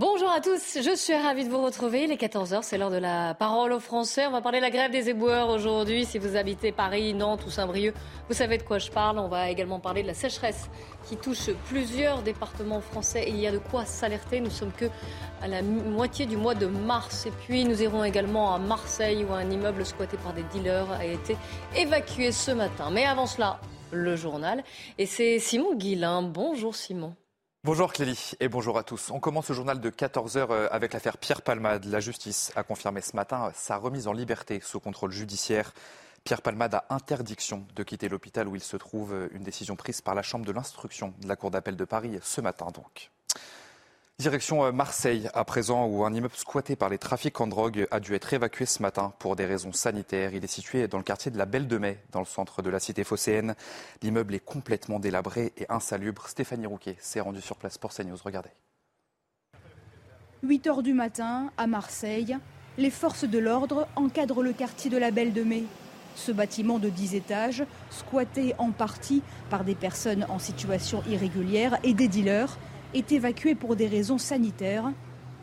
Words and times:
Bonjour 0.00 0.30
à 0.30 0.40
tous, 0.40 0.78
je 0.80 0.94
suis 0.94 1.12
ravie 1.12 1.44
de 1.44 1.50
vous 1.50 1.60
retrouver. 1.60 2.06
Les 2.06 2.14
14h, 2.14 2.62
c'est 2.62 2.78
l'heure 2.78 2.92
de 2.92 2.98
la 2.98 3.34
parole 3.34 3.72
aux 3.72 3.80
Français. 3.80 4.28
On 4.28 4.30
va 4.30 4.40
parler 4.40 4.58
de 4.58 4.62
la 4.62 4.70
grève 4.70 4.92
des 4.92 5.10
éboueurs 5.10 5.48
aujourd'hui. 5.48 6.04
Si 6.04 6.20
vous 6.20 6.36
habitez 6.36 6.70
Paris, 6.70 7.14
Nantes 7.14 7.44
ou 7.44 7.50
Saint-Brieuc, 7.50 7.96
vous 8.28 8.34
savez 8.34 8.58
de 8.58 8.62
quoi 8.62 8.78
je 8.78 8.92
parle. 8.92 9.18
On 9.18 9.26
va 9.26 9.50
également 9.50 9.80
parler 9.80 10.02
de 10.02 10.06
la 10.06 10.14
sécheresse 10.14 10.70
qui 11.08 11.16
touche 11.16 11.50
plusieurs 11.66 12.22
départements 12.22 12.80
français 12.80 13.24
et 13.24 13.30
il 13.30 13.40
y 13.40 13.48
a 13.48 13.50
de 13.50 13.58
quoi 13.58 13.84
s'alerter. 13.86 14.38
Nous 14.38 14.50
sommes 14.50 14.70
que 14.70 14.84
à 15.42 15.48
la 15.48 15.62
moitié 15.62 16.26
du 16.26 16.36
mois 16.36 16.54
de 16.54 16.66
mars. 16.66 17.26
Et 17.26 17.32
puis 17.32 17.64
nous 17.64 17.82
irons 17.82 18.04
également 18.04 18.54
à 18.54 18.60
Marseille 18.60 19.26
où 19.28 19.34
un 19.34 19.50
immeuble 19.50 19.84
squatté 19.84 20.16
par 20.18 20.32
des 20.32 20.44
dealers 20.44 20.92
a 20.92 21.04
été 21.04 21.36
évacué 21.74 22.30
ce 22.30 22.52
matin. 22.52 22.90
Mais 22.92 23.04
avant 23.04 23.26
cela, 23.26 23.58
le 23.90 24.14
journal. 24.14 24.62
Et 24.96 25.06
c'est 25.06 25.40
Simon 25.40 25.74
Guillain. 25.74 26.22
Bonjour 26.22 26.76
Simon. 26.76 27.14
Bonjour 27.64 27.92
Clélie 27.92 28.34
et 28.38 28.48
bonjour 28.48 28.78
à 28.78 28.84
tous. 28.84 29.10
On 29.10 29.18
commence 29.18 29.48
le 29.48 29.54
journal 29.56 29.80
de 29.80 29.90
14h 29.90 30.46
euh, 30.50 30.68
avec 30.70 30.92
l'affaire 30.92 31.18
Pierre 31.18 31.42
Palmade. 31.42 31.86
La 31.86 31.98
justice 31.98 32.52
a 32.54 32.62
confirmé 32.62 33.00
ce 33.00 33.16
matin 33.16 33.50
sa 33.52 33.76
remise 33.76 34.06
en 34.06 34.12
liberté 34.12 34.60
sous 34.62 34.78
contrôle 34.78 35.10
judiciaire. 35.10 35.74
Pierre 36.22 36.40
Palmade 36.40 36.74
a 36.74 36.84
interdiction 36.90 37.66
de 37.74 37.82
quitter 37.82 38.08
l'hôpital 38.08 38.46
où 38.46 38.54
il 38.54 38.62
se 38.62 38.76
trouve, 38.76 39.12
euh, 39.12 39.28
une 39.32 39.42
décision 39.42 39.74
prise 39.74 40.00
par 40.00 40.14
la 40.14 40.22
Chambre 40.22 40.46
de 40.46 40.52
l'instruction 40.52 41.14
de 41.20 41.26
la 41.26 41.34
Cour 41.34 41.50
d'appel 41.50 41.74
de 41.74 41.84
Paris 41.84 42.20
ce 42.22 42.40
matin 42.40 42.68
donc. 42.72 43.10
Direction 44.20 44.64
euh, 44.64 44.72
Marseille, 44.72 45.30
à 45.32 45.44
présent, 45.44 45.86
où 45.86 46.04
un 46.04 46.12
immeuble 46.12 46.34
squatté 46.34 46.74
par 46.74 46.88
les 46.88 46.98
trafics 46.98 47.40
en 47.40 47.46
drogue 47.46 47.86
a 47.92 48.00
dû 48.00 48.16
être 48.16 48.34
évacué 48.34 48.66
ce 48.66 48.82
matin 48.82 49.12
pour 49.20 49.36
des 49.36 49.46
raisons 49.46 49.72
sanitaires. 49.72 50.34
Il 50.34 50.42
est 50.42 50.48
situé 50.48 50.88
dans 50.88 50.98
le 50.98 51.04
quartier 51.04 51.30
de 51.30 51.38
la 51.38 51.46
Belle 51.46 51.68
de 51.68 51.78
Mai, 51.78 51.98
dans 52.10 52.18
le 52.18 52.26
centre 52.26 52.60
de 52.60 52.68
la 52.68 52.80
cité 52.80 53.04
phocéenne. 53.04 53.54
L'immeuble 54.02 54.34
est 54.34 54.44
complètement 54.44 54.98
délabré 54.98 55.52
et 55.56 55.66
insalubre. 55.68 56.26
Stéphanie 56.26 56.66
Rouquet 56.66 56.96
s'est 56.98 57.20
rendue 57.20 57.40
sur 57.40 57.54
place 57.54 57.78
pour 57.78 57.94
CNews. 57.94 58.18
Regardez. 58.24 58.50
8 60.42 60.66
heures 60.66 60.82
du 60.82 60.94
matin, 60.94 61.52
à 61.56 61.68
Marseille, 61.68 62.36
les 62.76 62.90
forces 62.90 63.24
de 63.24 63.38
l'ordre 63.38 63.86
encadrent 63.94 64.42
le 64.42 64.52
quartier 64.52 64.90
de 64.90 64.98
la 64.98 65.12
Belle 65.12 65.32
de 65.32 65.44
Mai. 65.44 65.62
Ce 66.16 66.32
bâtiment 66.32 66.80
de 66.80 66.88
10 66.88 67.14
étages, 67.14 67.62
squatté 67.90 68.56
en 68.58 68.72
partie 68.72 69.22
par 69.48 69.62
des 69.62 69.76
personnes 69.76 70.26
en 70.28 70.40
situation 70.40 71.04
irrégulière 71.06 71.78
et 71.84 71.94
des 71.94 72.08
dealers, 72.08 72.58
est 72.94 73.12
évacué 73.12 73.54
pour 73.54 73.76
des 73.76 73.86
raisons 73.86 74.18
sanitaires. 74.18 74.84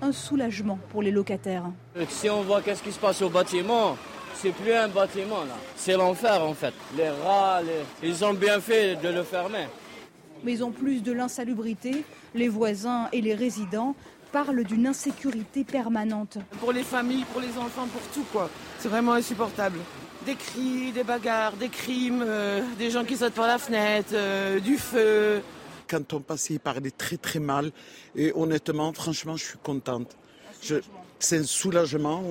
Un 0.01 0.11
soulagement 0.11 0.77
pour 0.89 1.01
les 1.01 1.11
locataires. 1.11 1.71
Si 2.09 2.29
on 2.29 2.41
voit 2.41 2.61
qu'est-ce 2.61 2.83
qui 2.83 2.91
se 2.91 2.99
passe 2.99 3.21
au 3.21 3.29
bâtiment, 3.29 3.97
c'est 4.35 4.51
plus 4.51 4.73
un 4.73 4.89
bâtiment 4.89 5.45
là. 5.45 5.55
C'est 5.75 5.93
l'enfer 5.93 6.43
en 6.43 6.53
fait. 6.53 6.73
Les 6.97 7.09
rats, 7.09 7.61
ils 8.03 8.25
ont 8.25 8.33
bien 8.33 8.59
fait 8.59 8.95
de 8.97 9.09
le 9.09 9.23
fermer. 9.23 9.67
Mais 10.43 10.61
en 10.61 10.71
plus 10.71 11.01
de 11.01 11.13
l'insalubrité, 11.13 12.03
les 12.35 12.49
voisins 12.49 13.07
et 13.13 13.21
les 13.21 13.33
résidents 13.33 13.95
parlent 14.31 14.63
d'une 14.65 14.85
insécurité 14.85 15.63
permanente. 15.63 16.37
Pour 16.59 16.73
les 16.73 16.83
familles, 16.83 17.23
pour 17.31 17.39
les 17.39 17.57
enfants, 17.57 17.87
pour 17.87 18.01
tout 18.13 18.25
quoi. 18.33 18.49
C'est 18.79 18.89
vraiment 18.89 19.13
insupportable. 19.13 19.79
Des 20.25 20.35
cris, 20.35 20.91
des 20.91 21.03
bagarres, 21.03 21.53
des 21.53 21.69
crimes, 21.69 22.23
euh, 22.25 22.61
des 22.77 22.91
gens 22.91 23.05
qui 23.05 23.15
sautent 23.15 23.33
par 23.33 23.47
la 23.47 23.57
fenêtre, 23.57 24.09
euh, 24.13 24.59
du 24.59 24.77
feu 24.77 25.41
quand 25.87 26.13
on 26.13 26.21
passait, 26.21 26.55
il 26.55 26.59
parlait 26.59 26.91
très 26.91 27.17
très 27.17 27.39
mal. 27.39 27.71
Et 28.15 28.31
honnêtement, 28.33 28.91
franchement, 28.93 29.35
je 29.37 29.45
suis 29.45 29.57
contente. 29.57 30.15
C'est 31.19 31.37
un 31.37 31.43
soulagement. 31.43 32.21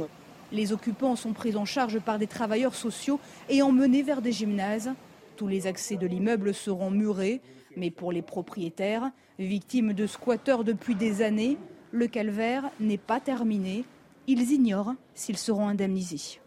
Les 0.53 0.72
occupants 0.72 1.16
sont 1.16 1.32
pris 1.32 1.56
en 1.56 1.64
charge 1.64 1.98
par 2.00 2.19
des 2.19 2.26
travailleurs 2.26 2.75
sociaux 2.75 3.19
et 3.48 3.62
emmenés 3.62 4.03
vers 4.03 4.22
des 4.22 4.32
gymnases. 4.32 4.91
Tous 5.37 5.48
les 5.48 5.66
accès 5.66 5.97
de 5.97 6.06
l'immeuble 6.06 6.54
seront 6.54 6.91
murés, 6.91 7.41
mais 7.76 7.91
pour 7.91 8.12
les 8.12 8.22
propriétaires, 8.22 9.10
victimes 9.38 9.93
de 9.93 10.06
squatteurs 10.06 10.62
depuis 10.62 10.94
des 10.94 11.22
années, 11.22 11.59
le 11.91 12.06
calvaire 12.06 12.70
n'est 12.78 12.98
pas 12.98 13.20
terminé. 13.20 13.84
Ils 14.26 14.53
ignorent 14.53 14.94
s'ils 15.14 15.38
seront 15.38 15.69
indemnisés. 15.69 16.41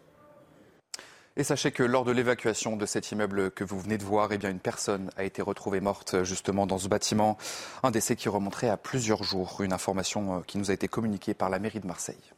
Et 1.39 1.43
sachez 1.43 1.71
que 1.71 1.83
lors 1.83 2.03
de 2.03 2.11
l'évacuation 2.11 2.77
de 2.77 2.87
cet 2.87 3.11
immeuble 3.11 3.51
que 3.51 3.63
vous 3.63 3.79
venez 3.79 3.99
de 3.99 4.03
voir, 4.03 4.31
eh 4.31 4.39
bien 4.39 4.49
une 4.49 4.59
personne 4.59 5.11
a 5.17 5.23
été 5.23 5.43
retrouvée 5.43 5.81
morte 5.81 6.23
justement 6.23 6.65
dans 6.65 6.79
ce 6.79 6.87
bâtiment. 6.87 7.37
Un 7.83 7.91
décès 7.91 8.15
qui 8.15 8.27
remonterait 8.27 8.69
à 8.69 8.75
plusieurs 8.75 9.21
jours. 9.21 9.61
Une 9.61 9.71
information 9.71 10.37
euh, 10.37 10.41
qui 10.47 10.57
nous 10.57 10.71
a 10.71 10.73
été 10.73 10.87
communiquée 10.87 11.35
par 11.35 11.51
la 11.51 11.59
mairie 11.59 11.79
de 11.79 11.85
Marseille. 11.85 12.33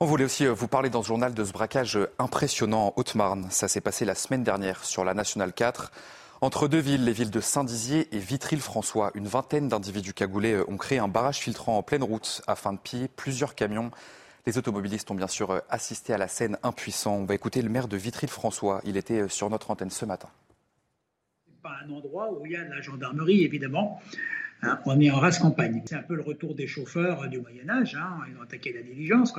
On 0.00 0.06
voulait 0.06 0.24
aussi 0.24 0.46
euh, 0.46 0.54
vous 0.54 0.66
parler 0.66 0.88
dans 0.88 1.02
ce 1.02 1.08
journal 1.08 1.34
de 1.34 1.44
ce 1.44 1.52
braquage 1.52 1.98
impressionnant 2.18 2.86
en 2.86 2.92
Haute-Marne. 2.96 3.48
Ça 3.50 3.68
s'est 3.68 3.82
passé 3.82 4.06
la 4.06 4.14
semaine 4.14 4.44
dernière 4.44 4.82
sur 4.82 5.04
la 5.04 5.12
Nationale 5.12 5.52
4. 5.52 5.92
Entre 6.40 6.68
deux 6.68 6.80
villes, 6.80 7.04
les 7.04 7.12
villes 7.12 7.30
de 7.30 7.40
Saint-Dizier 7.42 8.08
et 8.16 8.18
Vitry-le-François, 8.18 9.10
une 9.14 9.28
vingtaine 9.28 9.68
d'individus 9.68 10.14
cagoulés 10.14 10.54
euh, 10.54 10.70
ont 10.70 10.78
créé 10.78 11.00
un 11.00 11.08
barrage 11.08 11.36
filtrant 11.36 11.76
en 11.76 11.82
pleine 11.82 12.02
route 12.02 12.40
afin 12.46 12.72
de 12.72 12.78
piller 12.78 13.08
plusieurs 13.08 13.54
camions. 13.54 13.90
Les 14.46 14.58
automobilistes 14.58 15.10
ont 15.10 15.14
bien 15.14 15.26
sûr 15.26 15.50
euh, 15.50 15.60
assisté 15.70 16.12
à 16.12 16.18
la 16.18 16.28
scène 16.28 16.58
impuissant. 16.62 17.16
On 17.16 17.24
va 17.24 17.34
écouter 17.34 17.62
le 17.62 17.70
maire 17.70 17.88
de 17.88 17.96
Vitry-le-François. 17.96 18.82
Il 18.84 18.98
était 18.98 19.22
euh, 19.22 19.28
sur 19.28 19.48
notre 19.48 19.70
antenne 19.70 19.88
ce 19.88 20.04
matin. 20.04 20.28
C'est 21.46 21.62
pas 21.62 21.78
un 21.82 21.90
endroit 21.90 22.30
où 22.30 22.44
il 22.44 22.52
y 22.52 22.56
a 22.56 22.64
de 22.64 22.70
la 22.70 22.82
gendarmerie, 22.82 23.42
évidemment. 23.42 24.02
Hein, 24.60 24.80
on 24.84 25.00
est 25.00 25.10
en 25.10 25.16
race 25.16 25.38
campagne. 25.38 25.82
C'est 25.86 25.94
un 25.94 26.02
peu 26.02 26.14
le 26.14 26.20
retour 26.20 26.54
des 26.54 26.66
chauffeurs 26.66 27.22
euh, 27.22 27.28
du 27.28 27.40
Moyen 27.40 27.70
Âge. 27.70 27.94
Hein. 27.94 28.18
Ils 28.30 28.38
ont 28.38 28.42
attaqué 28.42 28.74
la 28.74 28.82
diligence. 28.82 29.32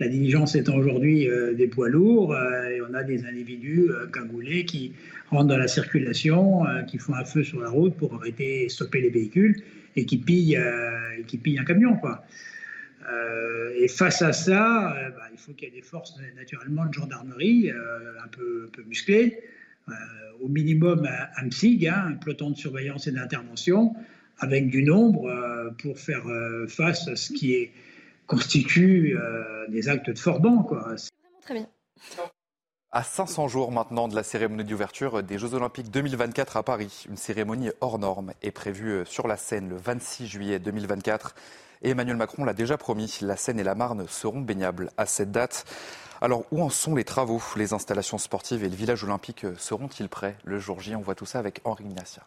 La, 0.00 0.08
diligence 0.08 0.56
étant 0.56 0.74
aujourd'hui 0.74 1.28
des 1.56 1.66
poids 1.66 1.88
lourds, 1.88 2.32
et 2.36 2.80
on 2.88 2.94
a 2.94 3.02
des 3.02 3.24
individus 3.26 3.90
cagoulés 4.12 4.64
qui 4.64 4.94
rentrent 5.28 5.48
dans 5.48 5.56
la 5.56 5.66
circulation, 5.66 6.62
qui 6.86 6.98
font 6.98 7.14
un 7.14 7.24
feu 7.24 7.42
sur 7.42 7.60
la 7.60 7.68
route 7.68 7.96
pour 7.96 8.14
arrêter, 8.14 8.68
stopper 8.68 9.00
les 9.00 9.10
véhicules 9.10 9.60
et 9.96 10.06
qui 10.06 10.18
pillent, 10.18 10.56
qui 11.26 11.36
pillent 11.36 11.58
un 11.58 11.64
camion. 11.64 11.96
Quoi. 11.96 12.22
Euh, 13.10 13.72
et 13.76 13.88
face 13.88 14.22
à 14.22 14.32
ça, 14.32 14.96
euh, 14.96 15.10
bah, 15.10 15.28
il 15.32 15.38
faut 15.38 15.52
qu'il 15.52 15.68
y 15.68 15.70
ait 15.70 15.74
des 15.74 15.82
forces 15.82 16.14
naturellement 16.36 16.86
de 16.86 16.92
gendarmerie 16.92 17.70
euh, 17.70 18.12
un 18.22 18.28
peu, 18.28 18.68
peu 18.72 18.82
musclées, 18.82 19.42
au 20.40 20.48
minimum 20.48 21.08
un, 21.36 21.46
MSIG, 21.46 21.86
hein, 21.86 22.04
un 22.08 22.12
peloton 22.12 22.50
de 22.50 22.56
surveillance 22.56 23.06
et 23.06 23.12
d'intervention, 23.12 23.94
avec 24.38 24.68
du 24.68 24.82
nombre 24.82 25.74
pour 25.78 25.98
faire 25.98 26.26
face 26.68 27.08
à 27.08 27.16
ce 27.16 27.32
qui 27.32 27.54
est, 27.54 27.72
constitue 28.26 29.16
des 29.70 29.88
actes 29.88 30.10
de 30.10 30.18
Forban. 30.18 30.62
Quoi. 30.62 30.94
Très 31.40 31.54
bien. 31.54 31.68
À 32.90 33.02
500 33.02 33.48
jours 33.48 33.70
maintenant 33.70 34.08
de 34.08 34.14
la 34.14 34.22
cérémonie 34.22 34.64
d'ouverture 34.64 35.22
des 35.22 35.38
Jeux 35.38 35.52
Olympiques 35.52 35.90
2024 35.90 36.56
à 36.56 36.62
Paris, 36.62 37.04
une 37.06 37.18
cérémonie 37.18 37.68
hors 37.82 37.98
norme 37.98 38.32
est 38.40 38.50
prévue 38.50 39.04
sur 39.04 39.28
la 39.28 39.36
scène 39.36 39.68
le 39.68 39.76
26 39.76 40.26
juillet 40.26 40.58
2024. 40.58 41.34
Et 41.82 41.90
Emmanuel 41.90 42.16
Macron 42.16 42.46
l'a 42.46 42.54
déjà 42.54 42.78
promis, 42.78 43.18
la 43.20 43.36
Seine 43.36 43.60
et 43.60 43.62
la 43.62 43.74
Marne 43.74 44.08
seront 44.08 44.40
baignables 44.40 44.90
à 44.96 45.04
cette 45.04 45.30
date. 45.30 45.66
Alors, 46.22 46.44
où 46.50 46.62
en 46.62 46.70
sont 46.70 46.94
les 46.94 47.04
travaux? 47.04 47.42
Les 47.56 47.74
installations 47.74 48.16
sportives 48.16 48.64
et 48.64 48.70
le 48.70 48.74
village 48.74 49.04
olympique 49.04 49.44
seront-ils 49.58 50.08
prêts? 50.08 50.38
Le 50.44 50.58
jour 50.58 50.80
J 50.80 50.96
On 50.96 51.02
voit 51.02 51.14
tout 51.14 51.26
ça 51.26 51.40
avec 51.40 51.60
Henri 51.64 51.84
Ignacia. 51.84 52.22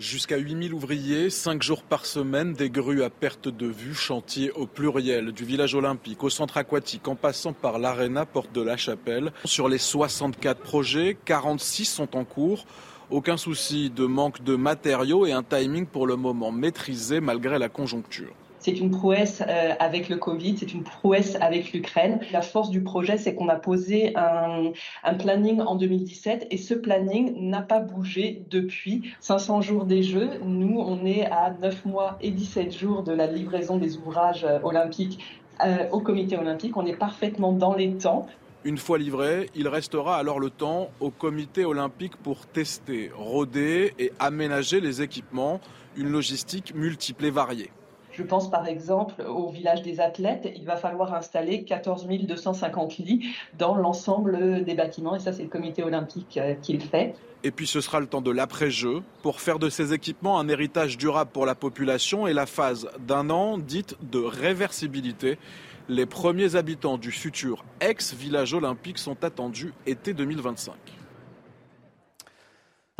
Jusqu'à 0.00 0.38
8000 0.38 0.72
ouvriers, 0.72 1.28
5 1.28 1.62
jours 1.62 1.82
par 1.82 2.06
semaine, 2.06 2.54
des 2.54 2.70
grues 2.70 3.02
à 3.02 3.10
perte 3.10 3.48
de 3.48 3.66
vue, 3.66 3.94
chantier 3.94 4.50
au 4.52 4.66
pluriel, 4.66 5.32
du 5.32 5.44
village 5.44 5.74
olympique 5.74 6.24
au 6.24 6.30
centre 6.30 6.56
aquatique, 6.56 7.06
en 7.06 7.16
passant 7.16 7.52
par 7.52 7.78
l'aréna 7.78 8.24
Porte 8.24 8.50
de 8.54 8.62
la 8.62 8.78
Chapelle. 8.78 9.30
Sur 9.44 9.68
les 9.68 9.76
64 9.76 10.62
projets, 10.62 11.18
46 11.26 11.84
sont 11.84 12.16
en 12.16 12.24
cours. 12.24 12.64
Aucun 13.10 13.36
souci 13.36 13.90
de 13.90 14.06
manque 14.06 14.42
de 14.42 14.56
matériaux 14.56 15.26
et 15.26 15.32
un 15.32 15.42
timing 15.42 15.84
pour 15.84 16.06
le 16.06 16.16
moment 16.16 16.50
maîtrisé 16.50 17.20
malgré 17.20 17.58
la 17.58 17.68
conjoncture. 17.68 18.34
C'est 18.60 18.78
une 18.78 18.90
prouesse 18.90 19.42
euh, 19.48 19.72
avec 19.78 20.10
le 20.10 20.16
Covid, 20.16 20.58
c'est 20.58 20.74
une 20.74 20.82
prouesse 20.82 21.36
avec 21.40 21.72
l'Ukraine. 21.72 22.20
La 22.30 22.42
force 22.42 22.68
du 22.68 22.82
projet, 22.82 23.16
c'est 23.16 23.34
qu'on 23.34 23.48
a 23.48 23.56
posé 23.56 24.14
un, 24.16 24.72
planning 25.14 25.60
en 25.60 25.76
2017 25.76 26.46
et 26.50 26.56
ce 26.58 26.74
planning 26.74 27.48
n'a 27.48 27.62
pas 27.62 27.80
bougé 27.80 28.42
depuis 28.50 29.10
500 29.20 29.62
jours 29.62 29.84
des 29.86 30.02
Jeux. 30.02 30.28
Nous, 30.44 30.78
on 30.78 31.06
est 31.06 31.24
à 31.24 31.54
9 31.60 31.86
mois 31.86 32.18
et 32.20 32.30
17 32.30 32.76
jours 32.76 33.02
de 33.02 33.12
la 33.12 33.26
livraison 33.26 33.78
des 33.78 33.96
ouvrages 33.96 34.44
euh, 34.44 34.58
olympiques 34.62 35.24
euh, 35.64 35.88
au 35.90 36.00
comité 36.00 36.36
olympique. 36.36 36.76
On 36.76 36.84
est 36.84 36.96
parfaitement 36.96 37.52
dans 37.52 37.74
les 37.74 37.94
temps 37.94 38.26
Une 38.64 38.76
fois 38.76 38.98
livré, 38.98 39.48
il 39.54 39.68
restera 39.68 40.16
alors 40.16 40.38
le 40.38 40.50
temps 40.50 40.90
au 41.00 41.10
comité 41.10 41.64
olympique 41.64 42.16
pour 42.16 42.46
tester, 42.46 43.10
roder 43.14 43.94
et 43.98 44.12
aménager 44.18 44.80
les 44.80 45.00
équipements, 45.00 45.60
une 45.96 46.10
logistique 46.10 46.74
multiple 46.74 47.24
et 47.24 47.30
variée. 47.30 47.70
Je 48.12 48.22
pense 48.22 48.50
par 48.50 48.66
exemple 48.66 49.22
au 49.22 49.48
village 49.50 49.82
des 49.82 50.00
athlètes. 50.00 50.50
Il 50.56 50.64
va 50.64 50.76
falloir 50.76 51.14
installer 51.14 51.64
14 51.64 52.06
250 52.06 52.98
lits 52.98 53.26
dans 53.58 53.74
l'ensemble 53.74 54.64
des 54.64 54.74
bâtiments 54.74 55.16
et 55.16 55.20
ça 55.20 55.32
c'est 55.32 55.42
le 55.44 55.48
comité 55.48 55.82
olympique 55.82 56.38
euh, 56.38 56.54
qui 56.54 56.74
le 56.74 56.80
fait. 56.80 57.14
Et 57.42 57.50
puis 57.50 57.66
ce 57.66 57.80
sera 57.80 58.00
le 58.00 58.06
temps 58.06 58.20
de 58.20 58.30
l'après-jeu 58.30 59.02
pour 59.22 59.40
faire 59.40 59.58
de 59.58 59.70
ces 59.70 59.94
équipements 59.94 60.38
un 60.38 60.48
héritage 60.48 60.98
durable 60.98 61.30
pour 61.32 61.46
la 61.46 61.54
population 61.54 62.26
et 62.26 62.32
la 62.32 62.46
phase 62.46 62.88
d'un 62.98 63.30
an 63.30 63.56
dite 63.56 63.96
de 64.10 64.18
réversibilité. 64.18 65.38
Les 65.88 66.06
premiers 66.06 66.54
habitants 66.54 66.98
du 66.98 67.10
futur 67.10 67.64
ex-village 67.80 68.54
olympique 68.54 68.98
sont 68.98 69.24
attendus 69.24 69.72
été 69.86 70.12
2025. 70.12 70.74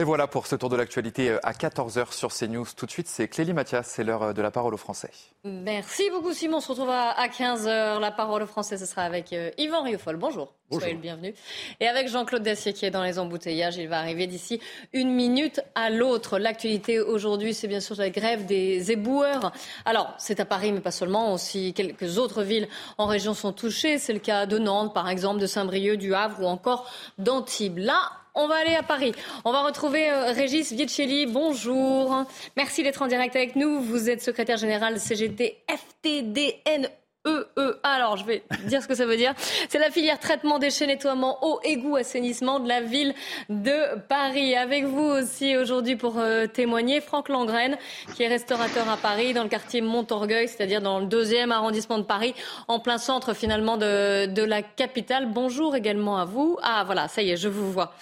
Et 0.01 0.05
voilà 0.05 0.27
pour 0.27 0.47
ce 0.47 0.57
tour 0.57 0.71
de 0.71 0.77
l'actualité 0.77 1.29
euh, 1.29 1.39
à 1.43 1.53
14h 1.53 2.15
sur 2.15 2.33
CNews. 2.33 2.65
Tout 2.75 2.87
de 2.87 2.91
suite, 2.91 3.07
c'est 3.07 3.29
Clélie 3.29 3.53
Mathias, 3.53 3.87
c'est 3.87 4.03
l'heure 4.03 4.23
euh, 4.23 4.33
de 4.33 4.41
la 4.41 4.51
parole 4.51 4.73
aux 4.73 4.79
Français. 4.79 5.11
Merci 5.45 6.09
beaucoup 6.09 6.33
Simon, 6.33 6.57
on 6.57 6.61
se 6.61 6.69
retrouve 6.69 6.89
à 6.89 7.29
15h. 7.29 8.01
La 8.01 8.11
parole 8.11 8.43
aux 8.43 8.47
Français, 8.47 8.79
ce 8.79 8.87
sera 8.87 9.03
avec 9.03 9.35
euh, 9.35 9.51
Yvan 9.59 9.83
Riofol. 9.83 10.17
Bonjour. 10.17 10.55
Bonjour. 10.71 10.81
Soyez 10.81 10.95
le 10.95 11.03
bienvenu. 11.03 11.35
Et 11.81 11.87
avec 11.87 12.09
Jean-Claude 12.09 12.43
Dacier 12.43 12.73
qui 12.73 12.87
est 12.87 12.91
dans 12.91 13.03
les 13.03 13.19
embouteillages, 13.19 13.77
il 13.77 13.89
va 13.89 13.99
arriver 13.99 14.27
d'ici 14.27 14.59
une 14.95 15.11
minute 15.13 15.61
à 15.75 15.91
l'autre. 15.91 16.39
L'actualité 16.39 16.99
aujourd'hui, 16.99 17.53
c'est 17.53 17.69
bien 17.69 17.81
sûr 17.81 17.97
la 17.97 18.09
grève 18.09 18.47
des 18.47 18.93
éboueurs. 18.93 19.53
Alors, 19.85 20.15
c'est 20.17 20.41
à 20.41 20.47
Paris, 20.47 20.73
mais 20.73 20.81
pas 20.81 20.93
seulement. 20.93 21.35
Aussi, 21.35 21.75
quelques 21.75 22.17
autres 22.17 22.43
villes 22.43 22.69
en 22.97 23.07
région 23.07 23.35
sont 23.35 23.53
touchées. 23.53 23.99
C'est 23.99 24.13
le 24.15 24.21
cas 24.21 24.47
de 24.47 24.59
Nantes, 24.59 24.95
par 24.95 25.11
exemple, 25.11 25.41
de 25.41 25.47
Saint-Brieuc, 25.47 25.97
du 25.97 26.15
Havre 26.15 26.41
ou 26.41 26.47
encore 26.47 26.89
d'Antibes. 27.19 27.79
Là, 27.79 28.13
on 28.35 28.49
va 28.49 28.57
aller 28.57 28.75
à 28.75 28.83
Paris. 28.83 29.13
On 29.45 29.53
va 29.53 29.63
retrouver 29.63 30.11
euh, 30.11 30.33
Régis 30.33 30.73
Vietchelli. 30.73 31.27
Bonjour. 31.27 32.25
Merci 32.57 32.83
d'être 32.83 33.03
en 33.03 33.07
direct 33.07 33.37
avec 33.37 33.57
nous. 33.57 33.81
Vous 33.81 34.11
êtes 34.11 34.23
secrétaire 34.23 34.57
général 34.57 34.99
CGT 34.99 35.59
FTDN 35.69 36.89
E, 37.27 37.47
e 37.59 37.79
Alors, 37.83 38.17
je 38.17 38.25
vais 38.25 38.43
dire 38.65 38.83
ce 38.83 38.89
que 38.89 38.95
ça 38.95 39.05
veut 39.05 39.19
dire. 39.19 39.35
C'est 39.69 39.79
la 39.79 39.91
filière 39.91 40.19
traitement 40.19 40.59
déchets, 40.59 40.87
nettoiement, 40.87 41.39
eau, 41.43 41.61
égout, 41.65 41.97
assainissement 41.97 42.61
de 42.61 42.69
la 42.69 42.81
ville 42.81 43.15
de 43.51 43.99
Paris. 44.09 44.57
Avec 44.57 44.85
vous 44.85 45.05
aussi 45.05 45.55
aujourd'hui 45.55 45.97
pour 45.97 46.19
euh, 46.19 46.47
témoigner, 46.47 47.03
Franck 47.03 47.29
Langraine, 47.29 47.77
qui 48.15 48.23
est 48.23 48.29
restaurateur 48.29 48.89
à 48.89 48.97
Paris, 48.97 49.35
dans 49.35 49.43
le 49.43 49.51
quartier 49.51 49.83
Montorgueil, 49.83 50.49
c'est-à-dire 50.49 50.81
dans 50.81 50.99
le 50.99 51.07
deuxième 51.07 51.53
arrondissement 51.53 51.99
de 51.99 52.05
Paris, 52.05 52.35
en 52.69 52.81
plein 52.81 52.97
centre 52.97 53.35
finalement 53.35 53.77
de, 53.77 54.25
de 54.25 54.43
la 54.43 54.63
capitale. 54.63 55.27
Bonjour 55.27 55.77
également 55.77 56.17
à 56.17 56.25
vous. 56.25 56.59
Ah, 56.63 56.85
voilà, 56.87 57.07
ça 57.09 57.21
y 57.21 57.31
est, 57.33 57.37
je 57.37 57.49
vous 57.49 57.71
vois. 57.71 57.93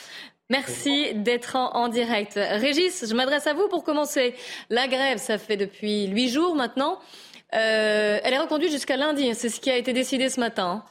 Merci 0.50 1.12
d'être 1.12 1.56
en, 1.56 1.74
en, 1.74 1.88
direct. 1.88 2.34
Régis, 2.36 3.04
je 3.06 3.14
m'adresse 3.14 3.46
à 3.46 3.52
vous 3.52 3.68
pour 3.68 3.84
commencer. 3.84 4.34
La 4.70 4.86
grève, 4.88 5.18
ça 5.18 5.36
fait 5.36 5.58
depuis 5.58 6.06
huit 6.06 6.28
jours 6.30 6.54
maintenant. 6.54 7.00
Euh, 7.54 8.18
elle 8.22 8.34
est 8.34 8.38
reconduite 8.38 8.70
jusqu'à 8.70 8.96
lundi. 8.96 9.34
C'est 9.34 9.48
ce 9.48 9.60
qui 9.60 9.70
a 9.70 9.76
été 9.76 9.92
décidé 9.92 10.28
ce 10.28 10.40
matin. 10.40 10.84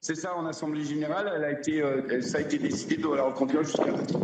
C'est 0.00 0.16
ça, 0.16 0.36
en 0.36 0.44
Assemblée 0.46 0.84
générale, 0.84 1.32
elle 1.34 1.44
a 1.44 1.52
été, 1.52 1.80
euh, 1.80 2.20
ça 2.20 2.38
a 2.38 2.40
été 2.42 2.58
décidé 2.58 2.96
de 2.96 3.08
la 3.08 3.22
reconduire 3.22 3.62
jusqu'à 3.62 3.86
lundi. 3.86 4.14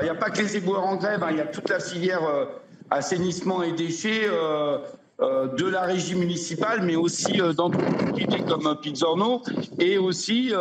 il 0.00 0.04
n'y 0.04 0.08
a 0.08 0.14
pas 0.14 0.30
que 0.30 0.40
les 0.40 0.56
éboueurs 0.56 0.84
en 0.84 0.96
grève, 0.96 1.22
hein, 1.22 1.28
il 1.30 1.36
y 1.36 1.40
a 1.40 1.46
toute 1.46 1.68
la 1.68 1.78
filière 1.78 2.24
euh, 2.24 2.46
assainissement 2.90 3.62
et 3.62 3.72
déchets 3.72 4.28
de 4.28 5.66
la 5.68 5.82
régie 5.82 6.14
municipale, 6.14 6.82
mais 6.82 6.96
aussi 6.96 7.38
d'entreprises 7.54 8.44
comme 8.48 8.78
Pizzorno 8.80 9.42
et 9.78 9.98
aussi 9.98 10.52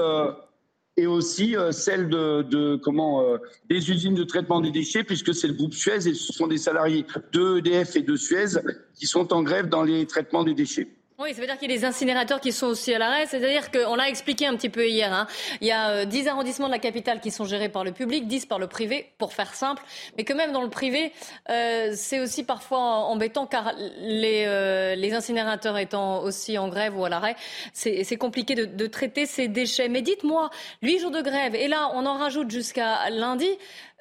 et 0.98 1.08
aussi 1.08 1.56
euh, 1.56 1.72
celle 1.72 2.10
de, 2.10 2.76
comment 2.78 3.22
euh, 3.22 3.38
des 3.70 3.90
usines 3.90 4.16
de 4.16 4.24
traitement 4.24 4.62
des 4.62 4.72
déchets 4.72 5.04
puisque 5.04 5.34
c'est 5.34 5.48
le 5.48 5.54
groupe 5.54 5.74
Suez 5.74 6.08
et 6.08 6.14
ce 6.14 6.34
sont 6.34 6.48
des 6.48 6.58
salariés 6.58 7.06
de 7.34 7.58
EDF 7.58 7.96
et 7.96 8.02
de 8.02 8.16
Suez 8.16 8.60
qui 8.94 9.08
sont 9.08 9.34
en 9.34 9.44
grève 9.44 9.68
dans 9.68 9.84
les 9.84 10.06
traitements 10.06 10.44
des 10.44 10.54
déchets. 10.54 10.88
Oui, 11.18 11.34
ça 11.34 11.40
veut 11.40 11.48
dire 11.48 11.58
qu'il 11.58 11.72
y 11.72 11.74
a 11.74 11.78
des 11.78 11.86
incinérateurs 11.86 12.42
qui 12.42 12.52
sont 12.52 12.68
aussi 12.68 12.94
à 12.94 13.00
l'arrêt. 13.00 13.26
C'est-à-dire 13.26 13.72
qu'on 13.72 13.96
l'a 13.96 14.10
expliqué 14.10 14.48
un 14.48 14.56
petit 14.58 14.68
peu 14.68 14.86
hier. 14.86 15.14
Hein. 15.14 15.28
Il 15.62 15.68
y 15.68 15.72
a 15.72 16.06
10 16.06 16.28
euh, 16.28 16.32
arrondissements 16.32 16.68
de 16.68 16.74
la 16.74 16.80
capitale 16.80 17.22
qui 17.22 17.32
sont 17.32 17.46
gérés 17.46 17.70
par 17.70 17.86
le 17.86 17.94
public, 17.94 18.28
10 18.28 18.48
par 18.48 18.60
le 18.60 18.68
privé, 18.68 19.14
pour 19.18 19.32
faire 19.32 19.54
simple. 19.54 19.82
Mais 20.18 20.26
que 20.26 20.34
même 20.34 20.52
dans 20.52 20.62
le 20.62 20.70
privé, 20.70 21.14
euh, 21.50 21.94
c'est 21.96 22.20
aussi 22.20 22.44
parfois 22.44 22.80
embêtant 23.06 23.46
car 23.46 23.72
les, 24.00 24.44
euh, 24.46 24.96
les, 24.96 25.14
incinérateurs 25.14 25.78
étant 25.78 26.22
aussi 26.22 26.58
en 26.58 26.68
grève 26.68 27.00
ou 27.00 27.06
à 27.06 27.10
l'arrêt, 27.10 27.38
c'est 27.72 28.18
compliqué 28.18 28.54
de, 28.54 28.66
de, 28.66 28.88
traiter 28.88 29.26
ces 29.26 29.48
déchets. 29.48 29.88
Mais 29.88 30.02
dites-moi, 30.02 30.50
8 30.82 31.00
jours 31.00 31.12
de 31.12 31.22
grève, 31.22 31.56
et 31.56 31.70
là 31.70 31.92
on 31.94 32.06
en 32.06 32.18
rajoute 32.18 32.52
jusqu'à 32.52 33.10
lundi. 33.10 33.48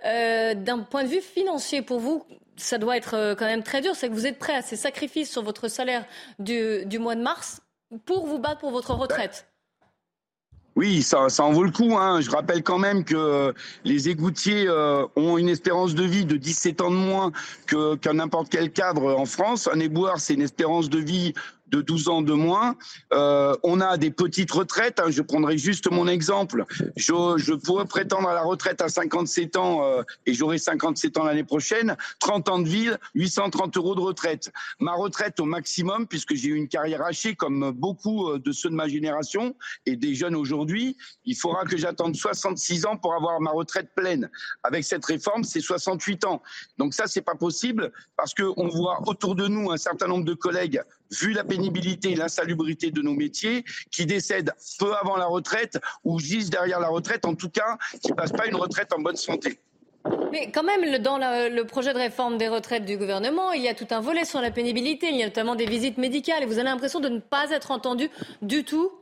Euh, 0.04 0.54
D'un 0.54 0.80
point 0.80 1.04
de 1.04 1.08
vue 1.08 1.20
financier 1.20 1.82
pour 1.82 2.00
vous, 2.00 2.24
ça 2.56 2.78
doit 2.78 2.96
être 2.96 3.14
euh, 3.14 3.34
quand 3.34 3.46
même 3.46 3.62
très 3.62 3.80
dur, 3.80 3.94
c'est 3.94 4.08
que 4.08 4.14
vous 4.14 4.26
êtes 4.26 4.38
prêt 4.38 4.54
à 4.54 4.62
ces 4.62 4.76
sacrifices 4.76 5.30
sur 5.30 5.42
votre 5.42 5.68
salaire 5.68 6.04
du, 6.38 6.86
mois 6.98 7.14
de 7.14 7.22
mars 7.22 7.60
pour 8.04 8.26
vous 8.26 8.38
battre 8.38 8.60
pour 8.60 8.70
votre 8.70 8.94
retraite? 8.94 9.46
Oui, 10.76 11.02
ça, 11.02 11.28
ça 11.28 11.44
en 11.44 11.52
vaut 11.52 11.62
le 11.62 11.70
coup. 11.70 11.96
Hein. 11.96 12.20
Je 12.20 12.30
rappelle 12.30 12.64
quand 12.64 12.78
même 12.78 13.04
que 13.04 13.54
les 13.84 14.08
égoutiers 14.08 14.66
euh, 14.66 15.06
ont 15.14 15.38
une 15.38 15.48
espérance 15.48 15.94
de 15.94 16.02
vie 16.02 16.24
de 16.24 16.36
17 16.36 16.80
ans 16.80 16.90
de 16.90 16.96
moins 16.96 17.30
que 17.66 17.94
qu'un 17.94 18.14
n'importe 18.14 18.48
quel 18.50 18.72
cadre 18.72 19.14
en 19.14 19.24
France. 19.24 19.68
Un 19.72 19.78
éboueur, 19.78 20.18
c'est 20.18 20.34
une 20.34 20.42
espérance 20.42 20.90
de 20.90 20.98
vie 20.98 21.32
de 21.68 21.80
12 21.80 22.08
ans 22.08 22.22
de 22.22 22.32
moins. 22.32 22.76
Euh, 23.12 23.56
on 23.62 23.80
a 23.80 23.96
des 23.96 24.10
petites 24.10 24.50
retraites. 24.50 25.00
Hein. 25.00 25.10
je 25.10 25.22
prendrai 25.22 25.58
juste 25.58 25.90
mon 25.90 26.06
exemple. 26.08 26.64
Je, 26.96 27.34
je, 27.36 27.54
pourrais 27.54 27.86
prétendre 27.86 28.28
à 28.28 28.34
la 28.34 28.42
retraite 28.42 28.80
à 28.82 28.88
57 28.88 29.56
ans 29.56 29.84
euh, 29.84 30.02
et 30.26 30.34
j'aurai 30.34 30.58
57 30.58 31.16
ans 31.18 31.24
l'année 31.24 31.44
prochaine. 31.44 31.96
30 32.20 32.48
ans 32.48 32.58
de 32.58 32.68
ville, 32.68 32.98
830 33.14 33.76
euros 33.76 33.94
de 33.94 34.00
retraite. 34.00 34.52
Ma 34.78 34.92
retraite 34.92 35.40
au 35.40 35.44
maximum, 35.44 36.06
puisque 36.06 36.34
j'ai 36.34 36.48
eu 36.48 36.56
une 36.56 36.68
carrière 36.68 37.02
hachée 37.02 37.34
comme 37.34 37.70
beaucoup 37.72 38.28
euh, 38.28 38.38
de 38.38 38.52
ceux 38.52 38.70
de 38.70 38.74
ma 38.74 38.88
génération 38.88 39.56
et 39.86 39.96
des 39.96 40.14
jeunes 40.14 40.36
aujourd'hui, 40.36 40.96
il 41.24 41.34
faudra 41.34 41.64
que 41.64 41.76
j'attende 41.76 42.14
66 42.14 42.86
ans 42.86 42.96
pour 42.96 43.14
avoir 43.14 43.40
ma 43.40 43.50
retraite 43.50 43.90
pleine. 43.94 44.30
Avec 44.62 44.84
cette 44.84 45.04
réforme, 45.04 45.44
c'est 45.44 45.60
68 45.60 46.24
ans. 46.24 46.42
Donc 46.78 46.94
ça, 46.94 47.06
c'est 47.06 47.22
pas 47.22 47.34
possible 47.34 47.92
parce 48.16 48.34
qu'on 48.34 48.68
voit 48.68 49.00
autour 49.06 49.34
de 49.34 49.48
nous 49.48 49.70
un 49.70 49.76
certain 49.76 50.06
nombre 50.06 50.24
de 50.24 50.34
collègues 50.34 50.82
vu 51.20 51.32
la 51.32 51.44
pénibilité 51.44 52.12
et 52.12 52.16
l'insalubrité 52.16 52.90
de 52.90 53.02
nos 53.02 53.14
métiers, 53.14 53.64
qui 53.90 54.06
décèdent 54.06 54.52
peu 54.78 54.92
avant 54.94 55.16
la 55.16 55.26
retraite 55.26 55.78
ou 56.04 56.18
juste 56.18 56.50
derrière 56.50 56.80
la 56.80 56.88
retraite, 56.88 57.24
en 57.24 57.34
tout 57.34 57.50
cas, 57.50 57.78
qui 58.02 58.10
ne 58.10 58.16
passent 58.16 58.32
pas 58.32 58.46
une 58.46 58.56
retraite 58.56 58.92
en 58.92 59.00
bonne 59.00 59.16
santé. 59.16 59.58
Mais 60.32 60.50
quand 60.50 60.62
même, 60.62 60.98
dans 60.98 61.16
le 61.18 61.62
projet 61.62 61.92
de 61.92 61.98
réforme 61.98 62.36
des 62.36 62.48
retraites 62.48 62.84
du 62.84 62.98
gouvernement, 62.98 63.52
il 63.52 63.62
y 63.62 63.68
a 63.68 63.74
tout 63.74 63.86
un 63.90 64.00
volet 64.00 64.24
sur 64.24 64.40
la 64.40 64.50
pénibilité. 64.50 65.08
Il 65.08 65.16
y 65.16 65.22
a 65.22 65.26
notamment 65.26 65.54
des 65.54 65.66
visites 65.66 65.96
médicales. 65.96 66.42
Et 66.42 66.46
vous 66.46 66.54
avez 66.58 66.64
l'impression 66.64 67.00
de 67.00 67.08
ne 67.08 67.20
pas 67.20 67.50
être 67.50 67.70
entendu 67.70 68.10
du 68.42 68.64
tout? 68.64 68.92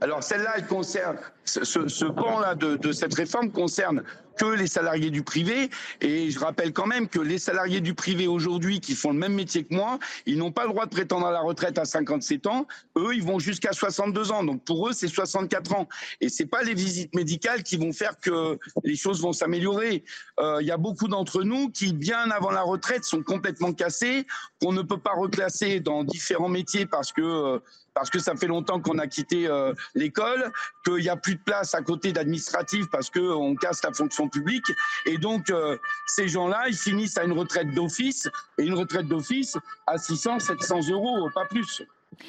Alors 0.00 0.22
celle-là, 0.22 0.54
elle 0.56 0.66
concerne 0.66 1.18
ce, 1.44 1.64
ce 1.64 2.04
pan-là 2.06 2.54
de, 2.54 2.76
de, 2.76 2.92
cette 2.92 3.14
réforme 3.14 3.52
concerne 3.52 4.02
que 4.40 4.46
les 4.46 4.66
salariés 4.66 5.10
du 5.10 5.22
privé. 5.22 5.68
Et 6.00 6.30
je 6.30 6.38
rappelle 6.38 6.72
quand 6.72 6.86
même 6.86 7.08
que 7.08 7.20
les 7.20 7.38
salariés 7.38 7.80
du 7.80 7.92
privé 7.92 8.26
aujourd'hui 8.26 8.80
qui 8.80 8.94
font 8.94 9.12
le 9.12 9.18
même 9.18 9.34
métier 9.34 9.64
que 9.64 9.74
moi, 9.74 9.98
ils 10.24 10.38
n'ont 10.38 10.50
pas 10.50 10.64
le 10.64 10.70
droit 10.70 10.86
de 10.86 10.90
prétendre 10.90 11.26
à 11.26 11.30
la 11.30 11.40
retraite 11.40 11.76
à 11.76 11.84
57 11.84 12.46
ans. 12.46 12.66
Eux, 12.96 13.14
ils 13.14 13.22
vont 13.22 13.38
jusqu'à 13.38 13.72
62 13.72 14.32
ans. 14.32 14.42
Donc 14.42 14.64
pour 14.64 14.88
eux, 14.88 14.92
c'est 14.94 15.08
64 15.08 15.74
ans. 15.74 15.88
Et 16.22 16.30
c'est 16.30 16.46
pas 16.46 16.62
les 16.62 16.72
visites 16.72 17.14
médicales 17.14 17.62
qui 17.62 17.76
vont 17.76 17.92
faire 17.92 18.18
que 18.18 18.58
les 18.82 18.96
choses 18.96 19.20
vont 19.20 19.34
s'améliorer. 19.34 20.04
Euh, 20.38 20.58
il 20.62 20.66
y 20.66 20.72
a 20.72 20.78
beaucoup 20.78 21.08
d'entre 21.08 21.42
nous 21.42 21.68
qui, 21.68 21.92
bien 21.92 22.30
avant 22.30 22.50
la 22.50 22.62
retraite, 22.62 23.04
sont 23.04 23.22
complètement 23.22 23.74
cassés, 23.74 24.26
qu'on 24.62 24.72
ne 24.72 24.82
peut 24.82 24.98
pas 24.98 25.12
reclasser 25.12 25.80
dans 25.80 26.02
différents 26.02 26.48
métiers 26.48 26.86
parce 26.86 27.12
que 27.12 27.20
euh, 27.20 27.58
parce 27.94 28.10
que 28.10 28.18
ça 28.18 28.34
fait 28.36 28.46
longtemps 28.46 28.80
qu'on 28.80 28.98
a 28.98 29.06
quitté 29.06 29.46
euh, 29.46 29.72
l'école, 29.94 30.52
qu'il 30.84 30.96
n'y 30.96 31.08
a 31.08 31.16
plus 31.16 31.36
de 31.36 31.42
place 31.42 31.74
à 31.74 31.82
côté 31.82 32.12
d'administratif 32.12 32.86
parce 32.90 33.10
qu'on 33.10 33.54
casse 33.56 33.82
la 33.82 33.92
fonction 33.92 34.28
publique. 34.28 34.66
Et 35.06 35.18
donc, 35.18 35.50
euh, 35.50 35.76
ces 36.06 36.28
gens-là, 36.28 36.64
ils 36.68 36.76
finissent 36.76 37.18
à 37.18 37.24
une 37.24 37.32
retraite 37.32 37.72
d'office, 37.74 38.28
et 38.58 38.64
une 38.64 38.74
retraite 38.74 39.06
d'office 39.06 39.56
à 39.86 39.98
600, 39.98 40.40
700 40.40 40.90
euros, 40.90 41.28
pas 41.34 41.46
plus. 41.46 41.82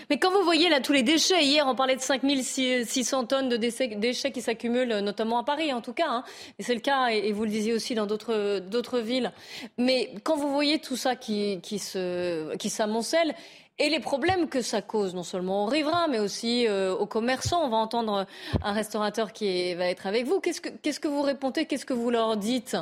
Mais 0.09 0.19
quand 0.19 0.31
vous 0.31 0.43
voyez 0.43 0.69
là 0.69 0.79
tous 0.79 0.93
les 0.93 1.03
déchets, 1.03 1.43
hier 1.43 1.65
on 1.67 1.75
parlait 1.75 1.95
de 1.95 2.01
5600 2.01 3.25
tonnes 3.25 3.49
de 3.49 3.57
déchets 3.57 4.31
qui 4.31 4.41
s'accumulent, 4.41 4.99
notamment 4.99 5.39
à 5.39 5.43
Paris 5.43 5.73
en 5.73 5.81
tout 5.81 5.93
cas, 5.93 6.07
hein, 6.07 6.23
et 6.59 6.63
c'est 6.63 6.75
le 6.75 6.81
cas, 6.81 7.07
et, 7.07 7.31
vous 7.31 7.43
le 7.43 7.49
disiez 7.49 7.73
aussi 7.73 7.95
dans 7.95 8.05
d'autres 8.05 8.99
villes. 8.99 9.31
Mais 9.77 10.13
quand 10.23 10.37
vous 10.37 10.51
voyez 10.51 10.79
tout 10.79 10.95
ça 10.95 11.15
qui, 11.15 11.59
s'amoncelle, 11.79 13.35
et 13.79 13.89
les 13.89 13.99
problèmes 13.99 14.47
que 14.47 14.61
ça 14.61 14.81
cause, 14.81 15.15
non 15.15 15.23
seulement 15.23 15.65
aux 15.65 15.67
riverains, 15.67 16.07
mais 16.07 16.19
aussi 16.19 16.67
euh, 16.67 16.93
aux 16.93 17.07
commerçants. 17.07 17.65
On 17.65 17.69
va 17.69 17.77
entendre 17.77 18.27
un 18.61 18.73
restaurateur 18.73 19.33
qui 19.33 19.73
va 19.73 19.85
être 19.87 20.05
avec 20.05 20.27
vous. 20.27 20.39
Qu'est-ce 20.39 20.61
que, 20.61 20.69
qu'est-ce 20.69 20.99
que 20.99 21.07
vous 21.07 21.23
répondez 21.23 21.65
Qu'est-ce 21.65 21.87
que 21.87 21.93
vous 21.93 22.11
leur 22.11 22.37
dites? 22.37 22.77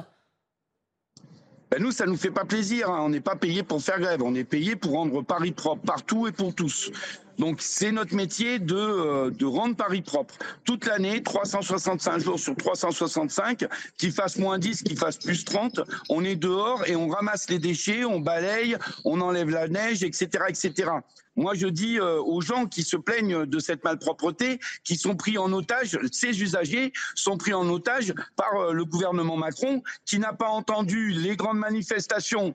Ben 1.72 1.84
nous, 1.84 1.92
ça 1.92 2.06
nous 2.06 2.18
fait 2.18 2.32
pas 2.32 2.46
plaisir. 2.46 2.90
Hein. 2.90 3.00
On 3.02 3.10
n'est 3.10 3.22
pas 3.22 3.36
payé 3.36 3.62
pour 3.62 3.82
faire 3.82 4.00
grève. 4.00 4.24
On 4.24 4.34
est 4.34 4.44
payé 4.44 4.76
pour 4.76 4.94
rendre 4.94 5.22
Paris 5.22 5.52
propre 5.52 5.84
partout 5.84 6.28
et 6.28 6.32
pour 6.32 6.54
tous. 6.56 6.92
Donc 7.40 7.62
c'est 7.62 7.94
notre 7.94 8.14
métier 8.14 8.60
de, 8.60 8.76
euh, 8.76 9.32
de 9.32 9.46
rendre 9.46 9.76
Paris 9.76 10.02
propre. 10.02 10.36
Toute 10.66 10.86
l'année, 10.86 11.24
365 11.24 12.20
jours 12.20 12.38
sur 12.38 12.56
365, 12.56 13.66
qu'il 13.98 14.12
fasse 14.12 14.38
moins 14.38 14.60
10, 14.60 14.84
qu'il 14.84 14.98
fasse 14.98 15.18
plus 15.18 15.46
30, 15.46 15.80
on 16.10 16.24
est 16.26 16.36
dehors 16.36 16.86
et 16.86 16.98
on 16.98 17.08
ramasse 17.08 17.50
les 17.50 17.58
déchets, 17.58 18.04
on 18.04 18.20
balaye, 18.20 18.76
on 19.06 19.22
enlève 19.22 19.50
la 19.50 19.70
neige, 19.70 20.04
etc. 20.04 20.44
etc. 20.50 20.92
Moi, 21.38 21.54
je 21.54 21.68
dis 21.68 21.98
euh, 21.98 22.22
aux 22.22 22.42
gens 22.42 22.66
qui 22.66 22.84
se 22.84 22.98
plaignent 22.98 23.46
de 23.46 23.60
cette 23.60 23.86
malpropreté, 23.86 24.60
qui 24.84 24.98
sont 24.98 25.16
pris 25.16 25.38
en 25.38 25.54
otage, 25.54 25.98
ces 26.12 26.42
usagers 26.44 26.92
sont 27.16 27.38
pris 27.38 27.54
en 27.54 27.70
otage 27.70 28.14
par 28.36 28.54
euh, 28.56 28.74
le 28.74 28.84
gouvernement 28.84 29.38
Macron, 29.38 29.82
qui 30.06 30.20
n'a 30.20 30.34
pas 30.34 30.50
entendu 30.50 31.12
les 31.12 31.38
grandes 31.38 31.60
manifestations 31.60 32.54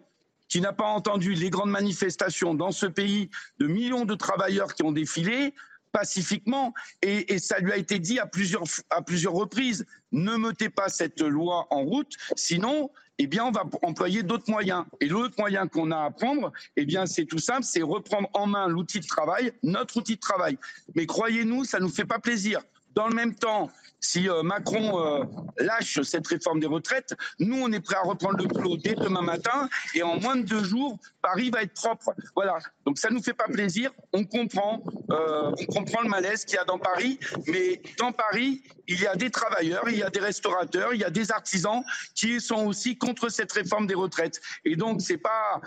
qui 0.55 0.61
n'a 0.61 0.73
pas 0.73 0.85
entendu 0.85 1.35
les 1.35 1.51
grandes 1.51 1.73
manifestations 1.73 2.55
dans 2.55 2.71
ce 2.71 2.87
pays 2.87 3.29
de 3.59 3.67
millions 3.67 4.05
de 4.05 4.15
travailleurs 4.15 4.73
qui 4.73 4.85
ont 4.85 4.93
défilé 4.93 5.53
pacifiquement 5.91 6.73
et, 7.03 7.41
ça 7.41 7.59
lui 7.59 7.73
a 7.73 7.77
été 7.77 7.99
dit 7.99 8.21
à 8.21 8.27
plusieurs, 8.27 8.63
à 8.91 9.03
plusieurs 9.03 9.33
reprises 9.33 9.85
ne 10.13 10.37
mettez 10.37 10.69
pas 10.69 10.89
cette 10.89 11.21
loi 11.21 11.67
en 11.71 11.83
route 11.83 12.13
sinon 12.37 12.93
eh 13.19 13.27
bien, 13.27 13.45
on 13.47 13.51
va 13.51 13.65
employer 13.83 14.23
d'autres 14.25 14.51
moyens. 14.51 14.85
Et 15.01 15.07
l'autre 15.07 15.37
moyen 15.39 15.69
qu'on 15.69 15.93
a 15.93 16.03
à 16.03 16.11
prendre, 16.11 16.53
eh 16.77 16.85
bien, 16.85 17.07
c'est 17.07 17.27
tout 17.27 17.39
simple, 17.39 17.63
c'est 17.63 17.83
reprendre 17.83 18.29
en 18.33 18.49
main 18.49 18.67
l'outil 18.67 18.99
de 18.99 19.07
travail, 19.07 19.53
notre 19.63 19.99
outil 19.99 20.17
de 20.17 20.21
travail. 20.21 20.59
Mais 20.97 21.07
croyez-nous, 21.07 21.63
ça 21.65 21.79
ne 21.79 21.85
nous 21.85 21.91
fait 21.91 22.05
pas 22.05 22.19
plaisir. 22.19 22.61
Dans 22.97 23.07
le 23.07 23.15
même 23.15 23.37
temps, 23.37 23.71
si 24.05 24.29
euh, 24.29 24.43
Macron 24.43 25.01
euh, 25.01 25.25
lâche 25.59 26.01
cette 26.03 26.27
réforme 26.27 26.61
des 26.61 26.67
retraites, 26.67 27.15
nous, 27.39 27.57
on 27.57 27.73
est 27.73 27.81
prêt 27.81 27.97
à 27.97 28.03
reprendre 28.03 28.37
le 28.37 28.47
boulot 28.47 28.77
dès 28.77 28.95
demain 28.95 29.23
matin 29.23 29.69
et 29.95 30.03
en 30.03 30.21
moins 30.21 30.37
de 30.37 30.43
deux 30.43 30.63
jours, 30.63 30.99
Paris 31.23 31.51
va 31.51 31.63
être 31.63 31.73
propre. 31.73 32.15
Voilà. 32.37 32.59
Donc 32.85 32.99
ça 32.99 33.09
nous 33.11 33.23
fait 33.23 33.33
pas 33.33 33.47
plaisir. 33.47 33.91
On 34.13 34.25
comprend, 34.25 34.83
euh, 35.11 35.53
on 35.59 35.65
comprend 35.67 36.03
le 36.03 36.11
malaise 36.11 36.45
qu'il 36.45 36.57
y 36.57 36.59
a 36.59 36.65
dans 36.65 36.79
Paris, 36.79 37.19
mais 37.47 37.81
dans 37.99 38.13
Paris, 38.13 38.63
il 38.87 39.01
y 39.01 39.07
a 39.07 39.17
des 39.17 39.31
travailleurs, 39.31 39.89
il 39.89 39.97
y 39.97 40.03
a 40.03 40.11
des 40.11 40.21
restaurateurs, 40.21 40.93
il 40.93 41.01
y 41.01 41.05
a 41.05 41.11
des 41.11 41.33
artisans 41.33 41.83
qui 42.15 42.41
sont 42.43 42.67
aussi 42.67 42.99
contre 42.99 43.31
cette 43.31 43.53
réforme 43.53 43.87
des 43.87 43.95
retraites. 43.95 44.41
Et 44.67 44.77
donc 44.77 45.01
c'est 45.01 45.17
pas 45.17 45.63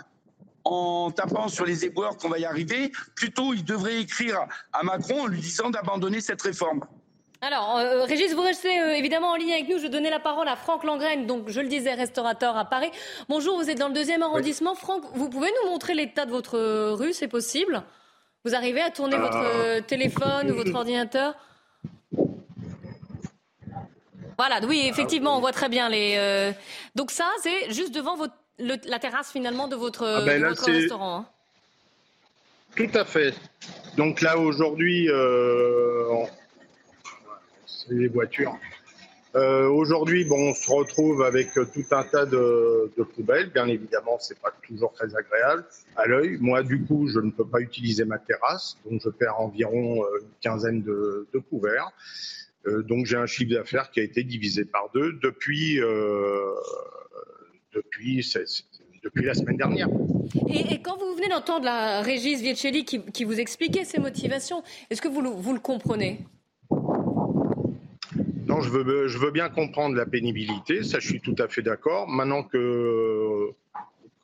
en 0.62 1.10
tapant 1.10 1.48
sur 1.48 1.64
les 1.64 1.84
éboueurs 1.84 2.16
qu'on 2.16 2.28
va 2.28 2.38
y 2.38 2.44
arriver. 2.44 2.92
Plutôt, 3.16 3.54
il 3.54 3.64
devrait 3.64 4.00
écrire 4.00 4.46
à 4.72 4.82
Macron 4.82 5.22
en 5.22 5.26
lui 5.26 5.40
disant 5.40 5.70
d'abandonner 5.70 6.20
cette 6.20 6.42
réforme. 6.42 6.84
Alors, 7.40 7.76
euh, 7.78 8.02
Régis, 8.02 8.34
vous 8.34 8.42
restez 8.42 8.80
euh, 8.80 8.96
évidemment 8.96 9.30
en 9.30 9.36
ligne 9.36 9.52
avec 9.52 9.68
nous. 9.68 9.78
Je 9.78 9.86
donnais 9.86 10.10
la 10.10 10.18
parole 10.18 10.48
à 10.48 10.56
Franck 10.56 10.82
Langraine, 10.82 11.26
donc 11.26 11.48
je 11.48 11.60
le 11.60 11.68
disais, 11.68 11.94
restaurateur 11.94 12.56
à 12.56 12.64
Paris. 12.64 12.90
Bonjour, 13.28 13.56
vous 13.56 13.70
êtes 13.70 13.78
dans 13.78 13.86
le 13.86 13.94
deuxième 13.94 14.24
arrondissement. 14.24 14.74
Franck, 14.74 15.04
vous 15.14 15.28
pouvez 15.28 15.48
nous 15.62 15.70
montrer 15.70 15.94
l'état 15.94 16.26
de 16.26 16.32
votre 16.32 16.58
rue, 16.94 17.12
c'est 17.12 17.28
possible? 17.28 17.84
Vous 18.44 18.56
arrivez 18.56 18.80
à 18.80 18.90
tourner 18.90 19.16
votre 19.16 19.38
euh, 19.40 19.80
téléphone 19.80 20.50
ou 20.50 20.56
votre 20.56 20.74
ordinateur? 20.74 21.34
Voilà, 24.36 24.60
oui, 24.66 24.86
effectivement, 24.88 25.36
on 25.36 25.40
voit 25.40 25.52
très 25.52 25.68
bien 25.68 25.88
les. 25.88 26.52
Donc 26.96 27.12
ça, 27.12 27.28
c'est 27.42 27.72
juste 27.72 27.94
devant 27.94 28.16
votre, 28.16 28.34
la 28.58 28.98
terrasse 28.98 29.30
finalement 29.30 29.68
de 29.68 29.76
votre, 29.76 30.04
ah 30.04 30.24
ben 30.24 30.44
restaurant. 30.44 31.18
Hein. 31.18 31.26
Tout 32.76 32.90
à 32.94 33.04
fait. 33.04 33.34
Donc 33.96 34.20
là, 34.22 34.38
aujourd'hui, 34.38 35.08
les 37.90 38.08
voitures. 38.08 38.58
Euh, 39.34 39.68
aujourd'hui, 39.68 40.24
bon, 40.24 40.50
on 40.50 40.54
se 40.54 40.70
retrouve 40.70 41.22
avec 41.22 41.52
tout 41.52 41.84
un 41.90 42.02
tas 42.02 42.24
de, 42.24 42.90
poubelles. 43.14 43.50
Bien 43.50 43.66
évidemment, 43.66 44.16
c'est 44.18 44.38
pas 44.40 44.52
toujours 44.66 44.92
très 44.92 45.14
agréable 45.14 45.64
à 45.96 46.06
l'œil. 46.06 46.38
Moi, 46.40 46.62
du 46.62 46.82
coup, 46.84 47.08
je 47.08 47.20
ne 47.20 47.30
peux 47.30 47.46
pas 47.46 47.60
utiliser 47.60 48.04
ma 48.04 48.18
terrasse, 48.18 48.78
donc 48.88 49.00
je 49.04 49.10
perds 49.10 49.40
environ 49.40 50.02
euh, 50.02 50.20
une 50.22 50.28
quinzaine 50.40 50.82
de, 50.82 51.28
couverts. 51.50 51.90
Euh, 52.66 52.82
donc 52.82 53.06
j'ai 53.06 53.16
un 53.16 53.26
chiffre 53.26 53.54
d'affaires 53.54 53.90
qui 53.90 54.00
a 54.00 54.02
été 54.02 54.24
divisé 54.24 54.64
par 54.64 54.90
deux 54.94 55.12
depuis 55.22 55.80
depuis 59.04 59.24
la 59.24 59.34
semaine 59.34 59.56
dernière. 59.56 59.88
Et, 60.48 60.82
quand 60.82 60.96
vous 60.96 61.14
venez 61.14 61.28
d'entendre 61.28 61.64
la 61.64 62.02
Régis 62.02 62.40
Vieccelli 62.40 62.84
qui, 62.84 63.24
vous 63.24 63.38
expliquait 63.38 63.84
ses 63.84 63.98
motivations, 64.00 64.62
est-ce 64.90 65.00
que 65.00 65.08
vous 65.08 65.20
le 65.22 65.60
comprenez? 65.60 66.18
Je 68.60 69.18
veux, 69.18 69.30
bien 69.30 69.48
comprendre 69.48 69.96
la 69.96 70.06
pénibilité, 70.06 70.82
ça 70.82 70.98
je 70.98 71.08
suis 71.08 71.20
tout 71.20 71.34
à 71.38 71.48
fait 71.48 71.62
d'accord. 71.62 72.08
Maintenant 72.08 72.42
que, 72.42 73.50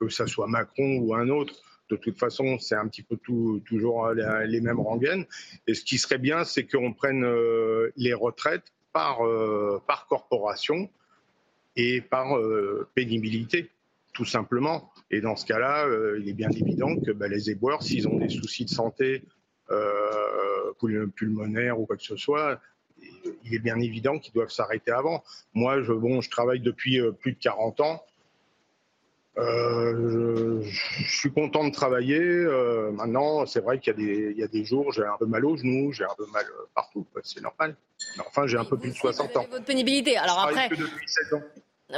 que 0.00 0.08
ça 0.08 0.26
soit 0.26 0.46
Macron 0.46 0.98
ou 0.98 1.14
un 1.14 1.28
autre, 1.28 1.54
de 1.90 1.96
toute 1.96 2.18
façon, 2.18 2.58
c'est 2.58 2.74
un 2.74 2.88
petit 2.88 3.02
peu 3.02 3.16
toujours 3.16 4.10
les, 4.12 4.60
mêmes 4.60 4.80
rengaines. 4.80 5.26
Et 5.66 5.74
ce 5.74 5.84
qui 5.84 5.98
serait 5.98 6.18
bien, 6.18 6.44
c'est 6.44 6.64
qu'on 6.64 6.92
prenne 6.92 7.24
euh, 7.24 7.90
les 7.96 8.14
retraites 8.14 8.72
par, 8.92 9.26
euh, 9.26 9.82
par 9.86 10.06
corporation 10.06 10.88
et 11.76 12.00
par 12.00 12.38
euh, 12.38 12.88
pénibilité, 12.94 13.70
tout 14.14 14.24
simplement. 14.24 14.90
Et 15.10 15.20
dans 15.20 15.36
ce 15.36 15.44
cas-là, 15.46 15.86
il 16.18 16.28
est 16.28 16.34
bien 16.34 16.50
évident 16.50 16.96
que 16.96 17.10
bah, 17.10 17.28
les 17.28 17.50
éboueurs, 17.50 17.82
s'ils 17.82 18.08
ont 18.08 18.18
des 18.18 18.28
soucis 18.28 18.64
de 18.64 18.70
santé 18.70 19.22
pulmonaires 21.14 21.80
ou 21.80 21.86
quoi 21.86 21.96
que 21.96 22.02
ce 22.02 22.16
soit, 22.16 22.60
il 23.44 23.54
est 23.54 23.58
bien 23.58 23.78
évident 23.80 24.18
qu'ils 24.18 24.32
doivent 24.32 24.50
s'arrêter 24.50 24.90
avant. 24.90 25.22
Moi, 25.54 25.82
je, 25.82 25.92
bon, 25.92 26.20
je 26.20 26.30
travaille 26.30 26.60
depuis 26.60 27.00
euh, 27.00 27.12
plus 27.12 27.32
de 27.32 27.38
40 27.38 27.80
ans. 27.80 28.04
Euh, 29.36 30.62
je, 30.62 31.08
suis 31.08 31.32
content 31.32 31.66
de 31.66 31.72
travailler. 31.72 32.20
Euh, 32.20 32.92
maintenant, 32.92 33.46
c'est 33.46 33.60
vrai 33.60 33.80
qu'il 33.80 34.36
y, 34.36 34.42
a 34.42 34.46
des 34.46 34.64
jours, 34.64 34.92
j'ai 34.92 35.04
un 35.04 35.16
peu 35.18 35.26
mal 35.26 35.44
aux 35.44 35.56
genoux, 35.56 35.92
j'ai 35.92 36.04
un 36.04 36.14
peu 36.16 36.26
mal 36.32 36.44
partout. 36.74 37.04
C'est 37.24 37.42
normal. 37.42 37.74
enfin, 38.20 38.46
j'ai 38.46 38.58
un 38.58 38.64
peu 38.64 38.78
plus 38.78 38.90
de 38.90 38.96
60 38.96 39.36
ans. 39.36 39.46
Votre 39.50 39.64
pénibilité. 39.64 40.16
Alors 40.16 40.40
après. 40.40 40.68
Que 40.68 40.76
depuis 40.76 41.08
16 41.08 41.34
ans. 41.34 41.42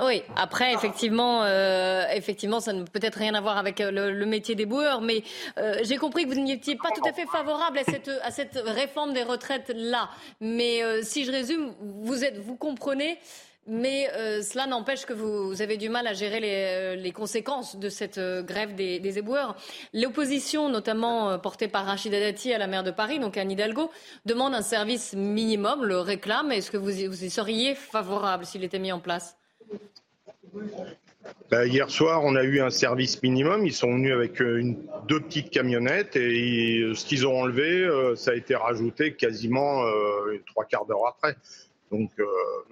Oui, 0.03 0.23
après, 0.35 0.75
effectivement, 0.75 1.45
euh, 1.45 2.07
effectivement, 2.13 2.59
ça 2.59 2.73
ne 2.73 2.83
peut 2.83 2.99
être 3.03 3.19
rien 3.19 3.35
à 3.35 3.41
voir 3.41 3.57
avec 3.57 3.81
euh, 3.81 3.93
le, 3.93 4.27
métier 4.27 4.57
des 4.57 4.67
boueurs, 4.67 5.01
mais 5.01 5.23
euh, 5.59 5.79
j'ai 5.83 5.97
compris 5.97 6.25
que 6.25 6.31
vous 6.31 6.41
n'étiez 6.41 6.75
pas 6.75 6.91
tout 6.91 7.09
à 7.09 7.13
fait 7.13 7.27
favorable 7.27 7.79
à 7.79 7.85
cette, 7.85 8.11
à 8.25 8.33
cette 8.33 8.61
réforme 8.67 9.13
des 9.13 9.23
retraites-là. 9.23 10.11
Mais 10.41 10.81
si 11.05 11.25
je 11.25 11.31
résume, 11.31 11.73
vous, 11.81 12.25
êtes, 12.25 12.37
vous 12.39 12.57
comprenez, 12.57 13.21
mais 13.69 14.11
cela 14.43 14.67
n'empêche 14.67 15.07
que 15.07 15.13
vous, 15.13 15.63
avez 15.63 15.77
du 15.77 15.89
mal 15.89 16.09
à 16.09 16.15
gérer 16.15 16.41
les, 16.41 16.97
les 16.97 17.13
conséquences 17.13 17.77
de 17.77 17.89
cette 17.89 18.19
grève 18.19 18.75
des, 18.75 18.99
des 18.99 19.19
éboueurs. 19.19 19.55
L'opposition, 19.95 20.69
notamment 20.69 21.39
portée 21.39 21.69
par 21.69 21.87
Rachida 21.87 22.19
Dati 22.19 22.53
à 22.53 22.59
la 22.59 22.67
maire 22.67 22.83
de 22.83 22.91
Paris, 22.91 23.21
donc 23.21 23.37
Anne 23.37 23.53
Hidalgo, 23.53 23.91
demande 24.25 24.55
un 24.55 24.63
service 24.63 25.15
minimum, 25.15 25.85
le 25.85 26.01
réclame. 26.01 26.51
Est-ce 26.51 26.73
que 26.73 26.77
vous, 26.77 26.91
vous 26.91 27.25
y 27.25 27.31
seriez 27.31 27.77
favorable 27.77 28.45
s'il 28.45 28.65
était 28.65 28.81
mis 28.81 28.91
en 28.91 29.01
place? 29.01 29.37
Bah, 31.51 31.67
hier 31.67 31.91
soir, 31.91 32.25
on 32.25 32.35
a 32.35 32.43
eu 32.43 32.61
un 32.61 32.71
service 32.71 33.23
minimum. 33.23 33.67
Ils 33.67 33.73
sont 33.73 33.93
venus 33.93 34.13
avec 34.13 34.41
euh, 34.41 34.59
une, 34.59 34.77
deux 35.09 35.21
petites 35.21 35.51
camionnettes 35.51 36.17
et 36.17 36.93
ce 36.95 37.05
qu'ils 37.05 37.27
ont 37.27 37.41
enlevé, 37.41 37.85
euh, 37.85 38.17
ça 38.17 38.33
a 38.33 38.35
été 38.35 38.55
rajouté 38.55 39.15
quasiment 39.15 39.85
euh, 39.85 40.43
trois 40.47 40.65
quarts 40.65 40.87
d'heure 40.87 41.07
après. 41.07 41.37
Donc 41.93 42.11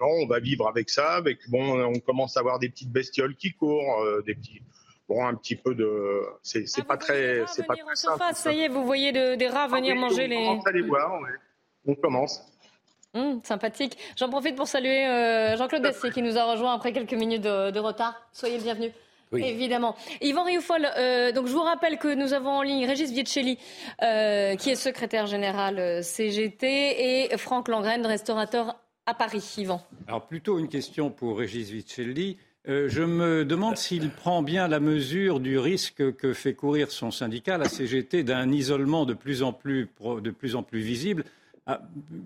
non, 0.01 0.07
on 0.23 0.27
va 0.27 0.39
vivre 0.39 0.67
avec 0.67 0.89
ça. 0.89 1.13
Avec 1.13 1.49
bon, 1.49 1.81
on 1.85 1.99
commence 1.99 2.35
à 2.35 2.41
avoir 2.41 2.59
des 2.59 2.67
petites 2.67 2.91
bestioles 2.91 3.35
qui 3.37 3.53
courent, 3.53 4.05
des 4.25 4.35
petits, 4.35 4.61
bon, 5.07 5.25
un 5.25 5.35
petit 5.35 5.55
peu 5.55 5.73
de. 5.73 6.21
C'est 6.43 6.65
ah, 6.79 6.83
pas 6.83 6.97
très, 6.97 7.45
c'est 7.47 7.65
pas 7.65 7.77
très 7.77 7.95
simple. 7.95 8.21
Ça 8.33 8.51
y 8.51 8.63
est, 8.63 8.67
vous 8.67 8.83
voyez 8.83 9.13
des 9.13 9.47
rats 9.47 9.67
venir 9.67 9.93
ah 9.95 10.01
manger 10.01 10.27
les. 10.27 10.35
On 10.35 10.47
commence 10.49 10.67
à 10.67 10.71
les 10.73 10.81
voir. 10.81 11.21
On 11.87 11.95
commence. 11.95 12.41
Hum, 13.15 13.39
sympathique. 13.43 13.97
J'en 14.17 14.27
profite 14.27 14.57
pour 14.57 14.67
saluer 14.67 15.05
euh, 15.07 15.55
Jean-Claude 15.55 15.81
Dessier 15.81 16.11
qui 16.11 16.21
nous 16.21 16.37
a 16.37 16.43
rejoint 16.51 16.73
après 16.73 16.91
quelques 16.91 17.13
minutes 17.13 17.43
de, 17.43 17.79
retard. 17.79 18.13
Soyez 18.33 18.57
le 18.57 18.63
bienvenu. 18.63 18.91
Évidemment. 19.33 19.95
Yvan 20.21 20.43
Rioufol, 20.43 20.87
euh, 20.97 21.31
donc 21.31 21.47
je 21.47 21.53
vous 21.53 21.61
rappelle 21.61 21.97
que 21.97 22.13
nous 22.13 22.33
avons 22.33 22.51
en 22.51 22.61
ligne 22.61 22.85
Régis 22.85 23.11
Vietchelli, 23.11 23.57
euh, 24.01 24.55
qui 24.55 24.69
est 24.69 24.75
secrétaire 24.75 25.27
général 25.27 26.03
CGT, 26.03 27.25
et 27.31 27.37
Franck 27.37 27.69
Langraine, 27.69 28.05
restaurateur 28.05 28.75
à 29.05 29.13
Paris. 29.13 29.55
Yvan. 29.57 29.81
Alors 30.07 30.25
plutôt 30.27 30.59
une 30.59 30.67
question 30.67 31.09
pour 31.09 31.37
Régis 31.37 31.69
Vietchelli. 31.69 32.37
je 32.65 33.01
me 33.01 33.45
demande 33.45 33.77
s'il 33.77 34.09
prend 34.09 34.41
bien 34.41 34.67
la 34.67 34.79
mesure 34.79 35.39
du 35.39 35.57
risque 35.57 36.15
que 36.15 36.33
fait 36.33 36.53
courir 36.53 36.91
son 36.91 37.11
syndicat, 37.11 37.57
la 37.57 37.69
CGT, 37.69 38.23
d'un 38.23 38.51
isolement 38.51 39.05
de 39.05 39.13
plus 39.13 39.41
en 39.41 39.53
plus, 39.53 39.89
de 40.21 40.31
plus, 40.31 40.55
en 40.55 40.63
plus 40.63 40.81
visible 40.81 41.23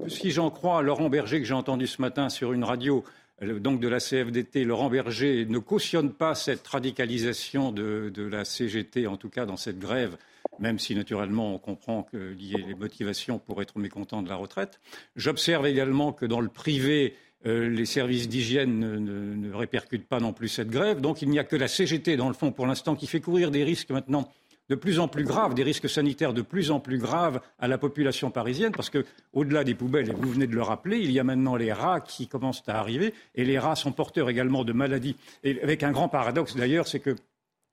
si 0.08 0.32
j'en 0.32 0.50
crois 0.50 0.82
Laurent 0.82 1.10
Berger, 1.10 1.40
que 1.40 1.46
j'ai 1.46 1.54
entendu 1.54 1.88
ce 1.88 2.02
matin 2.02 2.30
sur 2.30 2.54
une 2.54 2.64
radio, 2.64 3.04
euh, 3.42 3.60
donc 3.60 3.80
de 3.80 3.88
la 3.88 4.00
CFDT, 4.00 4.64
Laurent 4.64 4.90
Berger 4.90 5.46
ne 5.46 5.60
cautionne 5.60 6.12
pas 6.12 6.36
cette 6.36 6.66
radicalisation 6.68 7.72
de, 7.72 8.12
la 8.18 8.46
CGT, 8.46 9.08
en 9.08 9.18
tout 9.18 9.30
cas 9.30 9.46
dans 9.46 9.58
cette 9.58 9.80
grève, 9.80 10.18
même 10.60 10.80
si 10.80 10.96
naturellement 10.96 11.56
on 11.56 11.58
comprend 11.58 12.04
qu'il 12.04 12.42
y 12.42 12.54
ait 12.54 12.66
les 12.66 12.76
motivations 12.76 13.40
pour 13.40 13.62
être 13.62 13.78
mécontent 13.80 14.22
de 14.22 14.30
la 14.30 14.36
retraite. 14.36 14.80
J'observe 15.16 15.66
également 15.68 16.12
que 16.12 16.26
dans 16.26 16.42
le 16.42 16.50
privé, 16.50 17.16
euh, 17.46 17.70
les 17.70 17.86
services 17.86 18.28
d'hygiène 18.28 18.80
ne, 18.80 18.98
ne, 18.98 19.54
répercutent 19.54 20.08
pas 20.08 20.20
non 20.20 20.34
plus 20.34 20.50
cette 20.50 20.70
grève. 20.70 21.00
Donc 21.00 21.22
il 21.22 21.30
n'y 21.30 21.40
a 21.40 21.46
que 21.46 21.56
la 21.56 21.70
CGT, 21.70 22.18
dans 22.18 22.28
le 22.28 22.34
fond, 22.34 22.52
pour 22.52 22.68
l'instant, 22.68 22.96
qui 22.96 23.08
fait 23.08 23.22
courir 23.22 23.52
des 23.52 23.64
risques 23.64 23.92
maintenant 23.92 24.30
de 24.70 24.76
plus 24.76 25.00
en 25.00 25.08
plus 25.08 25.24
graves, 25.24 25.56
des 25.56 25.64
risques 25.64 25.90
sanitaires 25.90 26.34
de 26.34 26.42
plus 26.42 26.72
en 26.72 26.80
plus 26.80 27.00
graves 27.00 27.42
à 27.58 27.68
la 27.68 27.78
population 27.78 28.30
parisienne, 28.30 28.72
parce 28.72 28.90
que 28.90 29.06
au-delà 29.34 29.64
des 29.64 29.74
poubelles, 29.74 30.10
et 30.10 30.14
vous 30.14 30.30
venez 30.30 30.48
de 30.48 30.54
le 30.54 30.62
rappeler, 30.62 31.00
il 31.00 31.12
y 31.12 31.20
a 31.20 31.24
maintenant 31.24 31.56
les 31.56 31.74
rats 31.74 32.02
qui 32.02 32.28
commencent 32.28 32.64
à 32.68 32.80
arriver, 32.80 33.14
et 33.36 33.46
les 33.46 33.58
rats 33.58 33.76
sont 33.76 33.92
porteurs 33.92 34.30
également 34.30 34.64
de 34.64 34.74
maladies. 34.74 35.16
Et 35.44 35.62
avec 35.62 35.84
un 35.84 35.92
grand 35.92 36.08
paradoxe 36.08 36.56
d'ailleurs, 36.56 36.88
c'est 36.88 37.00
que 37.00 37.16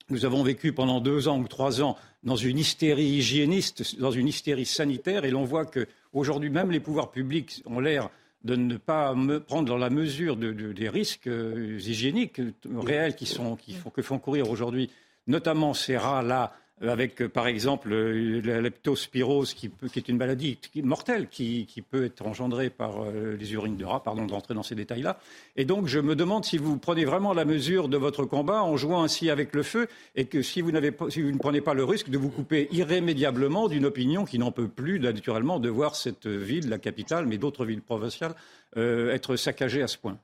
nous 0.08 0.24
avons 0.24 0.42
vécu 0.42 0.72
pendant 0.72 1.00
deux 1.00 1.28
ans 1.28 1.38
ou 1.38 1.48
trois 1.48 1.82
ans 1.82 1.96
dans 2.22 2.36
une 2.36 2.58
hystérie 2.58 3.04
hygiéniste, 3.04 3.98
dans 3.98 4.12
une 4.12 4.28
hystérie 4.28 4.66
sanitaire, 4.66 5.24
et 5.24 5.30
l'on 5.30 5.44
voit 5.44 5.66
qu'aujourd'hui 5.66 6.48
même 6.48 6.70
les 6.70 6.80
pouvoirs 6.80 7.10
publics 7.10 7.62
ont 7.66 7.80
l'air 7.80 8.08
de 8.44 8.54
ne 8.54 8.76
pas 8.76 9.14
prendre 9.46 9.68
dans 9.68 9.76
la 9.76 9.90
mesure 9.90 10.36
des 10.36 10.88
risques 10.88 11.26
euh, 11.26 11.78
hygiéniques 11.80 12.40
réels 12.72 13.16
qui, 13.16 13.26
font, 13.26 13.56
que 13.56 14.02
font 14.02 14.18
courir 14.20 14.48
aujourd'hui 14.48 14.88
notamment 15.26 15.74
ces 15.74 15.96
rats-là 15.96 16.52
euh, 16.52 16.65
avec, 16.82 17.22
euh, 17.22 17.28
par 17.28 17.46
exemple, 17.46 17.92
euh, 17.92 18.40
la 18.44 18.60
leptospirose, 18.60 19.54
qui, 19.54 19.70
est 19.96 20.08
une 20.08 20.16
maladie 20.16 20.58
mortelle, 20.82 21.28
qui, 21.28 21.66
peut 21.90 22.04
être 22.04 22.26
engendrée 22.26 22.70
par 22.70 23.04
les 23.10 23.52
urines 23.52 23.76
de 23.76 23.84
rats, 23.84 24.02
pardon 24.02 24.26
de 24.26 24.32
rentrer 24.32 24.54
dans 24.54 24.62
ces 24.62 24.74
détails-là. 24.74 25.18
Et 25.56 25.64
donc, 25.64 25.86
je 25.86 26.00
me 26.00 26.16
demande 26.16 26.44
si 26.44 26.58
vous 26.58 26.76
prenez 26.78 27.04
vraiment 27.04 27.32
la 27.32 27.44
mesure 27.44 27.88
de 27.88 27.96
votre 27.96 28.24
combat 28.24 28.62
en 28.62 28.76
jouant 28.76 29.02
ainsi 29.02 29.30
avec 29.30 29.54
le 29.54 29.62
feu, 29.62 29.88
et 30.14 30.24
que 30.24 30.42
si 30.42 30.60
vous, 30.60 30.72
ne 30.72 31.38
prenez 31.38 31.60
pas 31.60 31.74
le 31.74 31.84
risque 31.84 32.10
de 32.10 32.18
vous 32.18 32.30
couper 32.30 32.68
irrémédiablement 32.72 33.68
d'une 33.68 33.86
opinion 33.86 34.24
qui 34.24 34.38
n'en 34.38 34.52
peut 34.52 34.68
plus, 34.68 34.98
naturellement, 34.98 35.60
de 35.60 35.68
voir 35.68 35.94
cette 35.94 36.26
ville, 36.26 36.68
la 36.68 36.78
capitale, 36.78 37.26
mais 37.26 37.38
d'autres 37.38 37.64
villes 37.64 37.82
provinciales, 37.82 38.34
être 38.76 39.36
saccagée 39.36 39.82
à 39.82 39.88
ce 39.88 39.96
point. 39.98 40.18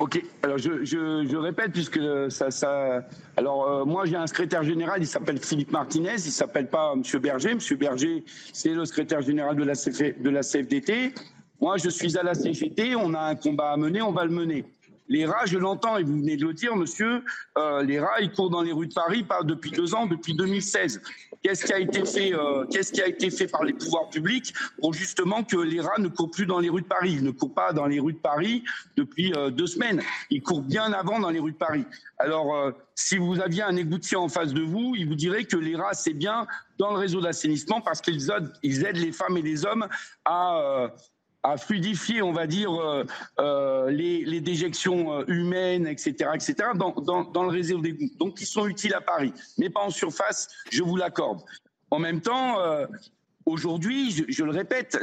Ok, 0.00 0.24
alors 0.42 0.56
je, 0.56 0.82
je, 0.82 1.26
je, 1.28 1.36
répète 1.36 1.72
puisque 1.72 2.00
ça, 2.30 2.50
ça... 2.50 3.06
alors 3.36 3.68
euh, 3.68 3.84
moi 3.84 4.06
j'ai 4.06 4.16
un 4.16 4.26
secrétaire 4.26 4.62
général, 4.62 5.02
il 5.02 5.06
s'appelle 5.06 5.38
Philippe 5.38 5.72
Martinez, 5.72 6.14
il 6.14 6.32
s'appelle 6.32 6.68
pas 6.68 6.94
Monsieur 6.96 7.18
Berger. 7.18 7.54
Monsieur 7.54 7.76
Berger, 7.76 8.24
c'est 8.54 8.70
le 8.70 8.86
secrétaire 8.86 9.20
général 9.20 9.56
de 9.56 9.62
la, 9.62 9.74
de 9.74 10.30
la 10.30 10.40
CFDT. 10.40 11.12
Moi 11.60 11.76
je 11.76 11.90
suis 11.90 12.16
à 12.16 12.22
la 12.22 12.32
CGT, 12.32 12.96
on 12.96 13.12
a 13.12 13.20
un 13.20 13.34
combat 13.34 13.72
à 13.72 13.76
mener, 13.76 14.00
on 14.00 14.12
va 14.12 14.24
le 14.24 14.30
mener. 14.30 14.64
Les 15.10 15.26
rats, 15.26 15.44
je 15.44 15.58
l'entends, 15.58 15.98
et 15.98 16.04
vous 16.04 16.16
venez 16.16 16.36
de 16.36 16.46
le 16.46 16.54
dire, 16.54 16.76
monsieur, 16.76 17.22
euh, 17.58 17.82
les 17.82 17.98
rats, 17.98 18.20
ils 18.20 18.30
courent 18.30 18.48
dans 18.48 18.62
les 18.62 18.72
rues 18.72 18.86
de 18.86 18.94
Paris 18.94 19.24
pas 19.24 19.42
depuis 19.42 19.72
deux 19.72 19.92
ans, 19.94 20.06
depuis 20.06 20.34
2016. 20.34 21.02
Qu'est-ce 21.42 21.64
qui 21.64 21.72
a 21.72 21.78
été 21.78 22.04
fait 22.04 22.34
euh, 22.34 22.66
Qu'est-ce 22.66 22.92
qui 22.92 23.00
a 23.00 23.08
été 23.08 23.30
fait 23.30 23.46
par 23.46 23.64
les 23.64 23.72
pouvoirs 23.72 24.10
publics 24.10 24.52
pour 24.80 24.92
justement 24.92 25.42
que 25.42 25.56
les 25.56 25.80
rats 25.80 25.98
ne 25.98 26.08
courent 26.08 26.30
plus 26.30 26.46
dans 26.46 26.58
les 26.58 26.68
rues 26.68 26.82
de 26.82 26.86
Paris? 26.86 27.12
Ils 27.14 27.24
ne 27.24 27.30
courent 27.30 27.54
pas 27.54 27.72
dans 27.72 27.86
les 27.86 27.98
rues 27.98 28.12
de 28.12 28.18
Paris 28.18 28.62
depuis 28.96 29.32
euh, 29.34 29.50
deux 29.50 29.66
semaines. 29.66 30.02
Ils 30.30 30.42
courent 30.42 30.62
bien 30.62 30.92
avant 30.92 31.18
dans 31.18 31.30
les 31.30 31.40
rues 31.40 31.52
de 31.52 31.56
Paris. 31.56 31.84
Alors, 32.18 32.74
si 32.94 33.16
vous 33.16 33.40
aviez 33.40 33.62
un 33.62 33.76
égoutier 33.76 34.16
en 34.16 34.28
face 34.28 34.52
de 34.52 34.62
vous, 34.62 34.94
il 34.96 35.08
vous 35.08 35.14
dirait 35.14 35.44
que 35.44 35.56
les 35.56 35.76
rats, 35.76 35.94
c'est 35.94 36.12
bien 36.12 36.46
dans 36.78 36.92
le 36.92 36.98
réseau 36.98 37.20
d'assainissement 37.20 37.80
parce 37.80 38.02
qu'ils 38.02 38.30
aident, 38.30 38.52
ils 38.62 38.84
aident 38.84 38.98
les 38.98 39.12
femmes 39.12 39.38
et 39.38 39.42
les 39.42 39.64
hommes 39.64 39.88
à 40.26 40.92
à 41.42 41.56
fluidifier, 41.56 42.22
on 42.22 42.32
va 42.32 42.46
dire, 42.46 42.72
euh, 42.72 43.04
euh, 43.38 43.90
les, 43.90 44.24
les, 44.24 44.40
déjections 44.40 45.12
euh, 45.12 45.24
humaines, 45.26 45.86
etc., 45.86 46.30
etc., 46.34 46.54
dans, 46.74 46.92
dans, 46.92 47.24
dans 47.24 47.44
le 47.44 47.50
réseau 47.50 47.78
d'égout. 47.78 48.10
Donc, 48.18 48.40
ils 48.40 48.46
sont 48.46 48.66
utiles 48.66 48.94
à 48.94 49.00
Paris, 49.00 49.32
mais 49.58 49.70
pas 49.70 49.80
en 49.80 49.90
surface, 49.90 50.48
je 50.70 50.82
vous 50.82 50.96
l'accorde. 50.96 51.40
En 51.90 51.98
même 51.98 52.20
temps, 52.20 52.58
Aujourd'hui, 53.46 54.10
je, 54.28 54.44
le 54.44 54.50
répète, 54.50 54.98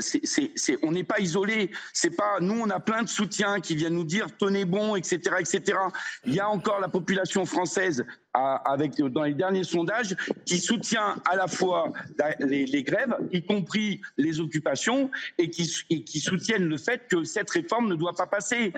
on 0.84 0.92
n'est 0.92 1.04
pas 1.04 1.20
isolé. 1.20 1.72
C'est 1.92 2.16
pas 2.16 2.40
nous, 2.40 2.62
on 2.62 2.70
a 2.70 2.80
plein 2.80 3.04
de 3.04 3.10
soutiens 3.10 3.60
qui 3.60 3.76
viennent 3.76 3.96
nous 3.96 4.04
dire 4.04 4.28
tenez 4.38 4.64
bon, 4.64 4.96
etc., 4.96 5.20
etc. 5.40 5.78
Il 6.26 6.36
y 6.36 6.40
a 6.40 6.48
encore 6.48 6.80
la 6.80 6.88
population 6.88 7.46
française 7.46 8.06
avec 8.34 8.98
dans 8.98 9.24
les 9.24 9.34
derniers 9.34 9.64
sondages 9.64 10.16
qui 10.46 10.60
soutient 10.60 11.16
à 11.28 11.36
la 11.36 11.48
fois 11.48 11.92
les, 12.40 12.84
grèves, 12.84 13.16
y 13.32 13.44
compris 13.44 14.02
les 14.18 14.40
occupations, 14.40 15.10
et 15.40 15.50
qui, 15.50 15.68
qui 16.04 16.20
soutiennent 16.20 16.68
le 16.68 16.78
fait 16.78 17.08
que 17.10 17.24
cette 17.24 17.50
réforme 17.50 17.88
ne 17.88 17.96
doit 17.96 18.14
pas 18.14 18.28
passer. 18.28 18.72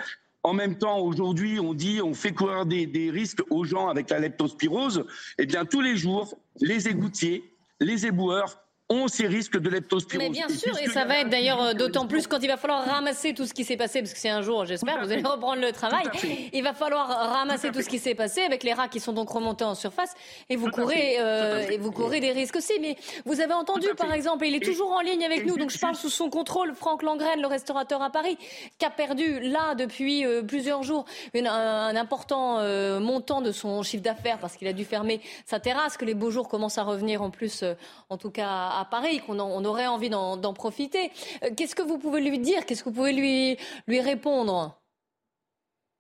En 0.44 0.54
même 0.54 0.78
temps, 0.78 1.00
aujourd'hui, 1.00 1.60
on 1.60 1.74
dit 1.74 2.02
on 2.02 2.14
fait 2.14 2.32
courir 2.32 2.66
des, 2.66 2.86
des 2.88 3.12
risques 3.12 3.42
aux 3.50 3.66
gens 3.66 3.90
avec 3.90 4.10
la 4.10 4.20
leptospirose. 4.20 5.06
Eh 5.38 5.46
bien, 5.46 5.66
tous 5.66 5.82
les 5.82 5.98
jours, 5.98 6.38
les 6.62 6.88
égoutiers, 6.88 7.54
les 7.82 8.06
éboueurs 8.06 8.64
ont 8.90 9.08
ces 9.08 9.28
risques 9.28 9.58
de 9.58 9.70
leptospirose. 9.70 10.26
Mais 10.26 10.32
bien 10.32 10.50
sûr, 10.50 10.76
et 10.80 10.88
ça 10.88 11.06
va 11.06 11.20
être 11.20 11.30
d'ailleurs 11.30 11.62
euh, 11.62 11.74
d'autant 11.74 12.08
plus 12.08 12.26
quand 12.26 12.40
il 12.42 12.48
va 12.48 12.58
falloir 12.58 12.84
ramasser 12.86 13.36
tout 13.36 13.46
ce 13.46 13.54
qui 13.54 13.64
s'est 13.64 13.78
passé, 13.78 14.00
parce 14.00 14.14
que 14.14 14.20
c'est 14.20 14.30
un 14.30 14.42
jour, 14.42 14.66
j'espère, 14.66 15.04
vous 15.04 15.12
allez 15.12 15.22
reprendre 15.22 15.62
le 15.62 15.72
travail. 15.72 16.06
Il 16.54 16.64
va 16.64 16.74
falloir 16.74 17.08
ramasser 17.08 17.72
tout, 17.72 17.82
ce 17.82 17.90
qui 17.90 18.00
s'est 18.00 18.16
passé 18.16 18.42
avec 18.42 18.64
les 18.64 18.74
rats 18.74 18.88
qui 18.88 19.00
sont 19.00 19.14
donc 19.14 19.30
remontés 19.30 19.64
en 19.64 19.76
surface, 19.76 20.16
et 20.50 20.56
vous 20.56 20.72
courez, 20.72 21.18
euh, 21.20 21.68
et 21.70 21.78
vous 21.78 21.92
courez 21.92 22.20
des 22.20 22.32
risques 22.32 22.56
aussi. 22.56 22.74
Mais 22.82 22.98
vous 23.26 23.42
avez 23.42 23.54
entendu, 23.54 23.88
par 23.96 24.12
exemple, 24.12 24.46
et 24.46 24.48
il 24.48 24.56
est 24.56 24.66
toujours 24.66 24.92
en 24.92 25.02
ligne 25.02 25.24
avec 25.24 25.46
nous, 25.46 25.56
donc 25.56 25.70
je 25.70 25.78
parle 25.78 25.96
sous 25.96 26.10
son 26.10 26.32
contrôle, 26.32 26.74
Franck 26.74 27.04
Langrène, 27.04 27.42
le 27.42 27.48
restaurateur 27.48 28.02
à 28.02 28.10
Paris, 28.10 28.38
qui 28.80 28.86
a 28.86 28.90
perdu 28.90 29.40
là 29.40 29.76
depuis 29.76 30.26
euh, 30.26 30.42
plusieurs 30.42 30.82
jours 30.82 31.06
un, 31.36 31.96
important 31.96 32.60
montant 33.00 33.42
de 33.42 33.52
son 33.52 33.84
chiffre 33.84 34.04
d'affaires 34.04 34.40
parce 34.40 34.56
qu'il 34.56 34.68
a 34.68 34.74
dû 34.74 34.86
fermer 34.86 35.22
sa 35.46 35.60
terrasse, 35.60 35.98
que 35.98 36.06
les 36.06 36.14
beaux 36.14 36.32
jours 36.32 36.48
commencent 36.48 36.78
à 36.78 36.84
revenir 36.84 37.22
en 37.22 37.30
plus, 37.30 37.64
en 38.10 38.18
tout 38.18 38.30
cas 38.30 38.79
à 38.79 38.79
Paris, 38.86 39.22
qu'on 39.26 39.40
on 39.40 39.64
aurait 39.66 39.88
envie 39.88 40.10
d'en 40.10 40.54
profiter. 40.54 41.12
Euh, 41.44 41.50
qu'est-ce 41.56 41.76
que 41.76 41.82
vous 41.82 41.98
pouvez 41.98 42.22
lui 42.22 42.40
dire? 42.40 42.66
Qu'est-ce 42.66 42.84
que 42.84 42.90
vous 42.90 42.96
pouvez 42.96 43.14
lui, 43.14 43.58
lui 43.88 44.02
répondre? 44.02 44.80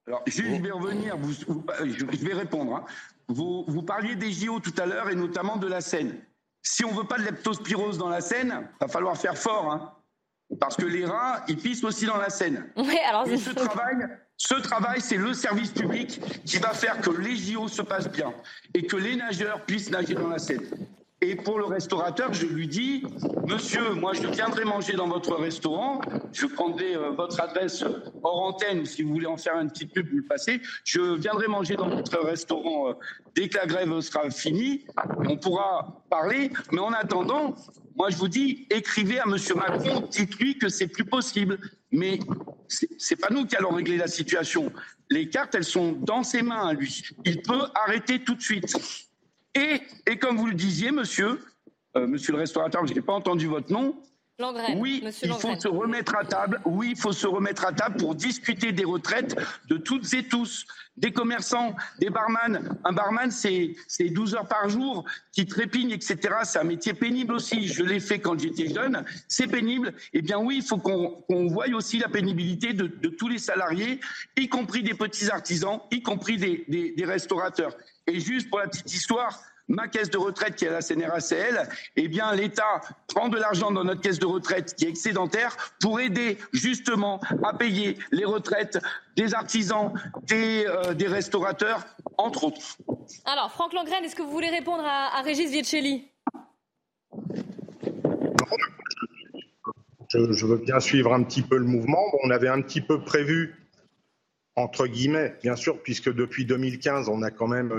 Alors, 0.07 0.23
je 0.25 0.41
vais 0.41 0.71
revenir, 0.71 1.17
je 1.21 2.25
vais 2.25 2.33
répondre. 2.33 2.77
Hein. 2.77 2.85
Vous, 3.27 3.63
vous, 3.67 3.83
parliez 3.83 4.15
des 4.15 4.31
JO 4.31 4.59
tout 4.59 4.73
à 4.79 4.87
l'heure 4.87 5.09
et 5.09 5.15
notamment 5.15 5.57
de 5.57 5.67
la 5.67 5.81
Seine. 5.81 6.19
Si 6.63 6.83
on 6.83 6.91
veut 6.91 7.03
pas 7.03 7.19
de 7.19 7.23
leptospirose 7.25 7.99
dans 7.99 8.09
la 8.09 8.19
Seine, 8.19 8.67
va 8.81 8.87
falloir 8.87 9.15
faire 9.15 9.37
fort, 9.37 9.71
hein. 9.71 9.93
parce 10.59 10.75
que 10.75 10.85
les 10.85 11.05
rats, 11.05 11.43
ils 11.47 11.57
pissent 11.57 11.83
aussi 11.83 12.07
dans 12.07 12.17
la 12.17 12.31
Seine. 12.31 12.71
Oui, 12.75 12.97
alors 13.07 13.27
et 13.27 13.37
ce 13.37 13.51
travail, 13.51 14.07
ce 14.35 14.55
travail, 14.55 14.99
c'est 14.99 15.17
le 15.17 15.33
service 15.33 15.71
public 15.71 16.19
qui 16.43 16.57
va 16.57 16.73
faire 16.73 16.99
que 17.01 17.11
les 17.11 17.35
JO 17.35 17.67
se 17.67 17.83
passent 17.83 18.09
bien 18.09 18.33
et 18.73 18.87
que 18.87 18.97
les 18.97 19.15
nageurs 19.15 19.63
puissent 19.65 19.91
nager 19.91 20.15
dans 20.15 20.29
la 20.29 20.39
Seine. 20.39 20.65
Et 21.21 21.35
pour 21.35 21.59
le 21.59 21.65
restaurateur, 21.65 22.33
je 22.33 22.45
lui 22.45 22.65
dis, 22.65 23.03
monsieur, 23.45 23.93
moi 23.93 24.13
je 24.13 24.25
viendrai 24.25 24.63
manger 24.63 24.93
dans 24.93 25.07
votre 25.07 25.35
restaurant, 25.35 25.99
je 26.31 26.45
prendrai 26.45 26.95
euh, 26.95 27.09
votre 27.09 27.41
adresse 27.41 27.83
hors 28.23 28.41
antenne, 28.43 28.85
si 28.85 29.03
vous 29.03 29.09
voulez 29.09 29.25
en 29.25 29.35
faire 29.35 29.59
une 29.59 29.69
petite 29.69 29.93
pub, 29.93 30.09
vous 30.09 30.17
le 30.17 30.23
passez, 30.23 30.61
je 30.85 31.01
viendrai 31.17 31.47
manger 31.47 31.75
dans 31.75 31.89
votre 31.89 32.19
restaurant 32.19 32.89
euh, 32.89 32.93
dès 33.35 33.49
que 33.49 33.57
la 33.57 33.65
grève 33.65 33.99
sera 33.99 34.29
finie, 34.29 34.85
on 35.27 35.35
pourra 35.35 36.05
parler, 36.09 36.51
mais 36.71 36.79
en 36.79 36.93
attendant, 36.93 37.53
moi 37.97 38.09
je 38.09 38.15
vous 38.15 38.29
dis, 38.29 38.65
écrivez 38.69 39.19
à 39.19 39.25
monsieur 39.25 39.55
Macron, 39.55 40.07
dites-lui 40.09 40.57
que 40.57 40.69
c'est 40.69 40.87
plus 40.87 41.05
possible, 41.05 41.59
mais 41.91 42.19
c'est 42.97 43.17
pas 43.17 43.29
nous 43.29 43.45
qui 43.45 43.57
allons 43.57 43.71
régler 43.71 43.97
la 43.97 44.07
situation. 44.07 44.71
Les 45.09 45.27
cartes, 45.27 45.53
elles 45.55 45.65
sont 45.65 45.91
dans 45.91 46.23
ses 46.23 46.43
mains, 46.43 46.71
lui. 46.73 47.03
Il 47.25 47.41
peut 47.41 47.63
arrêter 47.75 48.23
tout 48.23 48.35
de 48.35 48.41
suite. 48.41 48.77
Et, 49.55 50.17
comme 50.17 50.37
vous 50.37 50.47
le 50.47 50.53
disiez, 50.53 50.91
monsieur, 50.91 51.39
euh, 51.95 52.07
monsieur 52.07 52.33
le 52.33 52.39
restaurateur, 52.39 52.85
je 52.85 52.93
n'ai 52.93 53.01
pas 53.01 53.13
entendu 53.13 53.47
votre 53.47 53.71
nom. 53.71 54.01
Oui, 54.77 55.03
il 55.03 55.33
faut 55.33 55.55
se 55.59 55.67
remettre 55.67 56.15
à 56.15 56.23
table. 56.23 56.61
Oui, 56.65 56.89
il 56.91 56.97
faut 56.97 57.11
se 57.11 57.27
remettre 57.27 57.65
à 57.65 57.73
table 57.73 57.97
pour 57.97 58.15
discuter 58.15 58.71
des 58.71 58.85
retraites 58.85 59.35
de 59.67 59.77
toutes 59.77 60.13
et 60.13 60.23
tous, 60.23 60.65
des 60.95 61.11
commerçants, 61.11 61.75
des 61.99 62.09
barman. 62.09 62.77
Un 62.85 62.93
barman, 62.93 63.31
c'est 63.31 63.75
12 63.99 64.35
heures 64.35 64.47
par 64.47 64.69
jour 64.69 65.03
qui 65.33 65.45
trépigne, 65.45 65.91
etc. 65.91 66.17
C'est 66.43 66.59
un 66.59 66.63
métier 66.63 66.93
pénible 66.93 67.33
aussi. 67.33 67.67
Je 67.67 67.83
l'ai 67.83 67.99
fait 67.99 68.19
quand 68.19 68.39
j'étais 68.39 68.73
jeune. 68.73 69.03
C'est 69.27 69.47
pénible. 69.47 69.93
Eh 70.13 70.21
bien 70.21 70.39
oui, 70.39 70.57
il 70.57 70.63
faut 70.63 70.77
qu'on 70.77 71.47
voie 71.47 71.67
aussi 71.73 71.99
la 71.99 72.07
pénibilité 72.07 72.73
de, 72.73 72.87
de, 72.87 73.09
tous 73.09 73.27
les 73.27 73.39
salariés, 73.39 73.99
y 74.37 74.47
compris 74.47 74.83
des 74.83 74.93
petits 74.93 75.29
artisans, 75.29 75.81
y 75.91 76.01
compris 76.01 76.37
des, 76.37 76.63
des, 76.67 76.91
des 76.91 77.05
restaurateurs. 77.05 77.75
Et 78.07 78.19
juste 78.19 78.49
pour 78.49 78.59
la 78.59 78.67
petite 78.67 78.93
histoire, 78.93 79.41
ma 79.69 79.87
caisse 79.87 80.09
de 80.09 80.17
retraite 80.17 80.55
qui 80.55 80.65
est 80.65 80.69
la 80.69 80.81
CNRACL, 80.81 81.69
eh 81.95 82.07
bien 82.07 82.33
l'État 82.33 82.81
prend 83.07 83.29
de 83.29 83.37
l'argent 83.37 83.71
dans 83.71 83.83
notre 83.83 84.01
caisse 84.01 84.19
de 84.19 84.25
retraite 84.25 84.75
qui 84.75 84.85
est 84.85 84.89
excédentaire 84.89 85.55
pour 85.79 85.99
aider 85.99 86.37
justement 86.51 87.21
à 87.43 87.53
payer 87.53 87.97
les 88.11 88.25
retraites 88.25 88.79
des 89.15 89.33
artisans, 89.33 89.93
des, 90.23 90.65
euh, 90.65 90.93
des 90.93 91.07
restaurateurs, 91.07 91.85
entre 92.17 92.45
autres. 92.45 92.77
Alors, 93.25 93.51
Franck 93.51 93.73
Langren, 93.73 94.03
est-ce 94.03 94.15
que 94.15 94.21
vous 94.21 94.31
voulez 94.31 94.49
répondre 94.49 94.83
à, 94.85 95.21
Régis 95.21 95.51
Vietchelli? 95.51 96.07
Je, 100.09 100.31
je, 100.31 100.45
veux 100.45 100.57
bien 100.57 100.79
suivre 100.79 101.13
un 101.13 101.21
petit 101.23 101.43
peu 101.43 101.57
le 101.57 101.65
mouvement. 101.65 102.01
on 102.23 102.31
avait 102.31 102.47
un 102.47 102.61
petit 102.61 102.81
peu 102.81 103.01
prévu 103.01 103.55
entre 104.59 104.87
guillemets, 104.87 105.35
bien 105.41 105.55
sûr, 105.55 105.81
puisque 105.81 106.13
depuis 106.13 106.43
2015, 106.43 107.07
on 107.07 107.21
a 107.21 107.31
quand 107.31 107.47
même 107.47 107.71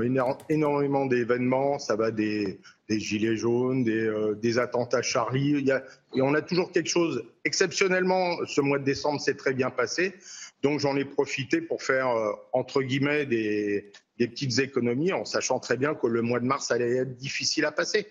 énormément 0.49 1.05
d'événements. 1.05 1.79
Ça 1.79 1.95
va 1.95 2.11
des, 2.11 2.59
gilets 2.89 3.37
jaunes, 3.37 3.85
des, 3.85 4.07
euh, 4.07 4.35
des, 4.35 4.59
attentats 4.59 5.03
Charlie. 5.03 5.57
Il 5.59 5.67
y 5.67 5.73
a, 5.73 5.85
et 6.15 6.23
on 6.23 6.33
a 6.33 6.41
toujours 6.41 6.73
quelque 6.73 6.89
chose. 6.89 7.23
Exceptionnellement, 7.45 8.35
ce 8.47 8.63
mois 8.63 8.79
de 8.79 8.85
décembre 8.85 9.21
s'est 9.21 9.35
très 9.35 9.53
bien 9.53 9.69
passé. 9.69 10.15
Donc 10.63 10.81
j'en 10.81 10.97
ai 10.97 11.05
profité 11.05 11.61
pour 11.61 11.83
faire, 11.83 12.09
euh, 12.09 12.33
entre 12.53 12.81
guillemets, 12.83 13.27
des, 13.27 13.93
des 14.19 14.27
petites 14.27 14.59
économies 14.59 15.13
en 15.13 15.27
sachant 15.27 15.61
très 15.61 15.77
bien 15.77 15.95
que 15.95 16.07
le 16.07 16.23
mois 16.23 16.41
de 16.41 16.47
mars 16.47 16.71
allait 16.71 16.97
être 16.97 17.17
difficile 17.17 17.67
à 17.67 17.73
passer. 17.73 18.07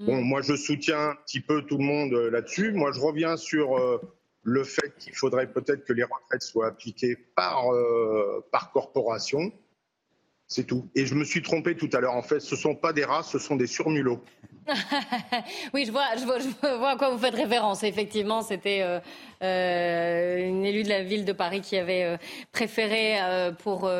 Bon, 0.00 0.22
moi, 0.22 0.42
je 0.42 0.54
soutiens 0.54 1.10
un 1.10 1.14
petit 1.26 1.40
peu 1.40 1.62
tout 1.62 1.76
le 1.76 1.84
monde 1.84 2.14
euh, 2.14 2.30
là-dessus. 2.30 2.70
Moi, 2.70 2.92
je 2.92 3.00
reviens 3.00 3.36
sur 3.36 3.76
euh, 3.76 4.00
le 4.48 4.64
fait 4.64 4.94
qu'il 4.98 5.14
faudrait 5.14 5.52
peut-être 5.52 5.84
que 5.84 5.92
les 5.92 6.04
retraites 6.04 6.42
soient 6.42 6.68
appliquées 6.68 7.16
par, 7.16 7.72
euh, 7.72 8.44
par 8.50 8.72
corporation. 8.72 9.52
C'est 10.48 10.64
tout. 10.64 10.88
Et 10.94 11.04
je 11.04 11.14
me 11.14 11.24
suis 11.24 11.42
trompé 11.42 11.76
tout 11.76 11.90
à 11.92 12.00
l'heure. 12.00 12.14
En 12.14 12.22
fait, 12.22 12.40
ce 12.40 12.54
ne 12.54 12.60
sont 12.60 12.74
pas 12.74 12.94
des 12.94 13.04
rats, 13.04 13.22
ce 13.22 13.38
sont 13.38 13.54
des 13.54 13.66
surmulots. 13.66 14.22
oui, 15.74 15.84
je 15.86 15.92
vois, 15.92 16.04
je, 16.18 16.24
vois, 16.24 16.38
je 16.38 16.76
vois 16.78 16.90
à 16.90 16.96
quoi 16.96 17.10
vous 17.10 17.18
faites 17.18 17.34
référence. 17.34 17.82
Effectivement, 17.82 18.42
c'était 18.42 18.80
euh, 18.82 18.98
euh, 19.42 20.48
une 20.48 20.64
élue 20.64 20.82
de 20.82 20.88
la 20.88 21.02
ville 21.02 21.24
de 21.24 21.32
Paris 21.32 21.60
qui 21.60 21.76
avait 21.76 22.04
euh, 22.04 22.16
préféré 22.52 23.16
pour, 23.62 23.90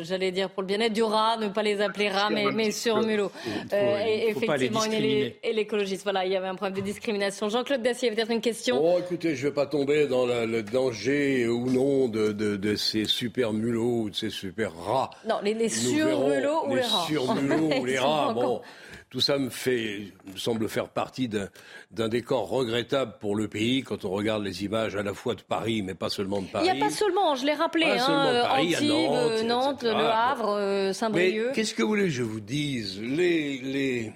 j'allais 0.00 0.30
dire, 0.30 0.50
pour 0.50 0.62
le 0.62 0.66
bien-être 0.66 0.92
du 0.92 1.02
rat, 1.02 1.36
ne 1.38 1.48
pas 1.48 1.62
les 1.62 1.80
appeler 1.80 2.08
rats, 2.08 2.30
mais, 2.30 2.46
mais 2.52 2.70
sur 2.70 3.00
mulot. 3.02 3.30
effectivement, 3.72 4.84
une 4.84 4.92
élue 4.92 5.32
et 5.42 5.52
l'écologiste. 5.52 6.04
Voilà, 6.04 6.26
il 6.26 6.32
y 6.32 6.36
avait 6.36 6.48
un 6.48 6.54
problème 6.54 6.78
de 6.78 6.84
discrimination. 6.84 7.48
Jean-Claude 7.48 7.82
Dacier, 7.82 8.10
peut-être 8.10 8.30
une 8.30 8.40
question. 8.40 8.80
Oh, 8.82 8.98
écoutez, 8.98 9.34
je 9.34 9.44
ne 9.44 9.50
vais 9.50 9.54
pas 9.54 9.66
tomber 9.66 10.06
dans 10.06 10.26
le 10.26 10.62
danger 10.62 11.46
ou 11.48 11.70
non 11.70 12.08
de, 12.08 12.32
de, 12.32 12.76
ces 12.76 13.04
super 13.04 13.52
mulots 13.52 14.02
ou 14.02 14.10
de 14.10 14.14
ces 14.14 14.30
super 14.30 14.74
rats. 14.74 15.10
Non, 15.28 15.36
les, 15.42 15.54
les 15.54 15.68
sur-mulots 15.74 16.66
ou 16.68 16.74
les 16.74 16.82
rats. 16.82 17.06
Sur-mulots 17.06 17.70
ou 17.80 17.84
les 17.84 17.98
rats, 17.98 18.32
bon. 18.32 18.62
Tout 19.10 19.20
ça 19.20 19.38
me 19.38 19.48
fait, 19.48 20.12
me 20.26 20.36
semble 20.36 20.68
faire 20.68 20.88
partie 20.88 21.28
d'un 21.28 22.08
décor 22.08 22.48
regrettable 22.48 23.14
pour 23.20 23.36
le 23.36 23.46
pays 23.46 23.82
quand 23.84 24.04
on 24.04 24.10
regarde 24.10 24.42
les 24.42 24.64
images 24.64 24.96
à 24.96 25.04
la 25.04 25.14
fois 25.14 25.36
de 25.36 25.42
Paris, 25.42 25.82
mais 25.82 25.94
pas 25.94 26.10
seulement 26.10 26.42
de 26.42 26.48
Paris. 26.48 26.66
Il 26.68 26.74
n'y 26.74 26.82
a 26.82 26.84
pas 26.84 26.90
seulement, 26.90 27.36
je 27.36 27.46
l'ai 27.46 27.52
rappelé, 27.54 27.86
hein, 27.86 28.42
Paris, 28.42 28.74
Antibes, 28.74 28.90
Nantes, 28.90 29.44
Nantes 29.44 29.82
Le 29.84 29.94
Havre, 29.94 30.56
euh, 30.58 30.92
Saint-Brieuc. 30.92 31.52
Qu'est-ce 31.52 31.74
que 31.74 31.82
vous 31.82 31.90
voulez 31.90 32.04
que 32.04 32.10
je 32.10 32.24
vous 32.24 32.40
dise? 32.40 33.00
Les, 33.00 33.58
les, 33.58 34.12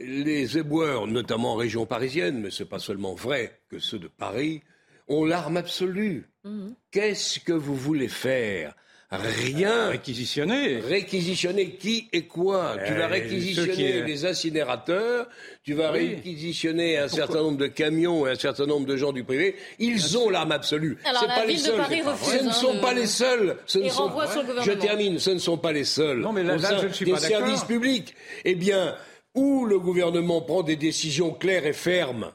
les 0.00 0.58
éboueurs, 0.58 1.06
notamment 1.06 1.52
en 1.52 1.56
région 1.56 1.86
parisienne, 1.86 2.40
mais 2.40 2.50
ce 2.50 2.64
n'est 2.64 2.68
pas 2.68 2.80
seulement 2.80 3.14
vrai 3.14 3.60
que 3.70 3.78
ceux 3.78 4.00
de 4.00 4.08
Paris, 4.08 4.62
ont 5.06 5.24
l'arme 5.24 5.56
absolue. 5.56 6.26
Mhm. 6.44 6.74
Qu'est-ce 6.90 7.38
que 7.38 7.52
vous 7.52 7.76
voulez 7.76 8.08
faire? 8.08 8.74
Rien. 9.12 9.88
Réquisitionner. 9.88 10.78
Réquisitionner 10.78 11.70
qui 11.70 12.08
et 12.12 12.26
quoi 12.26 12.76
Tu 12.86 12.94
vas 12.94 13.06
euh, 13.06 13.08
réquisitionner 13.08 14.02
les 14.04 14.24
incinérateurs, 14.24 15.26
tu 15.64 15.74
vas 15.74 15.90
réquisitionner 15.90 16.96
un 16.96 17.08
certain 17.08 17.42
nombre 17.42 17.58
de 17.58 17.66
camions 17.66 18.24
et 18.28 18.30
un 18.30 18.34
certain 18.36 18.66
nombre 18.66 18.86
de 18.86 18.96
gens 18.96 19.12
du 19.12 19.24
privé. 19.24 19.56
Ils 19.80 20.16
ont 20.16 20.30
l'arme 20.30 20.52
absolue. 20.52 20.96
Alors, 21.04 21.26
la 21.26 21.34
pas 21.34 21.44
ville 21.44 21.56
les 21.56 21.62
de 21.62 21.66
seuls. 21.66 21.76
Paris 21.76 22.02
refuse, 22.02 22.38
ce 22.38 22.44
ne 22.44 22.50
sont 22.52 22.76
hein, 22.76 22.80
pas 22.80 22.94
les 22.94 23.06
seuls. 23.06 23.56
Ce 23.66 23.78
ne 23.80 23.88
sont... 23.88 24.10
sur 24.30 24.42
le 24.44 24.62
je 24.62 24.72
termine. 24.72 25.18
Ce 25.18 25.30
ne 25.30 25.38
sont 25.38 25.58
pas 25.58 25.72
les 25.72 25.84
seuls. 25.84 26.20
Non, 26.20 26.32
mais 26.32 26.44
là, 26.44 26.56
je 26.56 26.86
ne 26.86 26.92
suis 26.92 27.04
des 27.04 27.12
pas 27.12 27.18
services 27.18 27.64
publics. 27.64 28.14
Eh 28.44 28.54
bien, 28.54 28.94
où 29.34 29.66
le 29.66 29.80
gouvernement 29.80 30.40
prend 30.40 30.62
des 30.62 30.76
décisions 30.76 31.32
claires 31.32 31.66
et 31.66 31.72
fermes 31.72 32.30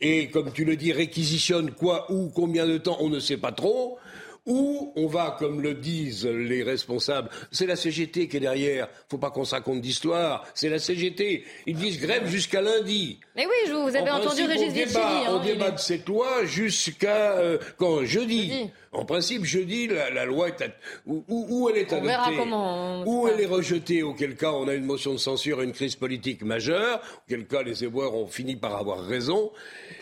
et, 0.00 0.28
comme 0.28 0.52
tu 0.52 0.64
le 0.64 0.76
dis, 0.76 0.92
réquisitionne 0.92 1.72
quoi, 1.72 2.10
où, 2.12 2.28
combien 2.28 2.66
de 2.66 2.78
temps, 2.78 2.98
on 3.00 3.08
ne 3.08 3.20
sait 3.20 3.36
pas 3.36 3.52
trop 3.52 3.98
ou 4.46 4.92
on 4.96 5.06
va, 5.06 5.36
comme 5.38 5.60
le 5.60 5.74
disent 5.74 6.26
les 6.26 6.62
responsables, 6.62 7.30
c'est 7.50 7.66
la 7.66 7.76
CGT 7.76 8.28
qui 8.28 8.36
est 8.36 8.40
derrière, 8.40 8.88
faut 9.08 9.18
pas 9.18 9.30
qu'on 9.30 9.44
se 9.44 9.54
raconte 9.54 9.80
d'histoire, 9.80 10.46
c'est 10.54 10.68
la 10.68 10.78
CGT. 10.78 11.44
Ils 11.66 11.76
disent 11.76 12.00
grève 12.00 12.26
jusqu'à 12.26 12.60
lundi. 12.60 13.20
Mais 13.36 13.46
oui, 13.46 13.70
vous 13.70 13.96
avez 13.96 14.10
entendu 14.10 14.42
Régis 14.44 14.72
Vichini. 14.72 15.28
On 15.28 15.42
débat 15.42 15.70
de 15.70 15.78
cette 15.78 16.06
loi 16.08 16.44
jusqu'à 16.44 17.32
euh, 17.38 17.58
quand? 17.78 18.04
Jeudi. 18.04 18.70
En 18.92 19.04
principe, 19.04 19.44
jeudi, 19.44 19.88
la, 19.88 20.10
la 20.10 20.24
loi 20.24 20.48
est 20.48 20.62
où, 21.06 21.68
elle 21.68 21.78
est 21.78 21.92
on 21.92 22.00
Verra 22.00 22.30
comment, 22.36 23.02
où 23.04 23.26
elle 23.26 23.40
est 23.40 23.46
rejetée, 23.46 24.02
auquel 24.02 24.36
cas 24.36 24.52
on 24.52 24.68
a 24.68 24.74
une 24.74 24.84
motion 24.84 25.12
de 25.12 25.18
censure 25.18 25.62
et 25.62 25.64
une 25.64 25.72
crise 25.72 25.96
politique 25.96 26.42
majeure, 26.42 27.00
auquel 27.26 27.46
cas 27.46 27.62
les 27.62 27.82
éboueurs 27.82 28.14
ont 28.14 28.28
fini 28.28 28.54
par 28.54 28.76
avoir 28.76 29.04
raison. 29.04 29.50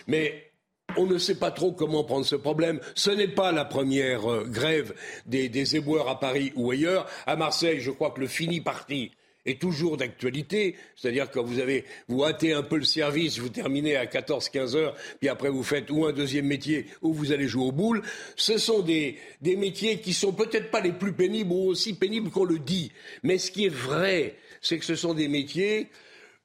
Mais 0.06 0.51
on 0.96 1.06
ne 1.06 1.18
sait 1.18 1.36
pas 1.36 1.50
trop 1.50 1.72
comment 1.72 2.04
prendre 2.04 2.26
ce 2.26 2.36
problème. 2.36 2.80
Ce 2.94 3.10
n'est 3.10 3.28
pas 3.28 3.52
la 3.52 3.64
première 3.64 4.30
euh, 4.30 4.44
grève 4.44 4.94
des, 5.26 5.76
éboueurs 5.76 6.08
à 6.08 6.20
Paris 6.20 6.52
ou 6.56 6.70
ailleurs. 6.70 7.06
À 7.26 7.36
Marseille, 7.36 7.80
je 7.80 7.90
crois 7.90 8.10
que 8.10 8.20
le 8.20 8.26
fini 8.26 8.60
parti 8.60 9.12
est 9.44 9.60
toujours 9.60 9.96
d'actualité, 9.96 10.76
c'est-à-dire 10.94 11.28
que 11.30 11.40
vous 11.40 11.58
avez, 11.58 11.84
vous 12.06 12.24
hâtez 12.24 12.52
un 12.52 12.62
peu 12.62 12.76
le 12.76 12.84
service, 12.84 13.38
vous 13.38 13.48
terminez 13.48 13.96
à 13.96 14.06
14-15 14.06 14.76
heures, 14.76 14.94
puis 15.18 15.28
après 15.28 15.48
vous 15.48 15.64
faites 15.64 15.90
ou 15.90 16.06
un 16.06 16.12
deuxième 16.12 16.46
métier 16.46 16.86
ou 17.00 17.12
vous 17.12 17.32
allez 17.32 17.48
jouer 17.48 17.64
au 17.64 17.72
boule. 17.72 18.02
Ce 18.36 18.56
sont 18.56 18.82
des, 18.82 19.18
des 19.40 19.56
métiers 19.56 19.98
qui 19.98 20.12
sont 20.12 20.32
peut-être 20.32 20.70
pas 20.70 20.80
les 20.80 20.92
plus 20.92 21.12
pénibles 21.12 21.52
ou 21.52 21.66
aussi 21.66 21.94
pénibles 21.94 22.30
qu'on 22.30 22.44
le 22.44 22.60
dit. 22.60 22.92
Mais 23.24 23.38
ce 23.38 23.50
qui 23.50 23.66
est 23.66 23.74
vrai, 23.74 24.36
c'est 24.60 24.78
que 24.78 24.84
ce 24.84 24.94
sont 24.94 25.14
des 25.14 25.28
métiers 25.28 25.88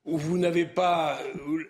où 0.06 0.18
vous 0.18 0.38
n'avez 0.38 0.66
pas, 0.66 1.20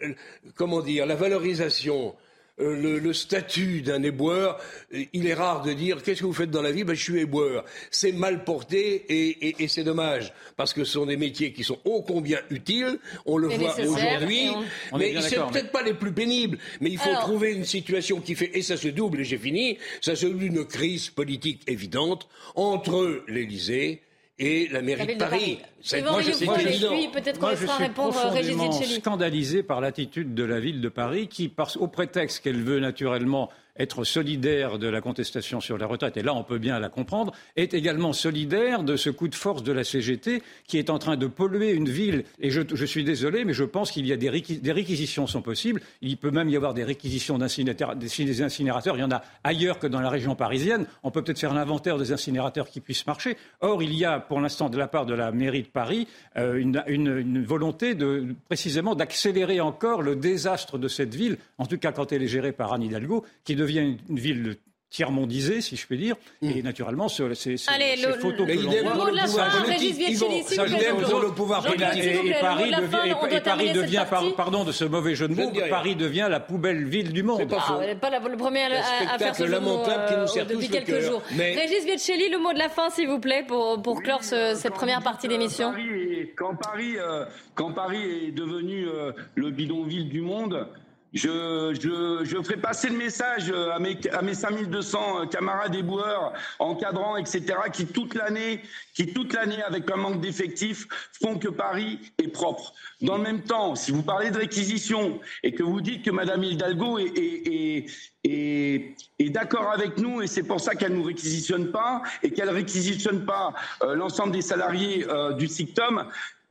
euh, 0.03 0.13
comment 0.55 0.81
dire, 0.81 1.05
la 1.05 1.15
valorisation 1.15 2.15
euh, 2.59 2.99
le, 2.99 3.13
statut 3.13 3.81
d'un 3.81 4.01
éboueur, 4.01 4.59
euh, 4.93 5.03
il 5.13 5.27
est 5.27 5.35
rare 5.35 5.61
de 5.61 5.73
dire 5.73 6.01
qu'est-ce 6.01 6.21
que 6.21 6.25
vous 6.25 6.33
faites 6.33 6.49
dans 6.49 6.63
la 6.63 6.71
vie? 6.71 6.83
Ben, 6.83 6.95
Je 6.95 7.03
suis 7.03 7.19
éboueur. 7.19 7.63
C'est 7.91 8.11
mal 8.11 8.43
porté 8.43 9.05
et, 9.09 9.67
c'est 9.67 9.83
dommage 9.83 10.33
parce 10.55 10.73
que 10.73 10.83
ce 10.83 10.93
sont 10.93 11.05
des 11.05 11.17
métiers 11.17 11.53
qui 11.53 11.63
sont 11.63 11.77
ô 11.85 12.01
combien 12.01 12.39
utiles. 12.49 12.97
On 13.25 13.37
le 13.37 13.47
voit 13.47 13.79
aujourd'hui, 13.79 14.49
mais 14.97 15.21
c'est 15.21 15.35
peut-être 15.35 15.71
pas 15.71 15.83
les 15.83 15.93
plus 15.93 16.11
pénibles. 16.11 16.57
Mais 16.81 16.89
il 16.89 16.97
faut 16.97 17.13
trouver 17.21 17.53
une 17.53 17.65
situation 17.65 18.21
qui 18.21 18.33
fait 18.33 18.49
et 18.57 18.63
ça 18.63 18.75
se 18.75 18.87
double 18.87 19.21
et 19.21 19.23
j'ai 19.23 19.37
fini. 19.37 19.77
Ça 20.01 20.15
se 20.15 20.25
double 20.25 20.39
d'une 20.39 20.65
crise 20.65 21.09
politique 21.09 21.61
évidente 21.67 22.27
entre 22.55 23.23
l'Élysée 23.27 24.01
et 24.39 24.67
la 24.71 24.81
mairie 24.81 25.07
de 25.07 25.19
Paris. 25.19 25.59
Moi, 26.03 26.21
je, 26.21 27.11
peut-être 27.11 27.39
qu'on 27.39 27.49
laissera 27.49 27.77
répondre 27.77 28.15
Régis 28.31 28.99
scandalisé 28.99 29.63
par 29.63 29.81
l'attitude 29.81 30.33
de 30.33 30.43
la 30.43 30.59
ville 30.59 30.81
de 30.81 30.89
Paris 30.89 31.27
qui, 31.27 31.51
au 31.79 31.87
prétexte 31.87 32.43
qu'elle 32.43 32.61
veut 32.61 32.79
naturellement 32.79 33.49
être 33.79 34.03
solidaire 34.03 34.79
de 34.79 34.87
la 34.87 35.01
contestation 35.01 35.61
sur 35.61 35.77
la 35.77 35.85
retraite, 35.85 36.17
et 36.17 36.23
là 36.23 36.33
on 36.33 36.43
peut 36.43 36.57
bien 36.57 36.79
la 36.79 36.89
comprendre, 36.89 37.33
est 37.55 37.73
également 37.73 38.13
solidaire 38.13 38.83
de 38.83 38.95
ce 38.95 39.09
coup 39.09 39.27
de 39.27 39.35
force 39.35 39.63
de 39.63 39.71
la 39.71 39.83
CGT 39.83 40.41
qui 40.67 40.77
est 40.77 40.89
en 40.89 40.99
train 40.99 41.17
de 41.17 41.27
polluer 41.27 41.71
une 41.71 41.89
ville. 41.89 42.23
Et 42.39 42.49
je, 42.49 42.85
suis 42.85 43.03
désolé, 43.03 43.45
mais 43.45 43.53
je 43.53 43.63
pense 43.63 43.91
qu'il 43.91 44.05
y 44.07 44.13
a 44.13 44.17
des, 44.17 44.29
réquisitions 44.29 45.27
sont 45.27 45.41
possibles. 45.41 45.81
Il 46.01 46.17
peut 46.17 46.31
même 46.31 46.49
y 46.49 46.55
avoir 46.55 46.73
des 46.73 46.83
réquisitions 46.83 47.37
d'incinérateurs. 47.37 47.95
Des 47.95 48.41
incinérateurs, 48.41 48.97
il 48.97 49.01
y 49.01 49.03
en 49.03 49.11
a 49.11 49.23
ailleurs 49.43 49.79
que 49.79 49.87
dans 49.87 49.99
la 49.99 50.09
région 50.09 50.35
parisienne. 50.35 50.85
On 51.03 51.11
peut 51.11 51.23
peut-être 51.23 51.39
faire 51.39 51.51
un 51.51 51.57
inventaire 51.57 51.97
des 51.97 52.11
incinérateurs 52.11 52.69
qui 52.69 52.79
puissent 52.79 53.05
marcher. 53.05 53.37
Or, 53.61 53.83
il 53.83 53.93
y 53.93 54.05
a 54.05 54.19
pour 54.19 54.39
l'instant 54.39 54.69
de 54.69 54.77
la 54.77 54.87
part 54.87 55.05
de 55.05 55.13
la 55.13 55.31
mairie 55.31 55.63
Paris 55.71 56.07
euh, 56.37 56.55
une, 56.55 56.83
une, 56.87 57.43
volonté 57.43 57.95
précisément 58.47 58.95
d'accélérer 58.95 59.59
encore 59.61 60.01
le 60.01 60.15
désastre 60.15 60.77
de 60.77 60.87
cette 60.87 61.15
ville, 61.15 61.37
en 61.57 61.65
tout 61.65 61.77
cas 61.77 61.91
quand 61.91 62.11
elle 62.11 62.23
est 62.23 62.27
gérée 62.27 62.51
par 62.51 62.73
Anne 62.73 62.83
Hidalgo, 62.83 63.25
qui 63.43 63.55
devient 63.55 63.97
une 64.09 64.19
ville 64.19 64.57
tiers-mondisé, 64.89 65.61
si 65.61 65.75
je 65.75 65.85
puis 65.85 65.97
dire. 65.97 66.15
Mm. 66.41 66.49
Et 66.49 66.61
naturellement, 66.61 67.09
ces, 67.09 67.35
ces, 67.35 67.57
Allez, 67.67 67.97
ces 67.97 68.07
le, 68.07 68.13
photos 68.13 68.47
le, 68.47 68.55
que 68.55 68.61
l'on 68.61 68.71
voit... 68.71 69.11
Le 69.11 69.17
le 71.27 71.33
pouvoir 71.33 71.63
politique. 71.63 72.03
Et, 72.03 72.33
Paris 72.39 72.71
devient, 72.71 73.15
et, 73.31 73.41
Paris 73.41 73.71
devient 73.71 74.05
pardon 74.35 74.63
de 74.63 74.71
ce 74.71 74.85
mauvais 74.85 75.15
jeu 75.15 75.27
de 75.27 75.35
mots, 75.35 75.51
Paris 75.69 75.95
devient 75.95 76.27
la 76.29 76.39
poubelle 76.39 76.85
ville 76.85 77.11
du 77.11 77.23
monde. 77.23 77.47
Pas, 77.47 77.63
ah, 77.67 77.95
pas 77.99 78.09
la, 78.09 78.19
le 78.19 78.37
premier 78.37 78.63
à, 78.63 79.13
à 79.13 79.17
faire 79.17 79.35
ce 79.35 79.45
jeu 79.45 79.55
euh, 79.55 80.45
depuis 80.45 80.69
quelques 80.69 81.01
jours. 81.01 81.21
Régis 81.31 81.85
Vietchelli, 81.85 82.29
le 82.29 82.39
mot 82.39 82.53
de 82.53 82.59
la 82.59 82.69
fin, 82.69 82.89
s'il 82.89 83.07
vous 83.07 83.19
plaît, 83.19 83.43
pour, 83.47 83.81
pour 83.81 84.01
clore 84.01 84.23
ce, 84.23 84.53
cette 84.55 84.73
première 84.73 85.01
partie 85.01 85.27
d'émission. 85.27 85.73
Quand 86.35 86.55
Paris, 86.55 86.97
euh, 86.97 87.25
quand 87.55 87.73
Paris 87.73 88.27
est 88.27 88.31
devenu 88.31 88.87
euh, 88.87 89.11
le 89.35 89.51
bidonville 89.51 90.09
du 90.09 90.21
monde, 90.21 90.67
je, 91.17 92.41
ferai 92.43 92.57
passer 92.57 92.89
le 92.89 92.97
message 92.97 93.51
à 93.51 93.79
mes, 93.79 93.97
à 94.11 94.21
mes 94.21 94.33
5200 94.33 95.27
camarades 95.27 95.75
éboueurs, 95.75 96.33
encadrants, 96.59 97.17
etc., 97.17 97.41
qui 97.73 97.85
toute 97.87 98.13
l'année, 98.13 98.61
qui 98.93 99.07
toute 99.13 99.33
l'année, 99.33 99.61
avec 99.63 99.89
un 99.91 99.97
manque 99.97 100.21
d'effectifs, 100.21 100.87
font 101.21 101.37
que 101.37 101.49
Paris 101.49 101.99
est 102.17 102.29
propre. 102.29 102.73
Dans 103.01 103.17
le 103.17 103.23
même 103.23 103.41
temps, 103.41 103.75
si 103.75 103.91
vous 103.91 104.03
parlez 104.03 104.31
de 104.31 104.37
réquisition 104.37 105.19
et 105.43 105.53
que 105.53 105.63
vous 105.63 105.81
dites 105.81 106.03
que 106.03 106.11
Madame 106.11 106.43
Hidalgo 106.43 106.97
est, 106.99 107.85
d'accord 109.29 109.71
avec 109.71 109.97
nous 109.97 110.21
et 110.21 110.27
c'est 110.27 110.43
pour 110.43 110.59
ça 110.59 110.73
qu'elle 110.73 110.93
nous 110.93 111.03
réquisitionne 111.03 111.71
pas 111.71 112.01
et 112.23 112.31
qu'elle 112.31 112.49
réquisitionne 112.49 113.23
pas 113.23 113.53
euh, 113.83 113.93
l'ensemble 113.93 114.31
des 114.31 114.41
salariés 114.41 115.05
euh, 115.07 115.33
du 115.33 115.47
SICTOM, 115.47 116.05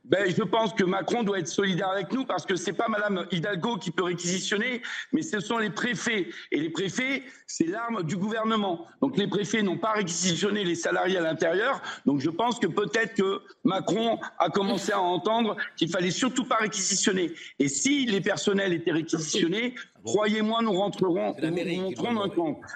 ben, 0.07 0.29
je 0.29 0.43
pense 0.43 0.73
que 0.73 0.85
Macron 0.85 1.23
doit 1.23 1.39
être 1.39 1.47
solidaire 1.47 1.89
avec 1.89 2.13
nous 2.13 2.25
parce 2.25 2.45
que 2.45 2.55
c'est 2.55 2.73
pas 2.73 2.87
Madame 2.87 3.25
Hidalgo 3.31 3.77
qui 3.77 3.91
peut 3.91 4.03
réquisitionner, 4.03 4.81
mais 5.11 5.21
ce 5.21 5.39
sont 5.41 5.57
les 5.57 5.69
préfets. 5.69 6.29
Et 6.51 6.59
les 6.59 6.69
préfets, 6.69 7.23
c'est 7.45 7.65
l'arme 7.65 8.03
du 8.03 8.15
gouvernement. 8.15 8.87
Donc 9.01 9.17
les 9.17 9.27
préfets 9.27 9.61
n'ont 9.61 9.77
pas 9.77 9.91
réquisitionné 9.91 10.63
les 10.63 10.75
salariés 10.75 11.17
à 11.17 11.21
l'intérieur. 11.21 11.81
Donc 12.05 12.21
je 12.21 12.29
pense 12.29 12.57
que 12.57 12.67
peut-être 12.67 13.15
que 13.15 13.41
Macron 13.65 14.19
a 14.39 14.49
commencé 14.49 14.93
à 14.93 15.01
entendre 15.01 15.57
qu'il 15.75 15.89
fallait 15.89 16.11
surtout 16.11 16.45
pas 16.45 16.57
réquisitionner. 16.57 17.33
Et 17.59 17.67
si 17.67 18.05
les 18.05 18.21
personnels 18.21 18.71
étaient 18.71 18.93
réquisitionnés, 18.93 19.75
croyez-moi, 20.05 20.61
nous 20.61 20.73
rentrerons, 20.73 21.35
nous 21.41 21.81
montrons 21.81 22.13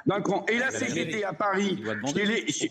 d'un 0.06 0.22
cran, 0.22 0.46
d'un 0.46 0.54
Et 0.54 0.58
la 0.58 0.72
CGT 0.72 1.24
à 1.24 1.32
Paris, 1.32 1.82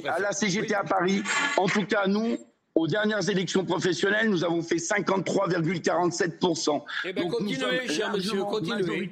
à 0.07 0.21
la 0.21 0.33
CGT 0.33 0.75
à 0.75 0.85
Paris, 0.85 1.23
en 1.57 1.67
tout 1.67 1.87
cas 1.87 2.07
nous, 2.07 2.37
aux 2.81 2.87
dernières 2.87 3.29
élections 3.29 3.65
professionnelles, 3.65 4.31
nous 4.31 4.45
avons 4.45 4.63
fait 4.63 4.77
53,47%. 4.77 6.83
Eh 7.05 7.13
ben, 7.13 7.23
Donc, 7.23 7.33
nous 7.33 7.37
continuez, 7.39 7.59
sommes 7.87 7.97
cher 7.97 8.13
monsieur, 8.13 8.45
continuez. 8.45 9.11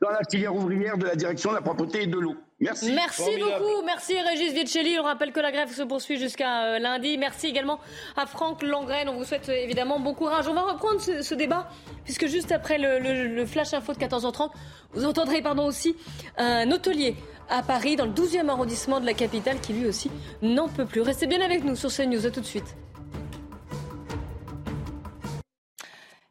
dans 0.00 0.10
la 0.10 0.20
filière 0.30 0.54
ouvrière 0.54 0.98
de 0.98 1.06
la 1.06 1.16
direction 1.16 1.50
de 1.50 1.56
la 1.56 1.62
propreté 1.62 2.02
et 2.02 2.06
de 2.06 2.18
l'eau. 2.18 2.34
Merci. 2.58 2.90
Merci 2.92 3.22
beaucoup, 3.38 3.82
merci 3.84 4.14
Régis 4.18 4.52
Vicelli. 4.54 4.96
On 4.98 5.02
rappelle 5.02 5.30
que 5.32 5.40
la 5.40 5.52
grève 5.52 5.70
se 5.70 5.82
poursuit 5.82 6.18
jusqu'à 6.18 6.64
euh, 6.64 6.78
lundi. 6.78 7.18
Merci 7.18 7.48
également 7.48 7.78
à 8.16 8.24
Franck 8.24 8.62
Langren. 8.62 9.08
On 9.10 9.18
vous 9.18 9.24
souhaite 9.24 9.48
euh, 9.50 9.52
évidemment 9.52 10.00
bon 10.00 10.14
courage. 10.14 10.48
On 10.48 10.54
va 10.54 10.62
reprendre 10.62 10.98
ce, 11.00 11.20
ce 11.20 11.34
débat, 11.34 11.68
puisque 12.04 12.26
juste 12.28 12.52
après 12.52 12.78
le, 12.78 12.98
le- 12.98 13.26
le 13.34 13.46
flash 13.46 13.74
info 13.74 13.92
de 13.92 13.98
14h30, 13.98 14.50
vous 14.94 15.04
entendrez 15.04 15.42
pardon, 15.42 15.66
aussi 15.66 15.96
un 16.38 16.70
hôtelier 16.70 17.14
à 17.50 17.62
Paris, 17.62 17.94
dans 17.96 18.06
le 18.06 18.12
12e 18.12 18.48
arrondissement 18.48 19.00
de 19.00 19.06
la 19.06 19.12
capitale, 19.14 19.60
qui 19.60 19.74
lui 19.74 19.86
aussi 19.86 20.10
n'en 20.40 20.68
peut 20.68 20.86
plus. 20.86 21.02
Restez 21.02 21.26
bien 21.26 21.42
avec 21.42 21.62
nous 21.62 21.76
sur 21.76 21.90
CNews. 21.92 22.24
À 22.26 22.30
tout 22.30 22.40
de 22.40 22.46
suite. 22.46 22.74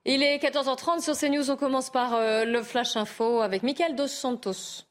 Il 0.08 0.22
est 0.22 0.38
14h30 0.38 1.02
sur 1.02 1.18
CNews. 1.18 1.50
On 1.50 1.56
commence 1.56 1.89
par 1.89 2.13
euh, 2.13 2.46
le 2.46 2.62
flash 2.62 2.96
info 2.96 3.41
avec 3.41 3.63
Michael 3.63 3.96
Dos 3.96 4.08
Santos. 4.08 4.86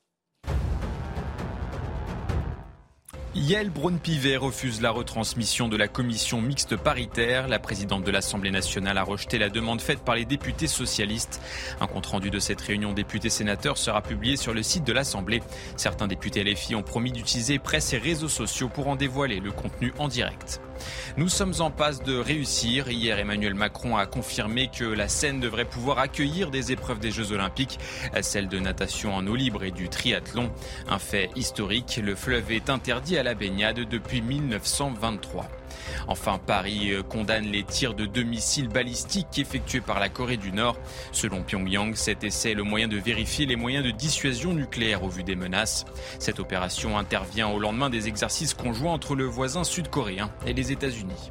Yael 3.36 3.70
Braun-Pivet 3.70 4.36
refuse 4.36 4.80
la 4.80 4.90
retransmission 4.90 5.68
de 5.68 5.76
la 5.76 5.86
commission 5.86 6.40
mixte 6.40 6.74
paritaire. 6.74 7.46
La 7.46 7.60
présidente 7.60 8.02
de 8.02 8.10
l'Assemblée 8.10 8.50
nationale 8.50 8.98
a 8.98 9.04
rejeté 9.04 9.38
la 9.38 9.50
demande 9.50 9.80
faite 9.80 10.00
par 10.00 10.16
les 10.16 10.24
députés 10.24 10.66
socialistes. 10.66 11.40
Un 11.80 11.86
compte-rendu 11.86 12.30
de 12.30 12.40
cette 12.40 12.60
réunion 12.60 12.92
députés-sénateurs 12.92 13.78
sera 13.78 14.02
publié 14.02 14.36
sur 14.36 14.52
le 14.52 14.64
site 14.64 14.84
de 14.84 14.92
l'Assemblée. 14.92 15.42
Certains 15.76 16.08
députés 16.08 16.42
LFI 16.42 16.74
ont 16.74 16.82
promis 16.82 17.12
d'utiliser 17.12 17.60
presse 17.60 17.92
et 17.92 17.98
réseaux 17.98 18.28
sociaux 18.28 18.68
pour 18.68 18.88
en 18.88 18.96
dévoiler 18.96 19.38
le 19.38 19.52
contenu 19.52 19.92
en 19.98 20.08
direct. 20.08 20.60
Nous 21.16 21.28
sommes 21.28 21.54
en 21.60 21.70
passe 21.70 22.02
de 22.02 22.16
réussir. 22.16 22.88
Hier, 22.88 23.18
Emmanuel 23.18 23.54
Macron 23.54 23.96
a 23.96 24.06
confirmé 24.06 24.68
que 24.68 24.84
la 24.84 25.08
Seine 25.08 25.40
devrait 25.40 25.64
pouvoir 25.64 25.98
accueillir 25.98 26.50
des 26.50 26.72
épreuves 26.72 26.98
des 26.98 27.10
Jeux 27.10 27.32
Olympiques, 27.32 27.78
celles 28.22 28.48
de 28.48 28.58
natation 28.58 29.14
en 29.14 29.26
eau 29.26 29.36
libre 29.36 29.64
et 29.64 29.70
du 29.70 29.88
triathlon. 29.88 30.50
Un 30.88 30.98
fait 30.98 31.30
historique, 31.36 32.00
le 32.02 32.14
fleuve 32.14 32.52
est 32.52 32.70
interdit 32.70 33.18
à 33.18 33.22
la 33.22 33.34
baignade 33.34 33.80
depuis 33.88 34.22
1923. 34.22 35.48
Enfin, 36.08 36.38
Paris 36.44 36.92
euh, 36.92 37.02
condamne 37.02 37.46
les 37.46 37.62
tirs 37.62 37.94
de 37.94 38.06
deux 38.06 38.22
missiles 38.22 38.68
balistiques 38.68 39.38
effectués 39.38 39.80
par 39.80 40.00
la 40.00 40.08
Corée 40.08 40.36
du 40.36 40.52
Nord. 40.52 40.76
Selon 41.12 41.42
Pyongyang, 41.42 41.94
cet 41.94 42.24
essai 42.24 42.52
est 42.52 42.54
le 42.54 42.62
moyen 42.62 42.88
de 42.88 42.96
vérifier 42.96 43.46
les 43.46 43.56
moyens 43.56 43.84
de 43.84 43.90
dissuasion 43.90 44.52
nucléaire 44.52 45.02
au 45.02 45.08
vu 45.08 45.22
des 45.22 45.36
menaces. 45.36 45.84
Cette 46.18 46.40
opération 46.40 46.98
intervient 46.98 47.48
au 47.48 47.58
lendemain 47.58 47.90
des 47.90 48.08
exercices 48.08 48.54
conjoints 48.54 48.92
entre 48.92 49.14
le 49.14 49.24
voisin 49.24 49.64
sud-coréen 49.64 50.30
et 50.46 50.52
les 50.52 50.72
États-Unis. 50.72 51.30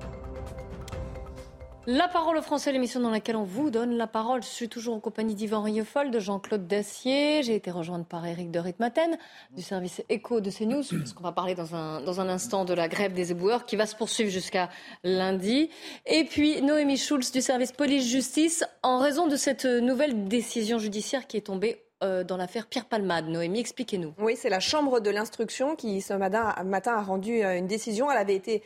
La 1.86 2.08
parole 2.08 2.38
aux 2.38 2.42
Français, 2.42 2.72
l'émission 2.72 3.02
dans 3.02 3.10
laquelle 3.10 3.36
on 3.36 3.44
vous 3.44 3.70
donne 3.70 3.98
la 3.98 4.08
parole. 4.08 4.42
Je 4.42 4.48
suis 4.48 4.70
toujours 4.70 4.96
en 4.96 5.02
compagnie 5.02 5.36
d'Yvan 5.36 5.62
Rieufol, 5.62 6.12
de 6.12 6.20
Jean-Claude 6.20 6.66
Dacier. 6.66 7.44
J'ai 7.44 7.56
été 7.56 7.72
rejointe 7.72 8.08
par 8.08 8.26
Éric 8.26 8.52
de 8.52 8.60
Ritmaten 8.60 9.18
du 9.52 9.62
service 9.62 10.02
écho 10.08 10.40
de 10.40 10.50
CNews, 10.50 10.84
parce 10.98 11.12
qu'on 11.12 11.24
va 11.24 11.34
parler 11.34 11.56
dans 11.56 11.76
un, 11.76 12.00
dans 12.00 12.22
un 12.22 12.30
instant 12.30 12.64
de 12.64 12.74
la 12.74 12.88
grève 12.88 13.12
des 13.12 13.32
éboueurs 13.32 13.66
qui 13.66 13.76
va 13.76 13.86
se 13.86 13.98
poursuivre 13.98 14.30
jusqu'à 14.30 14.70
lundi. 15.04 15.70
Et 16.06 16.24
puis 16.24 16.62
Noémie 16.62 16.96
Schulz 16.96 17.34
du 17.34 17.42
service 17.42 17.74
police-justice, 17.74 18.64
en 18.82 19.00
raison 19.00 19.28
de 19.28 19.36
cette 19.36 19.66
nouvelle 19.66 20.30
décision 20.30 20.78
judiciaire 20.78 21.28
qui 21.28 21.36
est 21.36 21.48
tombée 21.48 21.84
euh, 22.02 22.24
dans 22.24 22.38
l'affaire 22.38 22.68
Pierre 22.68 22.86
Palmade. 22.86 23.28
Noémie, 23.28 23.60
expliquez-nous. 23.60 24.14
Oui, 24.20 24.38
c'est 24.38 24.50
la 24.50 24.62
Chambre 24.62 25.02
de 25.02 25.10
l'instruction 25.10 25.76
qui, 25.76 26.00
ce 26.00 26.14
matin, 26.14 26.54
a 26.56 27.02
rendu 27.02 27.44
euh, 27.44 27.58
une 27.58 27.68
décision. 27.68 28.10
Elle 28.10 28.18
avait 28.20 28.36
été 28.36 28.64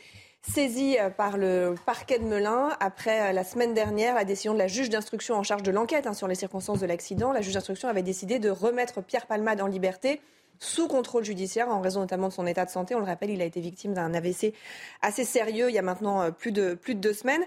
saisie 0.48 0.98
euh, 0.98 1.10
par 1.10 1.36
le 1.36 1.74
parquet 1.86 2.18
de 2.18 2.24
Melun 2.24 2.70
après 2.80 3.30
euh, 3.30 3.32
la 3.32 3.44
semaine 3.44 3.74
dernière 3.74 4.14
la 4.14 4.24
décision 4.24 4.54
de 4.54 4.58
la 4.58 4.66
juge 4.66 4.88
d'instruction 4.88 5.34
en 5.34 5.42
charge 5.42 5.62
de 5.62 5.70
l'enquête 5.70 6.06
hein, 6.06 6.14
sur 6.14 6.26
les 6.28 6.34
circonstances 6.34 6.80
de 6.80 6.86
l'accident. 6.86 7.32
La 7.32 7.40
juge 7.40 7.54
d'instruction 7.54 7.88
avait 7.88 8.02
décidé 8.02 8.38
de 8.38 8.50
remettre 8.50 9.02
Pierre 9.02 9.26
Palmade 9.26 9.60
en 9.60 9.66
liberté 9.66 10.20
sous 10.60 10.88
contrôle 10.88 11.24
judiciaire 11.24 11.68
en 11.68 11.80
raison 11.80 12.00
notamment 12.00 12.28
de 12.28 12.32
son 12.32 12.46
état 12.46 12.64
de 12.64 12.70
santé. 12.70 12.94
On 12.94 13.00
le 13.00 13.04
rappelle, 13.04 13.30
il 13.30 13.42
a 13.42 13.44
été 13.44 13.60
victime 13.60 13.94
d'un 13.94 14.14
AVC 14.14 14.54
assez 15.02 15.24
sérieux 15.24 15.68
il 15.68 15.74
y 15.74 15.78
a 15.78 15.82
maintenant 15.82 16.22
euh, 16.22 16.30
plus 16.30 16.52
de, 16.52 16.74
plus 16.74 16.94
de 16.94 17.00
deux 17.00 17.12
semaines. 17.12 17.42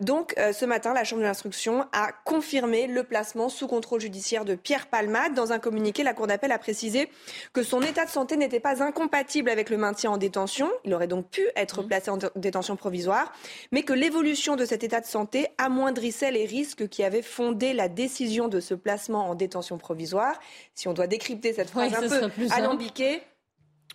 Donc 0.00 0.34
euh, 0.38 0.52
ce 0.52 0.64
matin, 0.64 0.92
la 0.94 1.04
Chambre 1.04 1.22
de 1.22 1.26
l'instruction 1.26 1.86
a 1.92 2.12
confirmé 2.24 2.86
le 2.86 3.04
placement 3.04 3.48
sous 3.48 3.66
contrôle 3.66 4.00
judiciaire 4.00 4.44
de 4.44 4.54
Pierre 4.54 4.86
Palmade. 4.86 5.34
Dans 5.34 5.52
un 5.52 5.58
communiqué, 5.58 6.02
la 6.02 6.14
Cour 6.14 6.26
d'appel 6.26 6.52
a 6.52 6.58
précisé 6.58 7.08
que 7.52 7.62
son 7.62 7.82
état 7.82 8.04
de 8.04 8.10
santé 8.10 8.36
n'était 8.36 8.60
pas 8.60 8.82
incompatible 8.82 9.50
avec 9.50 9.70
le 9.70 9.76
maintien 9.76 10.10
en 10.10 10.16
détention. 10.16 10.70
Il 10.84 10.94
aurait 10.94 11.06
donc 11.06 11.28
pu 11.28 11.42
être 11.56 11.82
placé 11.82 12.10
en 12.10 12.18
détention 12.36 12.76
provisoire, 12.76 13.32
mais 13.72 13.82
que 13.82 13.92
l'évolution 13.92 14.56
de 14.56 14.64
cet 14.64 14.84
état 14.84 15.00
de 15.00 15.06
santé 15.06 15.48
amoindrissait 15.58 16.30
les 16.30 16.46
risques 16.46 16.88
qui 16.88 17.04
avaient 17.04 17.22
fondé 17.22 17.72
la 17.72 17.88
décision 17.88 18.48
de 18.48 18.60
ce 18.60 18.74
placement 18.74 19.28
en 19.28 19.34
détention 19.34 19.78
provisoire. 19.78 20.38
Si 20.74 20.88
on 20.88 20.92
doit 20.92 21.06
décrypter 21.06 21.52
cette 21.52 21.70
phrase 21.70 21.94
Oui, 21.98 22.06
un 22.06 22.28
peu 22.28 22.30
alambiquée, 22.56 23.22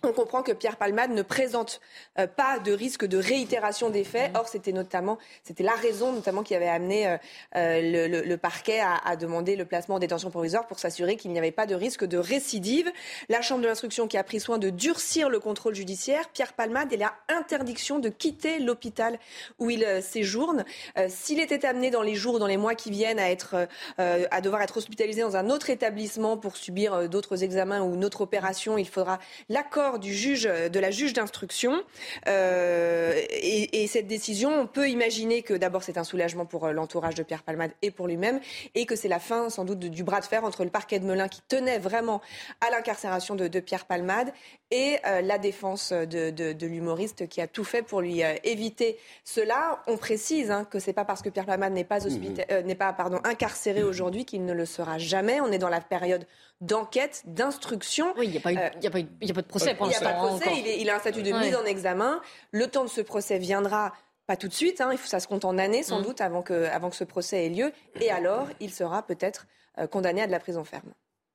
on 0.04 0.12
comprend 0.12 0.42
que 0.42 0.52
Pierre 0.52 0.76
Palmade 0.76 1.10
ne 1.12 1.22
présente 1.22 1.80
euh, 2.18 2.26
pas 2.26 2.58
de 2.58 2.72
risque 2.72 3.04
de 3.06 3.18
réitération 3.18 3.88
des 3.90 4.04
faits. 4.04 4.32
Or, 4.34 4.48
c'était 4.48 4.72
notamment, 4.72 5.18
c'était 5.44 5.62
la 5.62 5.72
raison 5.74 6.12
notamment 6.12 6.42
qui 6.42 6.54
avait 6.54 6.68
amené 6.68 7.06
euh, 7.06 7.16
euh, 7.56 7.80
le, 7.80 8.08
le- 8.08 8.22
le 8.22 8.36
parquet 8.36 8.80
à, 8.80 8.96
à 8.96 9.16
demander 9.16 9.54
le 9.54 9.64
placement 9.64 9.96
en 9.96 9.98
détention 9.98 10.30
provisoire 10.30 10.66
pour 10.66 10.78
s'assurer 10.78 11.16
qu'il 11.16 11.30
n'y 11.32 11.38
avait 11.38 11.52
pas 11.52 11.66
de 11.66 11.74
risque 11.74 12.04
de 12.04 12.18
récidive. 12.18 12.90
La 13.28 13.42
Chambre 13.42 13.62
de 13.62 13.68
l'instruction 13.68 14.08
qui 14.08 14.16
a 14.16 14.24
pris 14.24 14.40
soin 14.40 14.58
de 14.58 14.70
durcir 14.70 15.28
le 15.28 15.38
contrôle 15.38 15.74
judiciaire, 15.74 16.28
Pierre 16.30 16.52
Palmade, 16.54 16.88
il 16.92 17.02
a 17.02 17.14
interdiction 17.28 17.98
de 17.98 18.08
quitter 18.08 18.58
l'hôpital 18.58 19.18
où 19.58 19.70
il 19.70 19.84
euh, 19.84 20.00
séjourne. 20.00 20.64
S'il 21.08 21.40
était 21.40 21.64
amené 21.64 21.90
dans 21.90 22.02
les 22.02 22.14
jours, 22.14 22.38
dans 22.38 22.46
les 22.46 22.56
mois 22.56 22.74
qui 22.74 22.90
viennent 22.90 23.18
à 23.18 23.30
être, 23.30 23.68
à 23.98 24.40
devoir 24.40 24.62
être 24.62 24.76
hospitalisé 24.76 25.22
dans 25.22 25.36
un 25.36 25.50
autre 25.50 25.70
établissement 25.70 26.36
pour 26.36 26.56
subir 26.56 27.08
d'autres 27.08 27.42
examens 27.44 27.82
ou 27.82 27.94
une 27.94 28.04
autre 28.04 28.20
opération, 28.22 28.78
il 28.78 28.88
faudra 28.88 29.18
l'accord 29.48 29.91
du 29.98 30.12
juge, 30.14 30.44
de 30.44 30.80
la 30.80 30.90
juge 30.90 31.12
d'instruction. 31.12 31.82
Euh, 32.28 33.14
et, 33.30 33.82
et 33.82 33.86
cette 33.86 34.06
décision, 34.06 34.50
on 34.60 34.66
peut 34.66 34.88
imaginer 34.88 35.42
que 35.42 35.54
d'abord 35.54 35.82
c'est 35.82 35.98
un 35.98 36.04
soulagement 36.04 36.46
pour 36.46 36.66
euh, 36.66 36.72
l'entourage 36.72 37.14
de 37.14 37.22
Pierre 37.22 37.42
Palmade 37.42 37.72
et 37.82 37.90
pour 37.90 38.06
lui-même, 38.06 38.40
et 38.74 38.86
que 38.86 38.96
c'est 38.96 39.08
la 39.08 39.18
fin 39.18 39.50
sans 39.50 39.64
doute 39.64 39.78
du 39.80 40.04
bras 40.04 40.20
de 40.20 40.24
fer 40.26 40.44
entre 40.44 40.64
le 40.64 40.70
parquet 40.70 40.98
de 40.98 41.04
Melun 41.04 41.28
qui 41.28 41.42
tenait 41.48 41.78
vraiment 41.78 42.20
à 42.60 42.70
l'incarcération 42.70 43.34
de, 43.34 43.48
de 43.48 43.60
Pierre 43.60 43.84
Palmade 43.86 44.32
et 44.70 44.96
euh, 45.06 45.20
la 45.20 45.38
défense 45.38 45.92
de, 45.92 46.30
de- 46.30 46.52
de 46.52 46.66
l'humoriste 46.66 47.28
qui 47.28 47.40
a 47.40 47.46
tout 47.46 47.64
fait 47.64 47.82
pour 47.82 48.00
lui 48.00 48.22
euh, 48.22 48.34
éviter 48.44 48.96
cela. 49.24 49.82
On 49.86 49.96
précise 49.96 50.50
hein, 50.50 50.66
que 50.70 50.78
c'est 50.78 50.92
pas 50.92 51.04
parce 51.04 51.22
que 51.22 51.28
Pierre 51.28 51.46
Palmade 51.46 51.72
n'est 51.72 51.84
pas, 51.84 51.98
euh, 52.06 52.62
n'est 52.62 52.74
pas 52.74 52.92
pardon, 52.92 53.20
incarcéré 53.24 53.82
aujourd'hui 53.82 54.24
qu'il 54.24 54.44
ne 54.44 54.52
le 54.52 54.64
sera 54.64 54.98
jamais. 54.98 55.40
On 55.40 55.52
est 55.52 55.58
dans 55.58 55.68
la 55.68 55.80
période 55.80 56.26
d'enquête, 56.62 57.22
d'instruction. 57.26 58.14
Oui, 58.16 58.26
il 58.26 58.30
n'y 58.30 58.38
a, 58.38 58.40
pas 58.40 58.52
eu- 58.52 58.58
il 58.78 58.84
y 58.84 58.86
a, 58.86 58.90
pas 58.90 59.00
eu- 59.00 59.06
il 59.20 59.28
y 59.28 59.30
a 59.30 59.34
pas 59.34 59.42
de 59.42 59.46
procès 59.46 59.74
pour 59.74 59.86
Il 59.86 59.90
n'y 59.90 59.96
a 59.96 60.00
pas 60.00 60.12
de 60.12 60.18
procès, 60.18 60.50
il, 60.56 60.66
est- 60.66 60.80
il 60.80 60.88
a 60.88 60.96
un 60.96 60.98
statut 60.98 61.22
de 61.22 61.30
Ouais. 61.32 61.40
mise 61.40 61.54
en 61.54 61.64
examen. 61.64 62.20
Le 62.52 62.66
temps 62.68 62.84
de 62.84 62.88
ce 62.90 63.00
procès 63.02 63.38
viendra 63.38 63.92
pas 64.26 64.36
tout 64.36 64.48
de 64.48 64.54
suite, 64.54 64.80
hein, 64.80 64.94
ça 65.04 65.20
se 65.20 65.26
compte 65.28 65.44
en 65.44 65.58
années 65.58 65.82
sans 65.82 66.00
Mm. 66.00 66.04
doute 66.04 66.20
avant 66.20 66.42
que, 66.42 66.64
avant 66.66 66.88
que 66.90 66.96
ce 66.96 67.04
procès 67.04 67.44
ait 67.46 67.48
lieu. 67.50 67.72
Et 68.00 68.10
alors, 68.10 68.46
il 68.60 68.72
sera 68.72 69.04
peut-être 69.04 69.46
euh, 69.78 69.86
condamné 69.86 70.22
à 70.22 70.26
de 70.26 70.32
la 70.32 70.38
prison 70.40 70.64
ferme. 70.64 70.92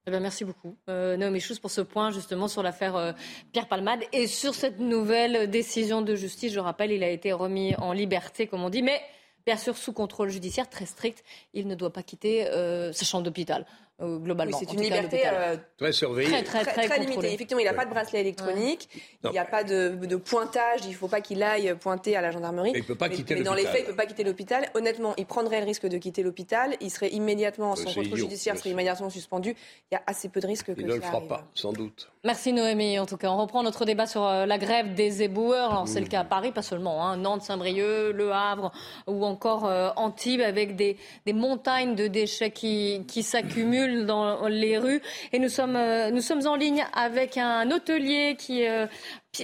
Eh 0.07 0.11
ben, 0.11 0.21
merci 0.21 0.45
beaucoup, 0.45 0.77
euh, 0.89 1.17
Naomi 1.17 1.41
Schulz, 1.41 1.59
pour 1.59 1.69
ce 1.69 1.81
point 1.81 2.11
justement 2.11 2.47
sur 2.47 2.63
l'affaire 2.63 2.95
euh, 2.95 3.11
Pierre 3.51 3.67
Palmade 3.67 3.99
et 4.13 4.25
sur 4.27 4.55
cette 4.55 4.79
nouvelle 4.79 5.49
décision 5.49 6.01
de 6.01 6.15
justice. 6.15 6.53
Je 6.53 6.59
rappelle, 6.61 6.91
il 6.93 7.03
a 7.03 7.09
été 7.09 7.33
remis 7.33 7.75
en 7.75 7.91
liberté, 7.91 8.47
comme 8.47 8.63
on 8.63 8.69
dit, 8.69 8.83
mais 8.83 9.01
bien 9.45 9.57
sûr 9.57 9.75
sous 9.75 9.91
contrôle 9.91 10.29
judiciaire 10.29 10.69
très 10.69 10.85
strict. 10.85 11.25
Il 11.53 11.67
ne 11.67 11.75
doit 11.75 11.91
pas 11.91 12.03
quitter 12.03 12.47
euh, 12.47 12.93
sa 12.93 13.03
chambre 13.03 13.23
d'hôpital, 13.25 13.65
euh, 13.99 14.19
globalement. 14.19 14.57
Oui, 14.57 14.65
c'est 14.67 14.73
une 14.73 14.81
cas, 14.81 14.83
liberté 14.83 15.21
euh, 15.25 15.57
Très 15.77 15.91
surveillé. 15.91 16.29
Très, 16.43 16.63
très, 16.63 16.87
très, 16.87 16.99
limitée. 16.99 17.33
Effectivement, 17.33 17.61
il 17.61 17.65
n'a 17.65 17.73
pas 17.73 17.85
de 17.85 17.89
bracelet 17.89 18.19
électronique, 18.21 18.89
il 19.23 19.31
n'y 19.31 19.39
a 19.39 19.45
pas 19.45 19.63
de, 19.63 19.89
de 19.89 20.15
pointage, 20.15 20.81
il 20.85 20.91
ne 20.91 20.95
faut 20.95 21.07
pas 21.07 21.21
qu'il 21.21 21.41
aille 21.41 21.75
pointer 21.79 22.15
à 22.15 22.21
la 22.21 22.29
gendarmerie. 22.29 22.71
Mais 22.73 22.79
il 22.79 22.85
peut 22.85 22.95
pas 22.95 23.09
quitter 23.09 23.35
mais 23.35 23.41
dans 23.41 23.55
les 23.55 23.65
faits, 23.65 23.79
il 23.79 23.83
ne 23.85 23.89
peut 23.89 23.95
pas 23.95 24.05
quitter 24.05 24.23
l'hôpital. 24.23 24.69
Honnêtement, 24.75 25.15
il 25.17 25.25
prendrait 25.25 25.61
le 25.61 25.65
risque 25.65 25.87
de 25.87 25.97
quitter 25.97 26.21
l'hôpital, 26.21 26.75
il 26.79 26.91
serait 26.91 27.09
immédiatement, 27.09 27.75
son 27.75 27.87
c'est 27.87 27.95
contrôle 27.95 28.05
idiot, 28.05 28.17
judiciaire 28.17 28.57
serait 28.57 28.69
immédiatement 28.69 29.09
suspendu. 29.09 29.55
Il 29.91 29.95
y 29.95 29.97
a 29.97 30.03
assez 30.05 30.29
peu 30.29 30.41
de 30.41 30.47
risques 30.47 30.67
que 30.67 30.79
Il 30.79 30.85
ne 30.85 30.93
le 30.93 31.01
fera 31.01 31.17
arrive. 31.17 31.27
pas, 31.27 31.47
sans 31.55 31.73
doute. 31.73 32.09
Merci 32.23 32.53
Noémie. 32.53 32.99
En 32.99 33.05
tout 33.05 33.17
cas, 33.17 33.29
on 33.29 33.37
reprend 33.37 33.63
notre 33.63 33.85
débat 33.85 34.05
sur 34.05 34.25
euh, 34.25 34.45
la 34.45 34.57
grève 34.57 34.93
des 34.93 35.23
éboueurs. 35.23 35.71
Alors, 35.71 35.87
c'est 35.87 36.01
le 36.01 36.07
cas 36.07 36.19
à 36.19 36.23
Paris, 36.23 36.51
pas 36.51 36.61
seulement. 36.61 37.07
Hein. 37.07 37.17
Nantes, 37.17 37.41
Saint-Brieuc, 37.41 38.11
Le 38.13 38.31
Havre 38.31 38.71
ou 39.07 39.25
encore 39.25 39.65
euh, 39.65 39.89
Antibes 39.95 40.41
avec 40.41 40.75
des, 40.75 40.97
des 41.25 41.33
montagnes 41.33 41.95
de 41.95 42.07
déchets 42.07 42.51
qui, 42.51 43.03
qui 43.07 43.23
s'accumulent 43.23 43.86
dans 44.05 44.47
les 44.47 44.77
rues. 44.77 45.01
Et 45.33 45.39
nous 45.39 45.49
sommes, 45.49 45.75
euh, 45.75 46.11
nous 46.11 46.21
sommes 46.21 46.45
en 46.47 46.55
ligne 46.55 46.85
avec 46.93 47.37
un 47.37 47.69
hôtelier 47.71 48.35
qui... 48.37 48.65
euh, 48.67 48.87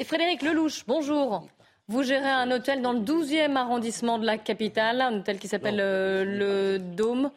Frédéric 0.05 0.41
Lelouch, 0.41 0.85
bonjour. 0.87 1.47
Vous 1.87 2.03
gérez 2.03 2.29
un 2.29 2.49
hôtel 2.51 2.81
dans 2.81 2.93
le 2.93 2.99
12e 2.99 3.55
arrondissement 3.55 4.17
de 4.17 4.25
la 4.25 4.37
capitale, 4.37 5.01
un 5.01 5.19
hôtel 5.19 5.37
qui 5.37 5.47
s'appelle 5.47 5.79
euh, 5.79 6.23
le 6.23 6.79
Dôme. 6.79 7.31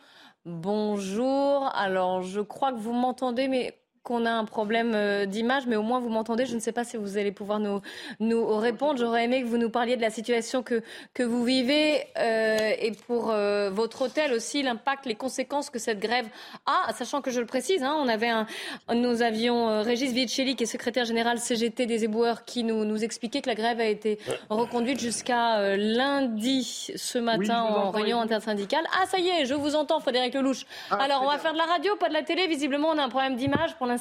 Bonjour. 0.45 1.69
Alors, 1.75 2.23
je 2.23 2.41
crois 2.41 2.73
que 2.73 2.79
vous 2.79 2.93
m'entendez, 2.93 3.49
mais 3.49 3.77
qu'on 4.07 4.25
a 4.25 4.31
un 4.31 4.45
problème 4.45 4.93
euh, 4.95 5.27
d'image, 5.27 5.67
mais 5.67 5.75
au 5.75 5.83
moins 5.83 5.99
vous 5.99 6.09
m'entendez. 6.09 6.47
Je 6.47 6.55
ne 6.55 6.61
sais 6.61 6.71
pas 6.71 6.85
si 6.85 6.97
vous 6.97 7.19
allez 7.19 7.33
pouvoir 7.33 7.59
nous, 7.59 7.81
nous 8.21 8.57
répondre. 8.57 9.01
J'aurais 9.01 9.25
aimé 9.25 9.43
que 9.43 9.49
vous 9.49 9.59
nous 9.59 9.69
parliez 9.69 9.97
de 9.97 10.01
la 10.01 10.11
situation 10.11 10.63
que, 10.63 10.81
que 11.13 11.25
vous 11.25 11.43
vivez 11.45 12.05
euh, 12.17 12.71
et 12.79 12.93
pour 12.93 13.31
euh, 13.31 13.69
votre 13.71 14.03
hôtel 14.03 14.33
aussi, 14.33 14.63
l'impact, 14.63 15.07
les 15.07 15.17
conséquences 15.17 15.71
que 15.71 15.81
cette 15.81 15.99
grève 15.99 16.27
a, 16.67 16.93
sachant 16.93 17.21
que 17.21 17.33
je 17.33 17.41
le 17.41 17.47
précise, 17.47 17.83
hein, 17.83 17.97
on 17.99 18.07
avait 18.07 18.29
un, 18.29 18.47
nous 18.95 19.23
avions 19.23 19.83
Régis 19.83 20.13
Vicelli, 20.13 20.55
qui 20.55 20.63
est 20.63 20.67
secrétaire 20.67 21.05
général 21.05 21.39
CGT 21.39 21.87
des 21.87 22.05
éboueurs, 22.05 22.45
qui 22.45 22.63
nous, 22.63 22.85
nous 22.85 23.03
expliquait 23.03 23.43
que 23.43 23.49
la 23.49 23.57
grève 23.57 23.81
a 23.81 23.87
été 23.87 24.21
reconduite 24.51 25.01
jusqu'à 25.01 25.77
lundi 25.77 26.93
ce 26.95 27.19
matin 27.19 27.63
en 27.63 27.91
réunion 27.91 28.21
intersyndicale. 28.21 28.85
Ah, 28.93 29.07
ça 29.07 29.19
y 29.19 29.29
est, 29.29 29.47
je 29.47 29.55
vous 29.55 29.75
entends, 29.75 29.99
Frédéric 29.99 30.35
Lelouch. 30.35 30.65
Ah, 30.93 30.99
Alors, 31.01 31.23
on 31.25 31.27
va 31.27 31.39
faire 31.39 31.55
de 31.55 31.59
la 31.59 31.65
radio, 31.65 31.97
pas 31.97 32.09
de 32.09 32.15
la 32.15 32.23
télé. 32.23 32.47
Visiblement, 32.47 32.91
on 32.91 32.99
a 32.99 33.03
un 33.03 33.09
problème 33.09 33.35
d'image 33.35 33.75
pour 33.75 33.87
l'instant. 33.87 33.96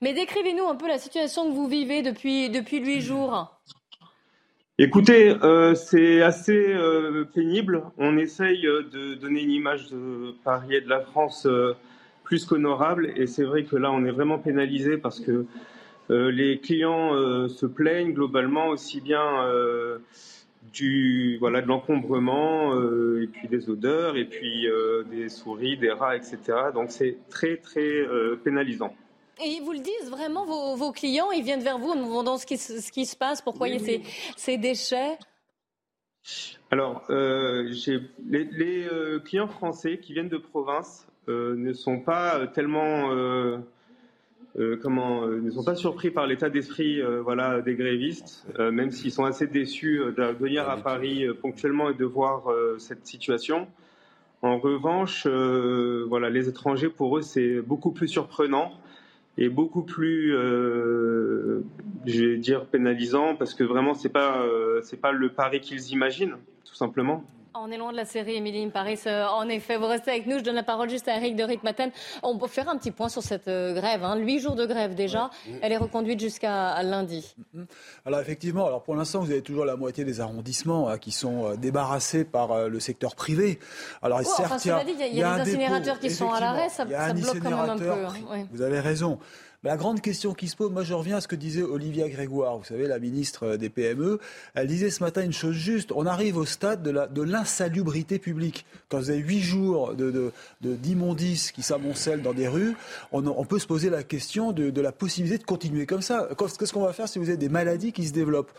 Mais 0.00 0.12
décrivez-nous 0.12 0.64
un 0.64 0.76
peu 0.76 0.88
la 0.88 0.98
situation 0.98 1.48
que 1.48 1.54
vous 1.54 1.68
vivez 1.68 2.02
depuis, 2.02 2.50
depuis 2.50 2.78
8 2.78 3.00
jours. 3.00 3.54
Écoutez, 4.76 5.30
euh, 5.30 5.76
c'est 5.76 6.20
assez 6.20 6.74
euh, 6.74 7.24
pénible. 7.32 7.84
On 7.96 8.18
essaye 8.18 8.66
euh, 8.66 8.82
de 8.82 9.14
donner 9.14 9.42
une 9.42 9.52
image 9.52 9.88
de 9.88 10.34
Paris 10.42 10.74
et 10.74 10.80
de 10.80 10.88
la 10.88 11.00
France 11.00 11.46
plus 12.24 12.44
qu'honorable. 12.44 13.12
Et 13.14 13.28
c'est 13.28 13.44
vrai 13.44 13.62
que 13.62 13.76
là, 13.76 13.92
on 13.92 14.04
est 14.04 14.10
vraiment 14.10 14.40
pénalisé 14.40 14.96
parce 14.98 15.20
que 15.20 15.46
les 16.08 16.58
clients 16.58 17.48
se 17.48 17.64
plaignent 17.64 18.12
globalement 18.12 18.68
aussi 18.68 19.00
bien 19.00 19.46
du 20.72 21.38
voilà 21.38 21.62
de 21.62 21.66
l'encombrement 21.66 22.74
et 23.18 23.26
puis 23.26 23.48
des 23.48 23.70
odeurs 23.70 24.16
et 24.16 24.26
puis 24.26 24.66
des 25.10 25.28
souris, 25.30 25.78
des 25.78 25.90
rats, 25.90 26.16
etc. 26.16 26.38
Donc 26.74 26.90
c'est 26.90 27.16
très 27.30 27.56
très 27.56 28.06
pénalisant. 28.42 28.94
Et 29.42 29.48
ils 29.48 29.62
vous 29.62 29.72
le 29.72 29.80
disent 29.80 30.10
vraiment, 30.10 30.44
vos, 30.76 30.92
clients, 30.92 31.30
ils 31.32 31.42
viennent 31.42 31.62
vers 31.62 31.78
vous 31.78 31.90
en 31.90 31.96
vous 31.96 32.06
demandant 32.06 32.38
ce 32.38 32.46
qui, 32.46 32.56
ce 32.56 32.90
qui 32.92 33.04
se 33.04 33.16
passe, 33.16 33.42
pourquoi 33.42 33.68
il 33.68 33.80
y 33.80 33.96
a 33.96 34.00
ces, 34.36 34.58
déchets. 34.58 35.18
Alors, 36.70 37.04
euh, 37.10 37.68
les, 38.26 38.86
euh, 38.86 39.18
clients 39.18 39.48
français 39.48 39.98
qui 39.98 40.12
viennent 40.12 40.28
de 40.28 40.38
province 40.38 41.06
euh, 41.28 41.54
ne 41.56 41.72
sont 41.72 42.00
pas 42.00 42.46
tellement, 42.46 43.10
comment, 44.82 45.26
ne 45.26 45.50
sont 45.50 45.64
pas 45.64 45.74
surpris 45.74 46.10
par 46.10 46.28
l'état 46.28 46.48
d'esprit, 46.48 47.02
voilà, 47.22 47.60
des 47.60 47.74
grévistes, 47.74 48.46
même 48.58 48.92
s'ils 48.92 49.12
sont 49.12 49.24
assez 49.24 49.48
déçus 49.48 49.98
de 50.16 50.22
venir 50.38 50.70
à 50.70 50.76
Paris 50.76 51.26
ponctuellement 51.42 51.90
et 51.90 51.94
de 51.94 52.04
voir 52.04 52.44
cette 52.78 53.06
situation. 53.06 53.66
En 54.42 54.58
revanche, 54.58 55.26
voilà, 55.26 56.30
les 56.30 56.48
étrangers, 56.48 56.88
pour 56.88 57.18
eux, 57.18 57.22
c'est 57.22 57.60
beaucoup 57.60 57.90
plus 57.90 58.08
surprenant 58.08 58.72
est 59.36 59.48
beaucoup 59.48 59.82
plus, 59.82 60.34
euh, 60.34 61.62
je 62.06 62.24
vais 62.24 62.36
dire, 62.36 62.66
pénalisant 62.66 63.34
parce 63.34 63.54
que 63.54 63.64
vraiment, 63.64 63.94
c'est 63.94 64.08
pas, 64.08 64.42
euh, 64.42 64.80
c'est 64.82 65.00
pas 65.00 65.12
le 65.12 65.28
pari 65.30 65.60
qu'ils 65.60 65.90
imaginent, 65.90 66.36
tout 66.64 66.74
simplement. 66.74 67.24
On 67.56 67.70
est 67.70 67.76
loin 67.76 67.92
de 67.92 67.96
la 67.96 68.04
série 68.04 68.34
Émilie 68.34 68.68
Paris. 68.68 68.98
Euh, 69.06 69.26
en 69.26 69.48
effet, 69.48 69.76
vous 69.76 69.86
restez 69.86 70.10
avec 70.10 70.26
nous. 70.26 70.38
Je 70.38 70.42
donne 70.42 70.56
la 70.56 70.64
parole 70.64 70.90
juste 70.90 71.06
à 71.06 71.16
Eric 71.16 71.36
de 71.36 71.46
Maten. 71.62 71.92
On 72.24 72.36
peut 72.36 72.48
faire 72.48 72.68
un 72.68 72.76
petit 72.76 72.90
point 72.90 73.08
sur 73.08 73.22
cette 73.22 73.46
euh, 73.46 73.74
grève. 73.74 74.02
Hein. 74.02 74.16
Huit 74.16 74.40
jours 74.40 74.56
de 74.56 74.66
grève 74.66 74.96
déjà. 74.96 75.30
Elle 75.62 75.70
est 75.70 75.76
reconduite 75.76 76.18
jusqu'à 76.18 76.82
lundi. 76.82 77.36
Mm-hmm. 77.54 77.64
Alors 78.06 78.18
effectivement, 78.18 78.66
alors 78.66 78.82
pour 78.82 78.96
l'instant, 78.96 79.20
vous 79.20 79.30
avez 79.30 79.42
toujours 79.42 79.64
la 79.64 79.76
moitié 79.76 80.04
des 80.04 80.20
arrondissements 80.20 80.88
hein, 80.88 80.98
qui 80.98 81.12
sont 81.12 81.46
euh, 81.46 81.56
débarrassés 81.56 82.24
par 82.24 82.68
le 82.68 82.80
secteur 82.80 83.14
privé. 83.14 83.60
Alors 84.02 84.20
oh, 84.22 84.34
certes, 84.36 84.64
il 84.64 84.68
y, 85.16 85.22
a, 85.22 85.36
des 85.36 85.42
incinérateurs 85.52 86.00
qui 86.00 86.10
sont 86.10 86.32
à 86.32 86.40
l'arrêt. 86.40 86.68
Ça, 86.70 86.84
bloque 86.84 87.40
quand 87.40 87.50
même 87.50 87.70
un 87.70 87.78
peu. 87.78 87.90
Hein. 87.90 88.46
Vous 88.50 88.62
avez 88.62 88.80
raison. 88.80 89.20
La 89.64 89.78
grande 89.78 90.02
question 90.02 90.34
qui 90.34 90.48
se 90.48 90.56
pose, 90.56 90.70
moi 90.70 90.84
je 90.84 90.92
reviens 90.92 91.16
à 91.16 91.20
ce 91.22 91.28
que 91.28 91.36
disait 91.36 91.62
Olivia 91.62 92.06
Grégoire, 92.10 92.58
vous 92.58 92.64
savez, 92.64 92.86
la 92.86 92.98
ministre 92.98 93.56
des 93.56 93.70
PME. 93.70 94.20
Elle 94.52 94.66
disait 94.66 94.90
ce 94.90 95.02
matin 95.02 95.22
une 95.22 95.32
chose 95.32 95.54
juste, 95.54 95.90
on 95.92 96.04
arrive 96.04 96.36
au 96.36 96.44
stade 96.44 96.82
de 96.82 97.22
l'insalubrité 97.22 98.18
publique. 98.18 98.66
Quand 98.90 98.98
vous 98.98 99.08
avez 99.08 99.20
huit 99.20 99.40
jours 99.40 99.94
d'immondices 100.60 101.46
de, 101.46 101.50
de, 101.50 101.54
qui 101.54 101.62
s'amoncellent 101.62 102.20
dans 102.20 102.34
des 102.34 102.46
rues, 102.46 102.76
on, 103.10 103.22
peut 103.46 103.58
se 103.58 103.66
poser 103.66 103.88
la 103.88 104.02
question 104.02 104.52
de, 104.52 104.80
la 104.82 104.92
possibilité 104.92 105.38
de 105.38 105.44
continuer 105.44 105.86
comme 105.86 106.02
ça. 106.02 106.28
Qu'est-ce 106.36 106.70
qu'on 106.74 106.84
va 106.84 106.92
faire 106.92 107.08
si 107.08 107.18
vous 107.18 107.30
avez 107.30 107.38
des 107.38 107.48
maladies 107.48 107.92
qui 107.92 108.06
se 108.06 108.12
développent? 108.12 108.52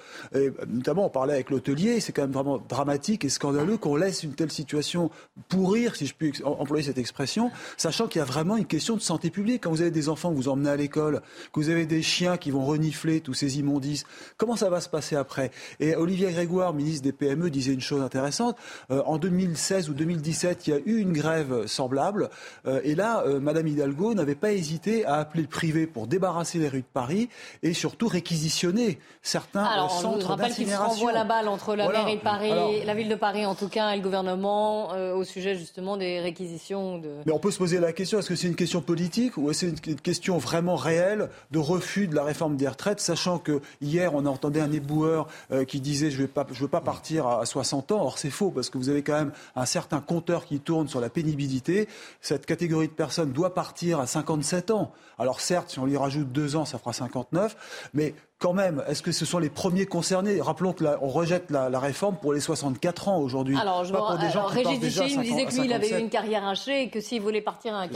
Notamment, 0.67 1.05
on 1.05 1.11
parlait 1.11 1.33
avec 1.33 1.51
l'hôtelier, 1.51 1.99
c'est 1.99 2.13
quand 2.13 2.23
même 2.23 2.31
vraiment 2.31 2.57
dramatique 2.57 3.25
et 3.25 3.29
scandaleux 3.29 3.77
qu'on 3.77 3.95
laisse 3.95 4.23
une 4.23 4.33
telle 4.33 4.51
situation 4.51 5.11
pourrir, 5.49 5.95
si 5.95 6.07
je 6.07 6.15
puis 6.15 6.33
employer 6.43 6.85
cette 6.85 6.97
expression, 6.97 7.51
sachant 7.77 8.07
qu'il 8.07 8.17
y 8.17 8.23
a 8.23 8.25
vraiment 8.25 8.57
une 8.57 8.65
question 8.65 8.95
de 8.95 9.01
santé 9.01 9.29
publique. 9.29 9.65
Quand 9.65 9.69
vous 9.69 9.81
avez 9.81 9.91
des 9.91 10.09
enfants 10.09 10.31
que 10.31 10.35
vous 10.35 10.47
emmenez 10.47 10.71
à 10.71 10.75
l'école, 10.75 10.94
que 10.95 11.59
vous 11.59 11.69
avez 11.69 11.85
des 11.85 12.01
chiens 12.01 12.37
qui 12.37 12.51
vont 12.51 12.65
renifler 12.65 13.21
tous 13.21 13.33
ces 13.33 13.59
immondices, 13.59 14.05
comment 14.37 14.55
ça 14.55 14.69
va 14.69 14.81
se 14.81 14.89
passer 14.89 15.15
après? 15.15 15.51
Et 15.79 15.95
Olivier 15.95 16.31
Grégoire, 16.31 16.73
ministre 16.73 17.03
des 17.03 17.11
PME, 17.11 17.49
disait 17.49 17.73
une 17.73 17.81
chose 17.81 18.01
intéressante. 18.01 18.57
Euh, 18.91 19.01
en 19.05 19.17
2016 19.17 19.89
ou 19.89 19.93
2017, 19.93 20.67
il 20.67 20.69
y 20.71 20.73
a 20.73 20.79
eu 20.85 20.99
une 20.99 21.13
grève 21.13 21.67
semblable. 21.67 22.29
Euh, 22.65 22.81
et 22.83 22.95
là, 22.95 23.23
euh, 23.25 23.39
Madame 23.39 23.67
Hidalgo 23.67 24.13
n'avait 24.13 24.35
pas 24.35 24.51
hésité 24.51 25.05
à 25.05 25.15
appeler 25.15 25.43
le 25.43 25.49
privé 25.49 25.87
pour 25.87 26.07
débarrasser 26.07 26.59
les 26.59 26.69
rues 26.69 26.81
de 26.81 26.85
Paris 26.93 27.29
et 27.63 27.73
surtout 27.73 28.07
réquisitionner 28.07 28.99
certains 29.21 29.63
Alors, 29.63 29.91
centres 29.91 30.21
je 30.21 30.25
rappelle 30.27 30.53
qu'il 30.53 30.69
se 30.69 30.75
renvoie 30.75 31.11
la 31.11 31.23
balle 31.23 31.47
entre 31.47 31.75
la 31.75 31.89
mairie 31.89 32.17
de 32.17 32.21
Paris, 32.21 32.51
la 32.85 32.93
ville 32.93 33.09
de 33.09 33.15
Paris 33.15 33.45
en 33.45 33.55
tout 33.55 33.67
cas, 33.67 33.91
et 33.91 33.97
le 33.97 34.03
gouvernement 34.03 34.89
au 35.15 35.23
sujet 35.23 35.55
justement 35.55 35.97
des 35.97 36.19
réquisitions. 36.19 36.97
De... 36.99 37.09
Mais 37.25 37.31
on 37.31 37.39
peut 37.39 37.51
se 37.51 37.57
poser 37.57 37.79
la 37.79 37.93
question 37.93 38.19
est-ce 38.19 38.29
que 38.29 38.35
c'est 38.35 38.47
une 38.47 38.55
question 38.55 38.81
politique 38.81 39.37
ou 39.37 39.49
est-ce 39.49 39.65
une 39.65 40.01
question 40.01 40.37
vraiment 40.37 40.75
réel 40.85 41.29
de 41.51 41.59
refus 41.59 42.07
de 42.07 42.15
la 42.15 42.23
réforme 42.23 42.55
des 42.55 42.67
retraites, 42.67 42.99
sachant 42.99 43.39
que 43.39 43.59
hier 43.81 44.13
on 44.13 44.25
entendait 44.25 44.61
un 44.61 44.71
éboueur 44.71 45.27
euh, 45.51 45.65
qui 45.65 45.81
disait 45.81 46.11
je 46.11 46.21
ne 46.21 46.27
veux 46.27 46.67
pas 46.67 46.81
partir 46.81 47.27
à 47.27 47.45
60 47.45 47.91
ans. 47.91 48.03
Or 48.03 48.17
c'est 48.17 48.29
faux 48.29 48.51
parce 48.51 48.69
que 48.69 48.77
vous 48.77 48.89
avez 48.89 49.01
quand 49.01 49.17
même 49.17 49.31
un 49.55 49.65
certain 49.65 49.99
compteur 49.99 50.45
qui 50.45 50.59
tourne 50.59 50.87
sur 50.87 51.01
la 51.01 51.09
pénibilité. 51.09 51.87
Cette 52.21 52.45
catégorie 52.45 52.87
de 52.87 52.93
personnes 52.93 53.31
doit 53.31 53.53
partir 53.53 53.99
à 53.99 54.07
57 54.07 54.71
ans. 54.71 54.91
Alors 55.17 55.41
certes, 55.41 55.71
si 55.71 55.79
on 55.79 55.85
lui 55.85 55.97
rajoute 55.97 56.31
deux 56.31 56.55
ans, 56.55 56.65
ça 56.65 56.77
fera 56.77 56.93
59, 56.93 57.89
mais 57.93 58.13
quand 58.45 58.53
même, 58.53 58.83
est-ce 58.87 59.01
que 59.01 59.11
ce 59.11 59.25
sont 59.25 59.39
les 59.39 59.49
premiers 59.49 59.87
concernés? 59.87 60.39
Rappelons 60.39 60.73
qu'on 60.73 61.07
rejette 61.07 61.49
la, 61.49 61.79
réforme 61.79 62.15
pour 62.17 62.31
les 62.31 62.39
64 62.39 63.07
ans 63.07 63.17
aujourd'hui. 63.17 63.57
Alors, 63.59 63.85
je 63.85 63.91
vois, 63.91 64.17
Régis 64.17 64.79
Duché 64.79 65.17
me 65.17 65.23
disait 65.23 65.45
que 65.45 65.55
lui, 65.55 65.65
il 65.65 65.73
avait 65.73 65.89
eu 65.89 65.99
une 65.99 66.11
carrière 66.11 66.47
hachée 66.47 66.83
et 66.83 66.89
que 66.89 67.01
s'il 67.01 67.23
voulait 67.23 67.41
partir 67.41 67.73
à 67.73 67.87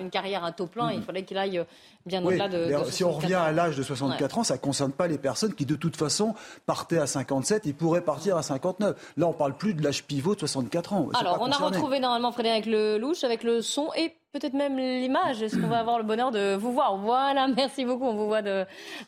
une 0.00 0.10
carrière 0.10 0.44
à 0.44 0.52
taux 0.52 0.68
plein, 0.68 0.92
il 0.92 1.02
fallait 1.02 1.24
qu'il 1.24 1.36
aille 1.36 1.60
bien 2.06 2.24
au-delà 2.24 2.48
de, 2.48 2.72
Si 2.88 3.02
on 3.02 3.10
revient 3.10 3.34
à 3.34 3.50
l'âge 3.50 3.76
de 3.76 3.82
64 3.82 4.38
ans, 4.38 4.44
ça 4.44 4.54
ne 4.54 4.60
concerne 4.60 4.92
pas 4.92 5.08
les 5.08 5.18
personnes 5.18 5.54
qui, 5.54 5.66
de 5.66 5.74
toute 5.74 5.96
façon, 5.96 6.36
partaient 6.66 6.98
à 6.98 7.08
57 7.08 7.66
et 7.66 7.72
pourraient 7.72 8.00
partir 8.00 8.36
à 8.36 8.44
59. 8.44 9.14
Là, 9.16 9.26
on 9.26 9.30
ne 9.30 9.34
parle 9.34 9.56
plus 9.56 9.74
de 9.74 9.82
l'âge 9.82 10.04
pivot 10.04 10.36
de 10.36 10.40
64 10.40 10.92
ans. 10.92 11.08
Alors, 11.18 11.38
on 11.40 11.50
a 11.50 11.56
retrouvé 11.56 11.98
normalement 11.98 12.30
Frédéric 12.30 12.66
Lelouch 12.66 13.24
avec 13.24 13.42
le 13.42 13.60
son 13.60 13.88
et 13.96 14.14
peut-être 14.38 14.54
même 14.54 14.76
l'image. 14.76 15.42
Est-ce 15.42 15.56
qu'on 15.56 15.68
va 15.68 15.78
avoir 15.78 15.96
le 15.96 16.04
bonheur 16.04 16.30
de 16.30 16.54
vous 16.56 16.72
voir? 16.72 16.96
Voilà, 16.98 17.48
merci 17.56 17.84
beaucoup. 17.84 18.04
On 18.04 18.14
vous 18.14 18.26
voit 18.26 18.42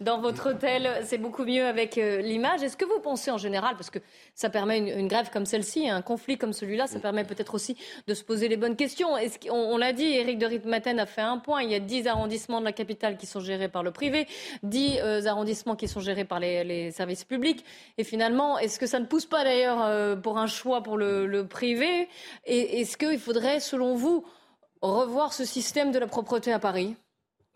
dans 0.01 0.21
votre 0.21 0.51
hôtel. 0.51 0.89
C'est 1.05 1.19
beaucoup 1.19 1.45
mieux 1.45 1.67
avec 1.67 1.99
euh, 1.99 2.23
l'image. 2.23 2.63
Est-ce 2.63 2.77
que 2.77 2.87
vous 2.87 2.99
pensez 3.01 3.31
en 3.31 3.37
général, 3.37 3.77
parce 3.77 3.91
que 3.91 3.99
ça 4.35 4.49
permet 4.49 4.79
une, 4.79 5.07
grève 5.09 5.29
comme 5.31 5.45
celle-ci, 5.45 5.89
un 5.89 6.01
conflit 6.01 6.39
comme 6.39 6.53
celui-là, 6.53 6.87
ça 6.87 6.99
permet 6.99 7.25
peut-être 7.25 7.55
aussi 7.55 7.77
de 8.07 8.15
se 8.15 8.25
poser 8.25 8.49
les 8.49 8.57
bonnes 8.57 8.77
questions. 8.77 9.09
On, 9.51 9.77
l'a 9.77 9.93
dit, 9.93 10.05
Éric 10.05 10.39
de 10.39 10.47
Ritmaten 10.47 10.99
a 10.99 11.07
fait 11.07 11.21
un 11.21 11.39
point. 11.39 11.63
Il 11.63 11.71
y 11.71 11.75
a 11.75 11.81
10 11.81 12.07
arrondissements 12.07 12.61
de 12.61 12.65
la 12.65 12.73
capitale 12.73 13.17
qui 13.19 13.27
sont 13.27 13.41
gérés 13.41 13.69
par 13.69 13.83
le 13.83 13.91
privé, 13.91 14.27
10 14.63 14.99
euh, 15.03 15.27
arrondissements 15.27 15.77
qui 15.77 15.89
sont 15.89 16.01
gérés 16.01 16.25
par 16.25 16.41
les, 16.41 16.91
services 16.91 17.25
publics. 17.25 17.65
Et 17.99 18.05
finalement, 18.05 18.59
est-ce 18.59 18.79
que 18.79 18.87
ça 18.87 18.99
ne 18.99 19.05
pousse 19.05 19.27
pas 19.27 19.45
d'ailleurs 19.45 19.83
euh, 19.83 20.17
pour 20.17 20.39
un 20.39 20.47
choix 20.47 20.83
pour 20.83 20.97
le, 20.97 21.27
le 21.27 21.47
privé? 21.47 22.09
Et 22.47 22.81
est-ce 22.81 22.97
qu'il 22.97 23.19
faudrait, 23.19 23.61
selon 23.61 23.95
vous, 23.95 24.25
revoir 24.83 25.33
ce 25.33 25.45
système 25.45 25.93
de 25.93 25.99
la 25.99 26.07
propreté 26.07 26.53
à 26.53 26.59
Paris? 26.59 26.97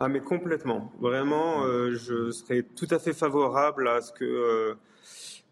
Ah 0.05 0.09
mais 0.09 0.19
complètement. 0.19 0.91
Vraiment, 0.99 1.65
euh, 1.65 1.95
je 1.95 2.33
serais 2.33 2.63
tout 2.63 2.89
à 2.91 2.99
fait 2.99 3.13
favorable 3.13 3.87
à 3.87 4.01
ce 4.01 4.11
que 4.11 4.25
euh, 4.25 4.75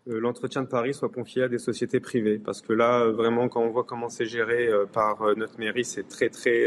euh, 0.09 0.18
l'entretien 0.18 0.62
de 0.62 0.66
Paris 0.66 0.92
soit 0.92 1.09
confié 1.09 1.44
à 1.44 1.48
des 1.48 1.59
sociétés 1.59 2.00
privées. 2.00 2.40
Parce 2.40 2.61
que 2.61 2.72
là, 2.72 3.04
vraiment, 3.11 3.48
quand 3.48 3.62
on 3.62 3.70
voit 3.70 3.85
comment 3.85 4.09
c'est 4.09 4.26
géré 4.26 4.68
par 4.92 5.22
notre 5.37 5.56
mairie, 5.61 5.85
c'est 5.85 6.09
très 6.09 6.30
très 6.30 6.66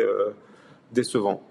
décevant. 0.93 1.43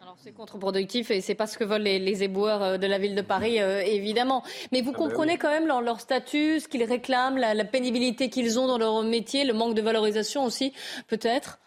Alors 0.00 0.16
c'est 0.22 0.30
contre-productif 0.30 1.10
et 1.10 1.20
c'est 1.20 1.34
pas 1.34 1.48
ce 1.48 1.58
que 1.58 1.64
veulent 1.64 1.82
les, 1.82 2.22
éboueurs 2.22 2.78
de 2.78 2.86
la 2.86 2.98
ville 2.98 3.16
de 3.16 3.22
Paris, 3.22 3.56
évidemment. 3.56 4.44
Mais 4.70 4.82
vous 4.82 4.92
ah 4.94 4.98
ben 4.98 5.08
comprenez 5.08 5.36
quand 5.36 5.50
même 5.50 5.66
leur, 5.66 6.00
statut, 6.00 6.60
ce 6.60 6.68
qu'ils 6.68 6.84
réclament, 6.84 7.38
la 7.38 7.64
pénibilité 7.64 8.30
qu'ils 8.30 8.60
ont 8.60 8.68
dans 8.68 8.78
leur 8.78 9.02
métier, 9.02 9.44
le 9.44 9.52
manque 9.52 9.74
de 9.74 9.82
valorisation 9.82 10.44
aussi, 10.44 10.72
peut-être? 11.08 11.58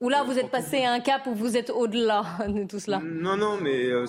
Ou 0.00 0.08
là, 0.08 0.24
vous 0.24 0.38
êtes 0.38 0.50
passé 0.50 0.82
à 0.82 0.92
un 0.92 1.00
cap 1.00 1.26
où 1.26 1.34
vous 1.34 1.56
êtes 1.56 1.70
au-delà 1.70 2.24
de 2.48 2.64
tout 2.64 2.78
cela 2.78 3.00
Non, 3.04 3.36
non, 3.36 3.58
mais 3.60 3.86
euh, 3.86 4.06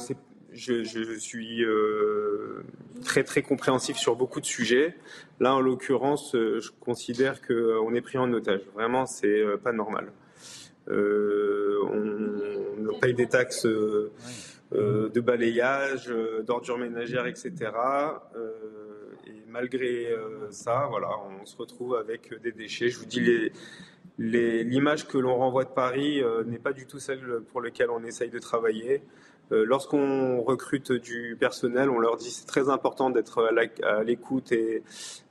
je, 0.53 1.17
suis 1.19 1.63
euh, 1.63 2.63
très 3.03 3.23
très 3.23 3.41
compréhensif 3.41 3.97
sur 3.97 4.15
beaucoup 4.15 4.39
de 4.39 4.45
sujets. 4.45 4.95
Là, 5.39 5.55
en 5.55 5.59
l'occurrence, 5.59 6.33
euh, 6.35 6.61
je 6.61 6.71
considère 6.79 7.41
qu'on 7.41 7.93
est 7.93 8.01
pris 8.01 8.17
en 8.17 8.31
otage. 8.31 8.61
Vraiment, 8.73 9.05
c'est 9.05 9.43
pas 9.63 9.73
normal. 9.73 10.11
on, 10.87 12.99
paye 13.01 13.13
des 13.13 13.27
taxes 13.27 13.65
de 13.65 15.19
balayage, 15.19 16.13
d'ordures 16.45 16.77
ménagères, 16.77 17.25
etc. 17.25 17.53
et 19.25 19.43
malgré 19.47 20.15
ça, 20.51 20.87
voilà, 20.89 21.09
on 21.41 21.45
se 21.45 21.57
retrouve 21.57 21.95
avec 21.95 22.39
des 22.41 22.51
déchets. 22.51 22.89
Je 22.89 22.99
vous 22.99 23.05
dis, 23.05 23.21
les, 23.21 23.51
l'image 24.17 25.07
que 25.07 25.17
l'on 25.17 25.35
renvoie 25.35 25.63
de 25.63 25.69
Paris 25.69 26.21
euh, 26.21 26.43
n'est 26.43 26.59
pas 26.59 26.73
du 26.73 26.85
tout 26.85 26.99
celle 26.99 27.41
pour 27.51 27.61
laquelle 27.61 27.89
on 27.89 28.03
essaye 28.03 28.29
de 28.29 28.39
travailler. 28.39 29.01
Euh, 29.51 29.65
lorsqu'on 29.65 30.41
recrute 30.41 30.91
du 30.91 31.35
personnel, 31.39 31.89
on 31.89 31.99
leur 31.99 32.17
dit 32.17 32.29
c'est 32.29 32.45
très 32.45 32.69
important 32.69 33.09
d'être 33.09 33.49
à 33.83 34.03
l'écoute 34.03 34.51
et 34.51 34.83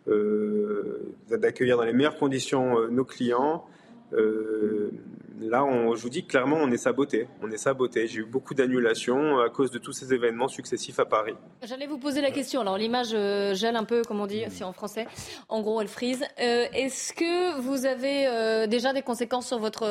euh, 0.09 1.15
d'accueillir 1.31 1.77
dans 1.77 1.85
les 1.85 1.93
meilleures 1.93 2.19
conditions 2.19 2.89
nos 2.89 3.05
clients. 3.05 3.65
Là, 4.13 5.65
on, 5.65 5.95
je 5.95 6.03
vous 6.03 6.11
dis 6.11 6.25
clairement, 6.25 6.57
on 6.57 6.71
est 6.71 6.77
saboté. 6.77 7.29
On 7.43 7.51
est 7.51 7.57
saboté. 7.57 8.07
J'ai 8.07 8.21
eu 8.21 8.25
beaucoup 8.25 8.55
d'annulations 8.55 9.41
à 9.41 9.51
cause 9.51 9.71
de 9.71 9.79
tous 9.79 9.93
ces 9.93 10.13
événements 10.13 10.49
successifs 10.49 10.99
à 10.99 11.05
Paris. 11.05 11.35
J'allais 11.63 11.87
vous 11.87 11.99
poser 11.99 12.21
la 12.21 12.31
question. 12.31 12.61
Alors 12.61 12.79
l'image 12.79 13.11
euh, 13.15 13.55
gèle 13.55 13.77
un 13.77 13.85
peu, 13.85 14.03
comme 14.03 14.21
on 14.21 14.27
dit, 14.27 14.45
c'est 14.51 14.65
en 14.65 14.73
français. 14.73 15.07
En 15.49 15.61
gros, 15.63 15.81
elle 15.81 15.89
frise. 15.89 16.23
Euh, 16.41 16.67
est-ce 16.73 17.13
que 17.13 17.61
vous 17.61 17.87
avez 17.87 18.27
euh, 18.27 18.67
déjà 18.67 18.93
des 18.93 19.03
conséquences 19.03 19.49
sur 19.49 19.59
votre, 19.59 19.87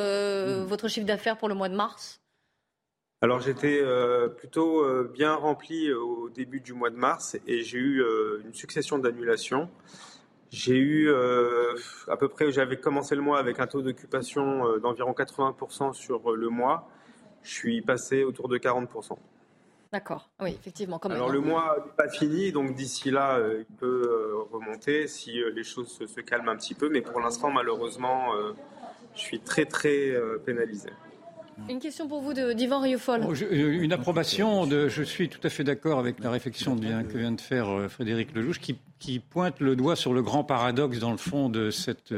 votre 0.65 0.87
chiffre 0.87 1.07
d'affaires 1.07 1.37
pour 1.37 1.49
le 1.49 1.55
mois 1.55 1.69
de 1.69 1.75
mars? 1.75 2.21
Alors 3.21 3.41
j'étais 3.41 3.83
plutôt 4.37 4.85
bien 5.09 5.35
rempli 5.35 5.91
au 5.91 6.29
début 6.29 6.61
du 6.61 6.71
mois 6.71 6.89
de 6.89 6.95
mars 6.95 7.35
et 7.47 7.63
j'ai 7.63 7.77
eu 7.77 8.01
une 8.45 8.53
succession 8.53 8.97
d'annulations. 8.97 9.69
J'ai 10.51 10.77
eu 10.77 11.13
à 12.07 12.17
peu 12.17 12.27
près, 12.27 12.51
j'avais 12.51 12.77
commencé 12.77 13.15
le 13.15 13.21
mois 13.21 13.39
avec 13.39 13.59
un 13.59 13.67
taux 13.67 13.81
d'occupation 13.81 14.79
d'environ 14.79 15.11
80% 15.11 15.93
sur 15.93 16.31
le 16.31 16.49
mois. 16.49 16.89
Je 17.43 17.51
suis 17.51 17.81
passé 17.81 18.23
autour 18.23 18.47
de 18.47 18.57
40%. 18.57 19.17
D'accord, 19.91 20.29
oui, 20.39 20.51
effectivement. 20.51 20.99
Comme 20.99 21.13
Alors 21.13 21.29
le 21.29 21.39
mois 21.39 21.83
n'est 21.83 21.91
pas 21.93 22.09
fini, 22.09 22.51
donc 22.51 22.75
d'ici 22.75 23.09
là, 23.09 23.37
euh, 23.37 23.63
il 23.67 23.75
peut 23.77 24.03
euh, 24.05 24.43
remonter 24.51 25.07
si 25.07 25.41
euh, 25.41 25.49
les 25.49 25.63
choses 25.63 25.97
se, 26.05 26.21
calment 26.21 26.49
un 26.49 26.57
petit 26.57 26.75
peu, 26.75 26.89
mais 26.89 27.01
pour 27.01 27.19
l'instant, 27.19 27.49
malheureusement, 27.49 28.33
je 29.15 29.19
suis 29.19 29.39
très 29.39 29.65
très 29.65 30.13
pénalisé. 30.45 30.89
Une 31.67 31.79
question 31.79 32.07
pour 32.07 32.21
vous 32.21 32.33
d'Yvan 32.33 32.79
Rieufol. 32.79 33.21
Oh, 33.27 33.33
une 33.33 33.91
approbation. 33.93 34.69
Je 34.69 35.03
suis 35.03 35.29
tout 35.29 35.39
à 35.43 35.49
fait 35.49 35.63
d'accord 35.63 35.99
avec 35.99 36.19
la 36.23 36.31
réflexion 36.31 36.75
que 36.75 37.17
vient 37.17 37.31
de 37.31 37.41
faire 37.41 37.89
Frédéric 37.89 38.33
Lelouch, 38.35 38.59
qui, 38.59 39.19
pointe 39.19 39.59
le 39.59 39.75
doigt 39.75 39.95
sur 39.95 40.13
le 40.13 40.21
grand 40.21 40.43
paradoxe, 40.43 40.99
dans 40.99 41.11
le 41.11 41.17
fond, 41.17 41.49
de 41.49 41.71
cette, 41.71 42.13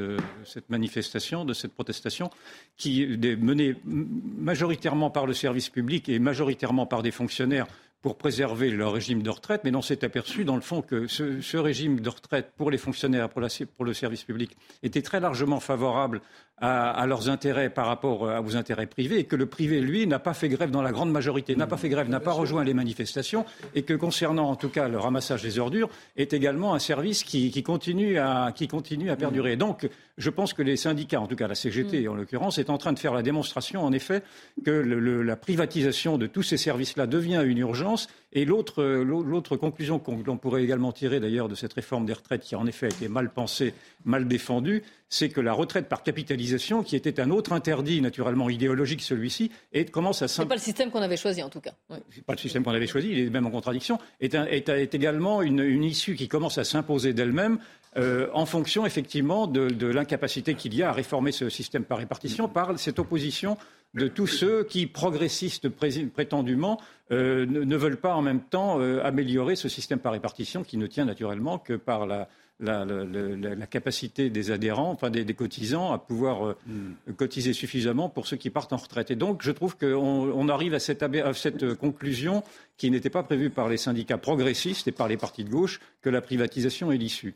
cette 0.45 0.69
manifestation, 0.69 1.45
de 1.45 1.53
cette 1.53 1.73
protestation, 1.73 2.29
qui 2.77 3.03
est 3.03 3.35
menée 3.35 3.75
majoritairement 3.85 5.09
par 5.09 5.25
le 5.25 5.33
service 5.33 5.69
public 5.69 6.09
et 6.09 6.19
majoritairement 6.19 6.85
par 6.85 7.01
des 7.01 7.11
fonctionnaires 7.11 7.67
pour 8.01 8.17
préserver 8.17 8.71
leur 8.71 8.93
régime 8.93 9.21
de 9.21 9.29
retraite, 9.29 9.61
mais 9.63 9.75
on 9.75 9.81
s'est 9.81 10.03
aperçu 10.03 10.43
dans 10.43 10.55
le 10.55 10.61
fond 10.61 10.81
que 10.81 11.07
ce, 11.07 11.57
régime 11.57 11.99
de 11.99 12.09
retraite 12.09 12.51
pour 12.57 12.71
les 12.71 12.79
fonctionnaires, 12.79 13.29
pour, 13.29 13.43
pour, 13.75 13.85
le 13.85 13.93
service 13.93 14.23
public, 14.23 14.57
était 14.81 15.03
très 15.03 15.19
largement 15.19 15.59
favorable 15.59 16.21
à, 16.61 17.05
leurs 17.07 17.29
intérêts 17.29 17.69
par 17.69 17.87
rapport 17.87 18.29
à 18.29 18.41
aux 18.41 18.55
intérêts 18.55 18.85
privés, 18.85 19.19
et 19.19 19.23
que 19.23 19.35
le 19.35 19.47
privé, 19.47 19.81
lui, 19.81 20.05
n'a 20.05 20.19
pas 20.19 20.33
fait 20.33 20.47
grève 20.47 20.69
dans 20.69 20.81
la 20.81 20.91
grande 20.91 21.11
majorité, 21.11 21.55
n'a 21.55 21.67
pas 21.67 21.77
fait 21.77 21.89
grève, 21.89 22.07
n'a 22.07 22.19
pas 22.19 22.31
rejoint 22.31 22.63
les 22.63 22.73
manifestations, 22.73 23.45
et 23.73 23.81
que 23.81 23.93
concernant 23.93 24.49
en 24.49 24.55
tout 24.55 24.69
cas 24.69 24.87
le 24.87 24.99
ramassage 24.99 25.41
des 25.41 25.59
ordures, 25.59 25.89
est 26.17 26.33
également 26.33 26.73
un 26.73 26.79
service 26.79 27.23
qui, 27.23 27.51
qui 27.51 27.63
continue, 27.63 28.19
à, 28.19 28.51
qui 28.55 28.67
continue 28.67 29.09
à 29.09 29.15
perdurer. 29.15 29.55
Donc, 29.55 29.89
je 30.17 30.29
pense 30.29 30.53
que 30.53 30.61
les 30.61 30.77
syndicats, 30.77 31.19
en 31.19 31.27
tout 31.27 31.35
cas 31.35 31.47
la 31.47 31.55
CGT 31.55 32.07
en 32.07 32.13
l'occurrence, 32.13 32.59
est 32.59 32.69
en 32.69 32.77
train 32.77 32.93
de 32.93 32.99
faire 32.99 33.13
la 33.13 33.23
démonstration, 33.23 33.83
en 33.83 33.91
effet, 33.91 34.21
que 34.63 34.71
le, 34.71 35.23
la 35.23 35.35
privatisation 35.35 36.17
de 36.17 36.27
tous 36.27 36.43
ces 36.43 36.57
services-là 36.57 37.07
devient 37.07 37.43
une 37.43 37.57
urgence. 37.57 38.07
Et 38.33 38.45
l'autre 38.45 39.57
conclusion 39.57 39.99
qu'on 39.99 40.37
pourrait 40.37 40.63
également 40.63 40.91
tirer 40.91 41.19
d'ailleurs 41.19 41.49
de 41.49 41.55
cette 41.55 41.73
réforme 41.73 42.05
des 42.05 42.13
retraites, 42.13 42.41
qui 42.41 42.55
en 42.55 42.65
effet 42.65 42.85
a 42.85 42.89
été 42.89 43.07
mal 43.09 43.29
pensée, 43.29 43.73
mal 44.05 44.27
défendue, 44.27 44.83
c'est 45.09 45.27
que 45.27 45.41
la 45.41 45.51
retraite 45.51 45.89
par 45.89 46.03
capitalisation, 46.03 46.83
qui 46.83 46.95
était 46.95 47.19
un 47.19 47.29
autre 47.31 47.51
interdit 47.51 47.99
naturellement 47.99 48.49
idéologique 48.49 49.01
celui-ci, 49.01 49.51
commence 49.91 50.21
à 50.21 50.29
C'est 50.29 50.45
pas 50.45 50.55
le 50.55 50.61
système 50.61 50.91
qu'on 50.91 51.01
avait 51.01 51.17
choisi 51.17 51.43
en 51.43 51.49
tout 51.49 51.59
cas. 51.59 51.73
C'est 52.09 52.23
pas 52.23 52.33
le 52.33 52.39
système 52.39 52.63
qu'on 52.63 52.71
avait 52.71 52.87
choisi, 52.87 53.09
il 53.11 53.19
est 53.19 53.29
même 53.29 53.45
en 53.45 53.51
contradiction. 53.51 53.99
Est, 54.21 54.35
est, 54.35 54.95
également 54.95 55.41
une, 55.41 55.59
une, 55.59 55.83
issue 55.83 56.15
qui 56.15 56.29
commence 56.29 56.57
à 56.57 56.63
s'imposer 56.63 57.13
d'elle-même 57.13 57.59
euh, 57.97 58.29
en 58.33 58.45
fonction 58.45 58.85
effectivement 58.85 59.47
de, 59.47 59.85
l'incapacité 59.87 60.53
qu'il 60.55 60.73
y 60.73 60.81
a 60.81 60.89
à 60.89 60.93
réformer 60.93 61.33
ce 61.33 61.49
système 61.49 61.83
par 61.83 61.97
répartition, 61.97 62.47
par 62.47 62.79
cette 62.79 62.99
opposition 62.99 63.57
de 63.93 64.07
tous 64.07 64.27
ceux 64.27 64.63
qui, 64.63 64.87
progressistes 64.87 65.69
prétendument, 65.69 66.79
euh, 67.11 67.45
ne, 67.45 67.75
veulent 67.75 67.99
pas 67.99 68.15
en 68.15 68.21
même 68.21 68.41
temps 68.41 68.79
euh, 68.79 69.03
améliorer 69.03 69.55
ce 69.55 69.67
système 69.67 69.99
par 69.99 70.13
répartition 70.13 70.63
qui 70.63 70.77
ne 70.77 70.87
tient 70.87 71.05
naturellement 71.05 71.59
que 71.59 71.73
par 71.73 72.05
la, 72.05 72.29
la, 72.61 73.65
capacité 73.67 74.29
des 74.29 74.51
adhérents, 74.51 74.91
enfin 74.91 75.09
des, 75.09 75.25
cotisants, 75.33 75.91
à 75.91 75.97
pouvoir 75.97 76.45
euh, 76.45 76.57
hmm. 76.67 77.13
cotiser 77.13 77.53
suffisamment 77.53 78.09
pour 78.09 78.27
ceux 78.27 78.37
qui 78.37 78.49
partent 78.49 78.73
en 78.73 78.77
retraite. 78.77 79.11
Et 79.11 79.15
donc, 79.15 79.41
je 79.43 79.51
trouve 79.51 79.77
qu'on 79.77 80.49
arrive 80.49 80.73
à 80.73 80.79
cette, 80.79 81.03
à 81.03 81.33
cette, 81.33 81.73
conclusion 81.75 82.43
qui 82.77 82.89
n'était 82.89 83.09
pas 83.09 83.23
prévue 83.23 83.49
par 83.49 83.69
les 83.69 83.77
syndicats 83.77 84.17
progressistes 84.17 84.87
et 84.87 84.91
par 84.91 85.07
les 85.07 85.17
partis 85.17 85.43
de 85.43 85.49
gauche, 85.49 85.79
que 86.01 86.09
la 86.09 86.21
privatisation 86.21 86.91
est 86.91 86.97
l'issue. 86.97 87.35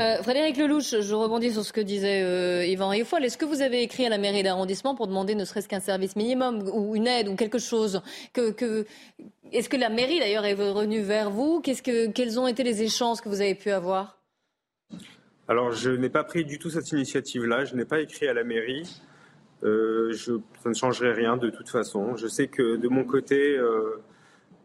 Euh, 0.00 0.22
Frédéric 0.22 0.56
Lelouch, 0.56 1.00
je 1.00 1.14
rebondis 1.14 1.52
sur 1.52 1.64
ce 1.64 1.72
que 1.72 1.82
disait 1.82 2.22
euh, 2.22 2.64
Yvan 2.64 2.88
Riofol. 2.88 3.24
Est-ce 3.24 3.36
que 3.36 3.44
vous 3.44 3.60
avez 3.60 3.82
écrit 3.82 4.06
à 4.06 4.08
la 4.08 4.18
mairie 4.18 4.42
d'arrondissement 4.42 4.94
pour 4.94 5.06
demander 5.06 5.34
ne 5.34 5.44
serait-ce 5.44 5.68
qu'un 5.68 5.80
service 5.80 6.16
minimum 6.16 6.68
ou 6.72 6.96
une 6.96 7.06
aide 7.06 7.28
ou 7.28 7.34
quelque 7.34 7.58
chose 7.58 8.00
que, 8.32 8.86
Est-ce 9.52 9.68
que 9.68 9.76
la 9.76 9.90
mairie, 9.90 10.18
d'ailleurs, 10.18 10.46
est 10.46 10.54
revenue 10.54 11.02
vers 11.02 11.30
vous? 11.30 11.60
Que, 11.60 12.06
Quels 12.06 12.40
ont 12.40 12.46
été 12.46 12.62
les 12.62 12.82
échanges 12.82 13.20
que 13.20 13.28
vous 13.28 13.42
avez 13.42 13.54
pu 13.54 13.70
avoir? 13.70 14.15
Alors, 15.48 15.70
je 15.72 15.90
n'ai 15.90 16.08
pas 16.08 16.24
pris 16.24 16.44
du 16.44 16.58
tout 16.58 16.70
cette 16.70 16.90
initiative-là. 16.90 17.64
Je 17.64 17.76
n'ai 17.76 17.84
pas 17.84 18.00
écrit 18.00 18.26
à 18.26 18.34
la 18.34 18.42
mairie. 18.42 19.00
Euh, 19.62 20.12
je, 20.12 20.34
ça 20.62 20.68
ne 20.68 20.74
changerait 20.74 21.12
rien 21.12 21.36
de 21.36 21.50
toute 21.50 21.68
façon. 21.68 22.16
Je 22.16 22.26
sais 22.26 22.48
que 22.48 22.76
de 22.76 22.88
mon 22.88 23.04
côté, 23.04 23.56
euh, 23.56 24.02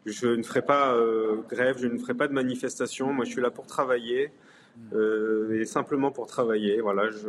je 0.06 0.28
ne 0.28 0.44
ferai 0.44 0.64
pas 0.64 0.96
euh, 0.96 1.38
grève, 1.50 1.78
je 1.80 1.88
ne 1.88 1.98
ferai 2.00 2.16
pas 2.16 2.28
de 2.28 2.34
manifestation. 2.34 3.14
Moi, 3.14 3.26
je 3.26 3.32
suis 3.32 3.42
là 3.42 3.52
pour 3.52 3.68
travailler 3.68 4.32
et 5.54 5.66
simplement 5.66 6.12
pour 6.12 6.28
travailler. 6.28 6.82
Voilà, 6.82 7.10
je 7.12 7.28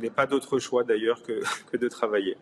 n'ai 0.00 0.10
pas 0.10 0.26
d'autre 0.26 0.58
choix 0.58 0.82
d'ailleurs 0.84 1.22
que, 1.22 1.40
que 1.72 1.76
de 1.76 1.88
travailler. 1.88 2.36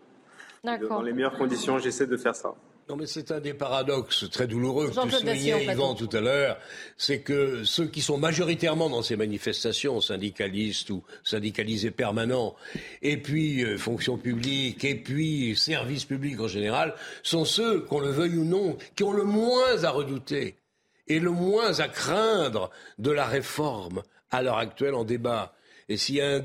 Dans 0.88 1.02
les 1.02 1.12
meilleures 1.12 1.38
conditions, 1.38 1.78
j'essaie 1.78 2.06
de 2.06 2.16
faire 2.16 2.34
ça. 2.34 2.54
Non, 2.90 2.96
mais 2.96 3.06
c'est 3.06 3.30
un 3.30 3.38
des 3.38 3.54
paradoxes 3.54 4.28
très 4.32 4.48
douloureux 4.48 4.90
que 4.90 5.00
tu 5.00 5.10
soulignais, 5.12 5.64
Yvan, 5.64 5.94
tout 5.94 6.08
à 6.12 6.20
l'heure. 6.20 6.58
C'est 6.96 7.20
que 7.20 7.62
ceux 7.62 7.86
qui 7.86 8.02
sont 8.02 8.18
majoritairement 8.18 8.90
dans 8.90 9.02
ces 9.02 9.14
manifestations, 9.14 10.00
syndicalistes 10.00 10.90
ou 10.90 11.04
syndicalisés 11.22 11.92
permanents, 11.92 12.56
et 13.00 13.16
puis 13.16 13.62
euh, 13.62 13.78
fonction 13.78 14.18
publique, 14.18 14.84
et 14.84 14.96
puis 14.96 15.54
services 15.54 16.04
publics 16.04 16.40
en 16.40 16.48
général, 16.48 16.96
sont 17.22 17.44
ceux, 17.44 17.78
qu'on 17.78 18.00
le 18.00 18.10
veuille 18.10 18.38
ou 18.38 18.44
non, 18.44 18.76
qui 18.96 19.04
ont 19.04 19.12
le 19.12 19.22
moins 19.22 19.84
à 19.84 19.90
redouter 19.90 20.56
et 21.06 21.20
le 21.20 21.30
moins 21.30 21.78
à 21.78 21.86
craindre 21.86 22.70
de 22.98 23.12
la 23.12 23.26
réforme 23.26 24.02
à 24.32 24.42
l'heure 24.42 24.58
actuelle 24.58 24.94
en 24.96 25.04
débat. 25.04 25.54
Et 25.88 25.96
s'il 25.96 26.16
y 26.16 26.22
a 26.22 26.40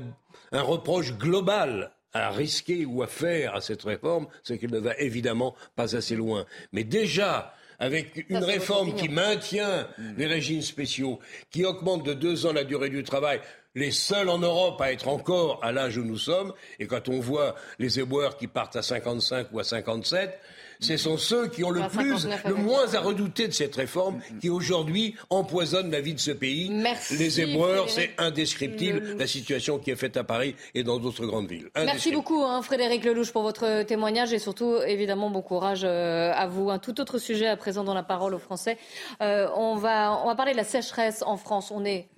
un 0.52 0.62
reproche 0.62 1.12
global 1.14 1.90
à 2.16 2.30
risquer 2.30 2.84
ou 2.84 3.02
à 3.02 3.06
faire 3.06 3.54
à 3.54 3.60
cette 3.60 3.82
réforme, 3.82 4.26
c'est 4.42 4.58
qu'elle 4.58 4.72
ne 4.72 4.78
va 4.78 4.96
évidemment 4.98 5.54
pas 5.74 5.96
assez 5.96 6.16
loin. 6.16 6.46
Mais 6.72 6.84
déjà, 6.84 7.54
avec 7.78 8.26
une 8.28 8.44
réforme 8.44 8.94
qui 8.94 9.08
maintient 9.08 9.88
les 10.16 10.26
régimes 10.26 10.62
spéciaux, 10.62 11.18
qui 11.50 11.64
augmente 11.64 12.04
de 12.04 12.14
deux 12.14 12.46
ans 12.46 12.52
la 12.52 12.64
durée 12.64 12.88
du 12.88 13.02
travail, 13.02 13.40
les 13.74 13.90
seuls 13.90 14.30
en 14.30 14.38
Europe 14.38 14.80
à 14.80 14.90
être 14.90 15.08
encore 15.08 15.60
à 15.62 15.70
l'âge 15.70 15.98
où 15.98 16.04
nous 16.04 16.16
sommes, 16.16 16.52
et 16.78 16.86
quand 16.86 17.08
on 17.08 17.20
voit 17.20 17.54
les 17.78 18.00
éboueurs 18.00 18.38
qui 18.38 18.46
partent 18.46 18.76
à 18.76 18.82
55 18.82 19.48
ou 19.52 19.60
à 19.60 19.64
57, 19.64 20.40
ce 20.80 20.96
sont 20.96 21.16
ceux 21.16 21.48
qui 21.48 21.64
ont 21.64 21.70
le 21.70 21.88
plus, 21.88 22.26
le 22.46 22.54
moins 22.54 22.94
à 22.94 23.00
redouter 23.00 23.48
de 23.48 23.52
cette 23.52 23.76
réforme 23.76 24.20
qui 24.40 24.50
aujourd'hui 24.50 25.14
empoisonne 25.30 25.90
la 25.90 26.00
vie 26.00 26.14
de 26.14 26.20
ce 26.20 26.30
pays. 26.30 26.70
Les 27.18 27.40
éboueurs, 27.40 27.88
c'est 27.88 28.10
indescriptible 28.18 29.16
la 29.18 29.26
situation 29.26 29.78
qui 29.78 29.90
est 29.90 29.96
faite 29.96 30.16
à 30.16 30.24
Paris 30.24 30.54
et 30.74 30.82
dans 30.82 30.98
d'autres 30.98 31.26
grandes 31.26 31.48
villes. 31.48 31.68
Merci 31.76 32.12
beaucoup 32.12 32.42
hein, 32.42 32.62
Frédéric 32.62 33.04
Lelouch 33.04 33.32
pour 33.32 33.42
votre 33.42 33.82
témoignage 33.82 34.32
et 34.32 34.38
surtout 34.38 34.76
évidemment 34.86 35.30
bon 35.30 35.42
courage 35.42 35.82
euh, 35.84 36.32
à 36.34 36.46
vous. 36.46 36.70
Un 36.70 36.78
tout 36.78 37.00
autre 37.00 37.18
sujet 37.18 37.46
à 37.46 37.56
présent 37.56 37.84
dans 37.84 37.94
la 37.94 38.02
parole 38.02 38.34
aux 38.34 38.38
Français. 38.38 38.78
Euh, 39.22 39.48
on, 39.54 39.76
va, 39.76 40.20
on 40.22 40.26
va 40.26 40.34
parler 40.34 40.52
de 40.52 40.56
la 40.56 40.64
sécheresse 40.64 41.22
en 41.26 41.36
France. 41.36 41.70
On 41.70 41.84
est 41.84 42.08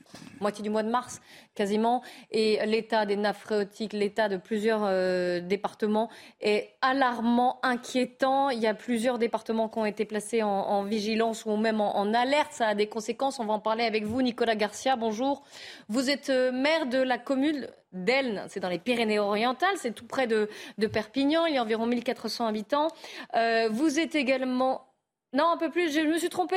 moitié 0.40 0.62
du 0.62 0.70
mois 0.70 0.82
de 0.82 0.90
mars 0.90 1.20
quasiment, 1.54 2.02
et 2.30 2.64
l'état 2.66 3.04
des 3.04 3.16
nappes 3.16 3.38
phréatiques, 3.38 3.92
l'état 3.92 4.28
de 4.28 4.36
plusieurs 4.36 4.82
euh, 4.84 5.40
départements 5.40 6.08
est 6.40 6.76
alarmant, 6.82 7.58
inquiétant. 7.62 8.50
Il 8.50 8.60
y 8.60 8.66
a 8.66 8.74
plusieurs 8.74 9.18
départements 9.18 9.68
qui 9.68 9.78
ont 9.78 9.86
été 9.86 10.04
placés 10.04 10.42
en, 10.42 10.84
vigilance 10.84 11.44
ou 11.46 11.56
même 11.56 11.80
en, 11.80 12.14
alerte. 12.14 12.52
Ça 12.52 12.68
a 12.68 12.74
des 12.74 12.86
conséquences. 12.86 13.40
On 13.40 13.44
va 13.44 13.54
en 13.54 13.58
parler 13.58 13.84
avec 13.84 14.04
vous, 14.04 14.22
Nicolas 14.22 14.54
Garcia. 14.54 14.94
Bonjour. 14.94 15.42
Vous 15.88 16.10
êtes 16.10 16.30
euh, 16.30 16.52
maire 16.52 16.86
de 16.86 16.98
la 16.98 17.18
commune 17.18 17.68
d'Elne, 17.92 18.44
c'est 18.48 18.60
dans 18.60 18.68
les 18.68 18.78
Pyrénées-Orientales, 18.78 19.76
c'est 19.76 19.94
tout 19.94 20.06
près 20.06 20.26
de, 20.26 20.48
Perpignan, 20.92 21.46
il 21.46 21.54
y 21.54 21.58
a 21.58 21.62
environ 21.62 21.86
1400 21.86 22.46
habitants. 22.46 22.88
Euh, 23.34 23.68
vous 23.70 23.98
êtes 23.98 24.14
également 24.14 24.92
Non, 25.32 25.50
un 25.50 25.56
peu 25.56 25.70
plus. 25.70 25.92
Je 25.92 26.00
me 26.00 26.18
suis 26.18 26.28
trompée? 26.28 26.56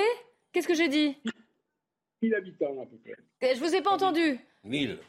Qu'est-ce 0.52 0.68
que 0.68 0.76
j'ai 0.76 0.90
dit? 0.90 1.18
1000 2.22 2.36
habitants 2.36 2.82
à 2.82 2.86
peu 2.86 2.98
près. 2.98 3.56
Je 3.56 3.60
vous 3.60 3.76
ai 3.76 3.82
pas 3.82 3.92
entendu. 3.92 4.40
1000. 4.64 5.00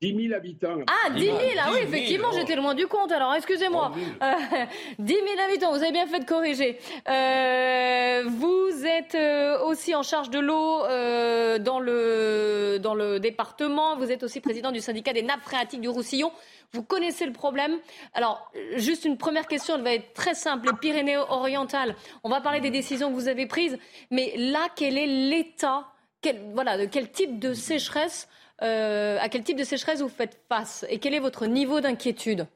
10 0.00 0.28
000 0.28 0.34
habitants. 0.34 0.80
Ah, 0.86 1.10
10 1.10 1.24
000, 1.24 1.38
ah 1.58 1.70
oui, 1.72 1.78
effectivement, 1.82 2.30
j'étais 2.32 2.56
loin 2.56 2.74
du 2.74 2.86
compte, 2.86 3.10
alors 3.10 3.34
excusez-moi. 3.34 3.92
Euh, 4.22 4.32
10 4.98 5.14
000 5.14 5.26
habitants, 5.48 5.70
vous 5.70 5.82
avez 5.82 5.92
bien 5.92 6.06
fait 6.06 6.20
de 6.20 6.26
corriger. 6.26 6.78
Euh, 7.08 8.24
vous 8.26 8.84
êtes 8.84 9.14
euh, 9.14 9.64
aussi 9.64 9.94
en 9.94 10.02
charge 10.02 10.28
de 10.28 10.40
l'eau 10.40 10.84
euh, 10.84 11.58
dans, 11.58 11.80
le, 11.80 12.78
dans 12.82 12.94
le 12.94 13.18
département, 13.18 13.96
vous 13.96 14.10
êtes 14.10 14.24
aussi 14.24 14.40
président 14.40 14.72
du 14.72 14.80
syndicat 14.80 15.14
des 15.14 15.22
nappes 15.22 15.42
phréatiques 15.42 15.80
du 15.80 15.88
Roussillon. 15.88 16.32
Vous 16.72 16.82
connaissez 16.82 17.24
le 17.24 17.32
problème. 17.32 17.78
Alors, 18.12 18.50
juste 18.76 19.04
une 19.06 19.16
première 19.16 19.46
question, 19.46 19.76
elle 19.76 19.82
va 19.84 19.94
être 19.94 20.12
très 20.12 20.34
simple. 20.34 20.66
Les 20.66 20.76
Pyrénées-Orientales, 20.76 21.94
on 22.24 22.28
va 22.28 22.40
parler 22.40 22.60
des 22.60 22.70
décisions 22.70 23.10
que 23.10 23.14
vous 23.14 23.28
avez 23.28 23.46
prises, 23.46 23.78
mais 24.10 24.34
là, 24.36 24.66
quel 24.76 24.98
est 24.98 25.06
l'état 25.06 25.86
voilà, 26.52 26.78
de 26.78 26.86
quel 26.86 27.10
type 27.10 27.38
de 27.38 27.52
sécheresse 27.54 28.28
euh, 28.62 29.18
à 29.20 29.28
quel 29.28 29.42
type 29.42 29.58
de 29.58 29.64
sécheresse 29.64 30.00
vous 30.00 30.08
faites 30.08 30.40
face 30.48 30.86
et 30.88 30.98
quel 30.98 31.14
est 31.14 31.20
votre 31.20 31.46
niveau 31.46 31.80
d'inquiétude 31.80 32.46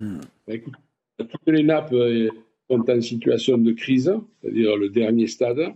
Bah, 0.00 0.08
écoute, 0.48 0.74
toutes 1.18 1.46
les 1.46 1.62
nappes 1.62 1.92
euh, 1.92 2.28
sont 2.68 2.90
en 2.90 3.00
situation 3.00 3.56
de 3.58 3.72
crise, 3.72 4.12
c'est-à-dire 4.40 4.76
le 4.76 4.88
dernier 4.88 5.28
stade. 5.28 5.72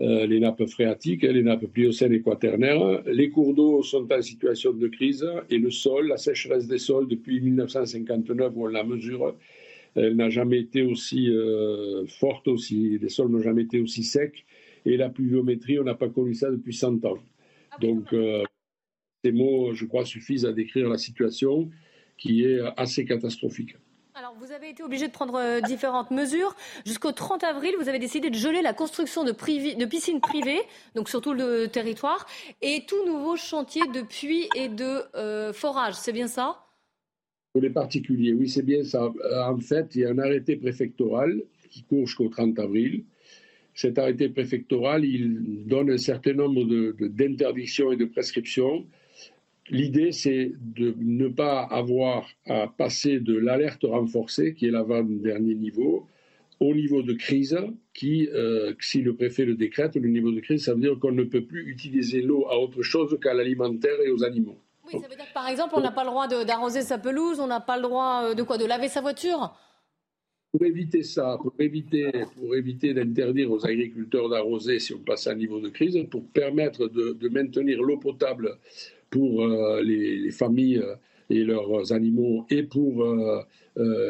Euh, 0.00 0.24
les 0.24 0.40
nappes 0.40 0.64
phréatiques, 0.64 1.24
les 1.24 1.42
nappes 1.42 1.66
pliocènes 1.66 2.12
et 2.12 2.22
quaternaires. 2.22 3.02
Les 3.06 3.28
cours 3.28 3.54
d'eau 3.54 3.82
sont 3.82 4.10
en 4.10 4.22
situation 4.22 4.72
de 4.72 4.88
crise 4.88 5.26
et 5.50 5.58
le 5.58 5.70
sol, 5.70 6.06
la 6.06 6.16
sécheresse 6.16 6.66
des 6.66 6.78
sols 6.78 7.06
depuis 7.06 7.40
1959 7.40 8.52
où 8.54 8.64
on 8.64 8.68
la 8.68 8.84
mesure, 8.84 9.36
elle 9.96 10.16
n'a 10.16 10.30
jamais 10.30 10.60
été 10.60 10.80
aussi 10.80 11.28
forte, 12.06 12.48
aussi, 12.48 12.98
les 12.98 13.10
sols 13.10 13.28
n'ont 13.28 13.42
jamais 13.42 13.62
été 13.62 13.78
aussi 13.78 14.02
secs 14.02 14.46
et 14.86 14.96
la 14.96 15.08
pluviométrie, 15.08 15.78
on 15.78 15.84
n'a 15.84 15.94
pas 15.94 16.08
connu 16.08 16.34
ça 16.34 16.50
depuis 16.50 16.74
100 16.74 17.04
ans. 17.04 17.18
Donc, 17.80 18.12
euh, 18.12 18.44
ces 19.24 19.32
mots, 19.32 19.74
je 19.74 19.84
crois, 19.86 20.04
suffisent 20.04 20.46
à 20.46 20.52
décrire 20.52 20.88
la 20.88 20.98
situation 20.98 21.70
qui 22.16 22.44
est 22.44 22.58
assez 22.76 23.04
catastrophique. 23.04 23.76
Alors, 24.14 24.34
vous 24.38 24.52
avez 24.52 24.70
été 24.70 24.82
obligé 24.82 25.06
de 25.06 25.12
prendre 25.12 25.36
euh, 25.36 25.60
différentes 25.60 26.10
mesures. 26.10 26.54
Jusqu'au 26.84 27.12
30 27.12 27.44
avril, 27.44 27.72
vous 27.80 27.88
avez 27.88 27.98
décidé 27.98 28.28
de 28.28 28.34
geler 28.34 28.60
la 28.60 28.74
construction 28.74 29.24
de, 29.24 29.32
privi- 29.32 29.76
de 29.76 29.86
piscines 29.86 30.20
privées, 30.20 30.60
donc 30.94 31.08
sur 31.08 31.20
tout 31.22 31.32
le 31.32 31.68
territoire, 31.68 32.26
et 32.60 32.84
tout 32.86 33.06
nouveau 33.06 33.36
chantier 33.36 33.82
de 33.94 34.02
puits 34.02 34.48
et 34.56 34.68
de 34.68 35.02
euh, 35.14 35.52
forage. 35.52 35.94
C'est 35.94 36.12
bien 36.12 36.26
ça? 36.26 36.66
Pour 37.52 37.62
les 37.62 37.70
particuliers, 37.70 38.32
oui, 38.32 38.48
c'est 38.48 38.62
bien 38.64 38.84
ça. 38.84 39.10
En 39.46 39.58
fait, 39.58 39.94
il 39.94 40.02
y 40.02 40.04
a 40.04 40.10
un 40.10 40.18
arrêté 40.18 40.56
préfectoral 40.56 41.42
qui 41.70 41.84
court 41.84 42.06
jusqu'au 42.06 42.28
30 42.28 42.58
avril. 42.58 43.04
Cet 43.80 43.98
arrêté 43.98 44.28
préfectoral, 44.28 45.06
il 45.06 45.64
donne 45.66 45.90
un 45.90 45.96
certain 45.96 46.34
nombre 46.34 46.64
d'interdictions 47.00 47.90
et 47.92 47.96
de 47.96 48.04
prescriptions. 48.04 48.84
L'idée, 49.70 50.12
c'est 50.12 50.52
de 50.60 50.94
ne 50.98 51.28
pas 51.28 51.62
avoir 51.62 52.28
à 52.46 52.66
passer 52.68 53.20
de 53.20 53.34
l'alerte 53.34 53.84
renforcée, 53.84 54.52
qui 54.52 54.66
est 54.66 54.70
l'avant-dernier 54.70 55.54
niveau, 55.54 56.06
au 56.60 56.74
niveau 56.74 57.02
de 57.02 57.14
crise, 57.14 57.56
qui, 57.94 58.28
euh, 58.28 58.74
si 58.80 59.00
le 59.00 59.14
préfet 59.16 59.46
le 59.46 59.54
décrète, 59.54 59.96
le 59.96 60.08
niveau 60.08 60.30
de 60.30 60.40
crise, 60.40 60.62
ça 60.66 60.74
veut 60.74 60.80
dire 60.80 60.98
qu'on 60.98 61.12
ne 61.12 61.24
peut 61.24 61.46
plus 61.46 61.66
utiliser 61.70 62.20
l'eau 62.20 62.46
à 62.50 62.58
autre 62.58 62.82
chose 62.82 63.18
qu'à 63.22 63.32
l'alimentaire 63.32 63.98
et 64.04 64.10
aux 64.10 64.24
animaux. 64.24 64.58
Oui, 64.84 65.00
ça 65.00 65.08
veut 65.08 65.16
dire 65.16 65.26
que, 65.26 65.32
par 65.32 65.48
exemple, 65.48 65.72
on 65.74 65.80
n'a 65.80 65.90
pas 65.90 66.04
le 66.04 66.10
droit 66.10 66.28
d'arroser 66.28 66.82
sa 66.82 66.98
pelouse, 66.98 67.40
on 67.40 67.46
n'a 67.46 67.60
pas 67.60 67.76
le 67.76 67.84
droit 67.84 68.24
euh, 68.24 68.34
de 68.34 68.42
quoi 68.42 68.58
De 68.58 68.66
laver 68.66 68.88
sa 68.88 69.00
voiture 69.00 69.56
Pour 70.52 70.64
éviter 70.66 71.04
ça, 71.04 71.38
pour 71.40 71.54
éviter, 71.60 72.10
pour 72.36 72.56
éviter 72.56 72.92
d'interdire 72.92 73.52
aux 73.52 73.64
agriculteurs 73.64 74.28
d'arroser 74.28 74.80
si 74.80 74.92
on 74.92 74.98
passe 74.98 75.28
à 75.28 75.30
un 75.32 75.36
niveau 75.36 75.60
de 75.60 75.68
crise, 75.68 75.96
pour 76.10 76.26
permettre 76.26 76.88
de, 76.88 77.28
maintenir 77.28 77.80
l'eau 77.82 77.98
potable 77.98 78.58
pour 79.10 79.44
euh, 79.44 79.80
les, 79.82 80.18
les 80.18 80.30
familles 80.32 80.78
euh, 80.78 80.96
et 81.30 81.44
leurs 81.44 81.92
animaux 81.92 82.46
et 82.50 82.64
pour 82.64 83.04
euh, 83.04 83.42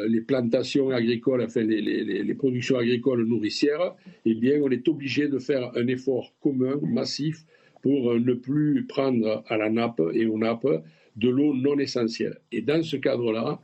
les 0.08 0.22
plantations 0.22 0.88
agricoles, 0.90 1.42
enfin 1.42 1.62
les, 1.62 1.82
les- 1.82 2.34
productions 2.34 2.78
agricoles 2.78 3.26
nourricières, 3.26 3.94
eh 4.24 4.34
bien 4.34 4.58
on 4.62 4.70
est 4.70 4.88
obligé 4.88 5.28
de 5.28 5.38
faire 5.38 5.70
un 5.76 5.86
effort 5.88 6.32
commun, 6.40 6.80
massif, 6.82 7.44
pour 7.82 8.14
ne 8.14 8.32
plus 8.32 8.86
prendre 8.86 9.44
à 9.46 9.58
la 9.58 9.68
nappe 9.68 10.00
et 10.14 10.24
aux 10.24 10.38
nappes 10.38 10.82
de 11.16 11.28
l'eau 11.28 11.52
non 11.54 11.78
essentielle. 11.78 12.38
Et 12.52 12.62
dans 12.62 12.82
ce 12.82 12.96
cadre-là, 12.96 13.60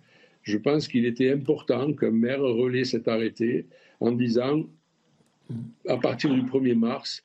je 0.47 0.59
pense 0.59 0.87
qu'il 0.87 1.07
était 1.07 1.31
important 1.33 1.93
qu'un 1.93 2.13
maire 2.13 2.41
relaie 2.41 2.85
cet 2.85 3.09
arrêté 3.09 3.67
en 3.99 4.13
disant, 4.13 4.65
à 5.89 5.97
partir 5.97 6.33
du 6.33 6.43
1er 6.43 6.77
mars 6.77 7.25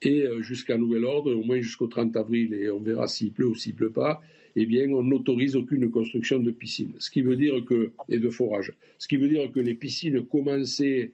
et 0.00 0.22
euh, 0.22 0.40
jusqu'à 0.40 0.78
nouvel 0.78 1.04
ordre, 1.04 1.34
au 1.34 1.44
moins 1.44 1.60
jusqu'au 1.60 1.88
30 1.88 2.16
avril, 2.16 2.54
et 2.54 2.70
on 2.70 2.80
verra 2.80 3.06
s'il 3.06 3.32
pleut 3.32 3.48
ou 3.48 3.54
s'il 3.54 3.74
pleut 3.74 3.90
pas, 3.90 4.22
eh 4.56 4.64
bien, 4.64 4.88
on 4.90 5.02
n'autorise 5.02 5.56
aucune 5.56 5.90
construction 5.90 6.38
de 6.38 6.50
piscine. 6.50 6.92
Ce 6.98 7.10
qui 7.10 7.20
veut 7.20 7.36
dire 7.36 7.62
que, 7.66 7.92
et 8.08 8.18
de 8.18 8.30
forage. 8.30 8.72
Ce 8.98 9.08
qui 9.08 9.16
veut 9.16 9.28
dire 9.28 9.52
que 9.52 9.60
les 9.60 9.74
piscines 9.74 10.24
commencées, 10.24 11.12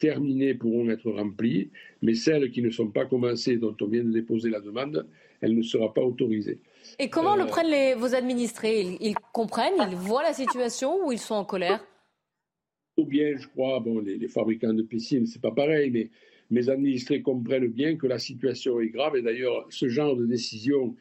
terminées 0.00 0.54
pourront 0.54 0.88
être 0.90 1.10
remplies, 1.10 1.70
mais 2.02 2.14
celles 2.14 2.50
qui 2.50 2.62
ne 2.62 2.70
sont 2.70 2.88
pas 2.88 3.04
commencées, 3.04 3.56
dont 3.56 3.76
on 3.80 3.86
vient 3.86 4.04
de 4.04 4.12
déposer 4.12 4.50
la 4.50 4.60
demande, 4.60 5.06
elle 5.40 5.54
ne 5.54 5.62
sera 5.62 5.94
pas 5.94 6.02
autorisée. 6.02 6.58
Et 6.98 7.08
comment 7.08 7.34
Euh, 7.34 7.44
le 7.44 7.46
prennent 7.46 7.70
les, 7.70 7.94
vos 7.94 8.14
administrés? 8.14 8.80
Ils, 8.82 8.96
ils 9.00 9.14
comprennent, 9.32 9.74
ils 9.90 9.96
voient 9.96 10.22
la 10.22 10.32
situation 10.32 11.06
ou 11.06 11.12
ils 11.12 11.18
sont 11.18 11.34
en 11.34 11.44
colère? 11.44 11.84
Ou 12.96 13.04
bien, 13.04 13.36
je 13.36 13.46
crois, 13.46 13.78
bon, 13.80 14.00
les, 14.00 14.16
les 14.18 14.28
fabricants 14.28 14.74
de 14.74 14.82
piscines, 14.82 15.26
c'est 15.26 15.40
pas 15.40 15.52
pareil, 15.52 15.90
mais 15.90 16.10
mes 16.50 16.68
administrés 16.68 17.22
comprennent 17.22 17.68
bien 17.68 17.96
que 17.96 18.06
la 18.08 18.18
situation 18.18 18.80
est 18.80 18.88
grave. 18.88 19.14
Et 19.16 19.22
d'ailleurs, 19.22 19.66
ce 19.70 19.88
genre 19.88 20.16
de 20.16 20.26
décision 20.26 20.96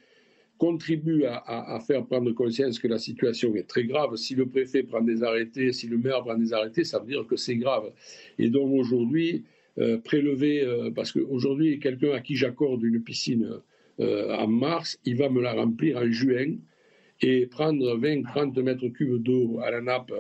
contribue 0.60 1.26
à, 1.26 1.36
à- 1.38 1.76
à 1.76 1.80
faire 1.80 2.06
prendre 2.06 2.32
conscience 2.32 2.80
que 2.80 2.88
la 2.88 2.98
situation 3.00 3.56
est 3.56 3.68
très 3.68 3.86
grave. 3.86 4.16
Si 4.16 4.36
le 4.36 4.48
préfet 4.48 4.84
prend 4.84 5.02
des 5.02 5.24
arrêtés, 5.24 5.72
si 5.72 5.88
le 5.88 5.98
maire 5.98 6.24
prend 6.24 6.36
des 6.38 6.54
arrêtés, 6.54 6.84
ça 6.84 7.00
veut 7.00 7.08
dire 7.08 7.26
que 7.28 7.36
c'est 7.36 7.56
grave. 7.58 7.92
Et 8.38 8.50
donc 8.50 8.72
aujourd'hui, 8.74 9.44
euh, 9.80 9.98
prélever, 10.00 10.62
euh, 10.64 10.92
parce 10.92 11.12
qu'aujourd'hui, 11.12 11.80
quelqu'un 11.80 12.12
à 12.14 12.20
qui 12.22 12.36
j'accorde 12.36 12.84
une 12.84 13.02
piscine 13.02 13.46
euh, 13.46 13.60
en 14.00 14.48
mars, 14.48 15.00
il 15.06 15.18
va 15.18 15.30
me 15.30 15.42
la 15.42 15.54
remplir 15.54 15.98
en 15.98 16.10
juin 16.12 16.56
et 17.22 17.48
prendre 17.48 17.98
20-30 17.98 18.62
mètres 18.62 18.88
cubes 18.90 19.22
d'eau 19.22 19.60
à 19.64 19.72
la 19.72 19.82
nappe 19.82 20.14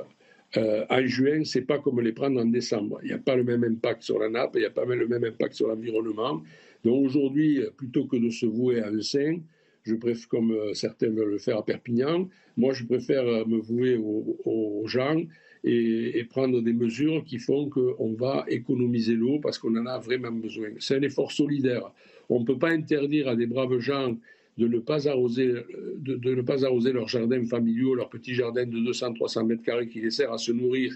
euh, 0.56 0.86
en 0.90 1.06
juin, 1.06 1.44
c'est 1.44 1.64
pas 1.64 1.80
comme 1.80 2.00
les 2.00 2.14
prendre 2.14 2.40
en 2.40 2.46
décembre. 2.46 3.00
Il 3.04 3.08
n'y 3.08 3.14
a 3.14 3.18
pas 3.18 3.36
le 3.36 3.44
même 3.44 3.64
impact 3.64 4.04
sur 4.04 4.18
la 4.20 4.30
nappe, 4.30 4.52
il 4.56 4.60
n'y 4.60 4.66
a 4.66 4.70
pas 4.70 4.86
le 4.86 5.08
même 5.08 5.24
impact 5.24 5.54
sur 5.54 5.68
l'environnement. 5.68 6.42
Donc 6.86 7.06
aujourd'hui, 7.06 7.62
plutôt 7.76 8.06
que 8.06 8.16
de 8.16 8.30
se 8.30 8.46
vouer 8.46 8.80
à 8.80 8.88
un 8.88 9.02
saint, 9.02 9.40
je 9.84 9.96
préfère, 9.96 10.28
comme 10.30 10.52
euh, 10.52 10.74
certains 10.74 11.10
veulent 11.10 11.32
le 11.32 11.38
faire 11.38 11.58
à 11.58 11.66
Perpignan, 11.66 12.30
moi 12.56 12.74
je 12.74 12.86
préfère 12.86 13.26
euh, 13.28 13.46
me 13.46 13.58
vouer 13.58 13.98
aux, 13.98 14.38
aux 14.46 14.88
gens 14.88 15.22
et, 15.64 16.18
et 16.20 16.24
prendre 16.24 16.62
des 16.62 16.74
mesures 16.74 17.24
qui 17.26 17.40
font 17.40 17.70
qu'on 17.70 18.14
va 18.14 18.46
économiser 18.48 19.16
l'eau 19.16 19.40
parce 19.40 19.58
qu'on 19.58 19.76
en 19.76 19.86
a 19.86 19.98
vraiment 20.00 20.32
besoin. 20.32 20.70
C'est 20.80 20.96
un 20.96 21.02
effort 21.02 21.32
solidaire. 21.32 21.92
On 22.30 22.40
ne 22.42 22.46
peut 22.46 22.58
pas 22.58 22.70
interdire 22.72 23.28
à 23.30 23.36
des 23.36 23.46
braves 23.48 23.78
gens 23.80 24.16
de 24.58 24.68
ne 24.68 24.80
pas 24.80 25.08
arroser, 25.08 25.54
de, 25.98 26.16
de 26.16 26.36
ne 26.36 26.42
pas 26.42 26.66
arroser 26.66 26.92
leurs 26.92 27.08
jardins 27.08 27.46
familiaux, 27.46 27.94
leurs 27.94 28.10
petits 28.10 28.34
jardins 28.34 28.66
de 28.66 28.78
200-300 28.78 29.46
mètres 29.46 29.64
carrés 29.64 29.88
qui 29.88 30.02
les 30.02 30.10
servent 30.12 30.34
à 30.34 30.38
se 30.38 30.52
nourrir 30.52 30.94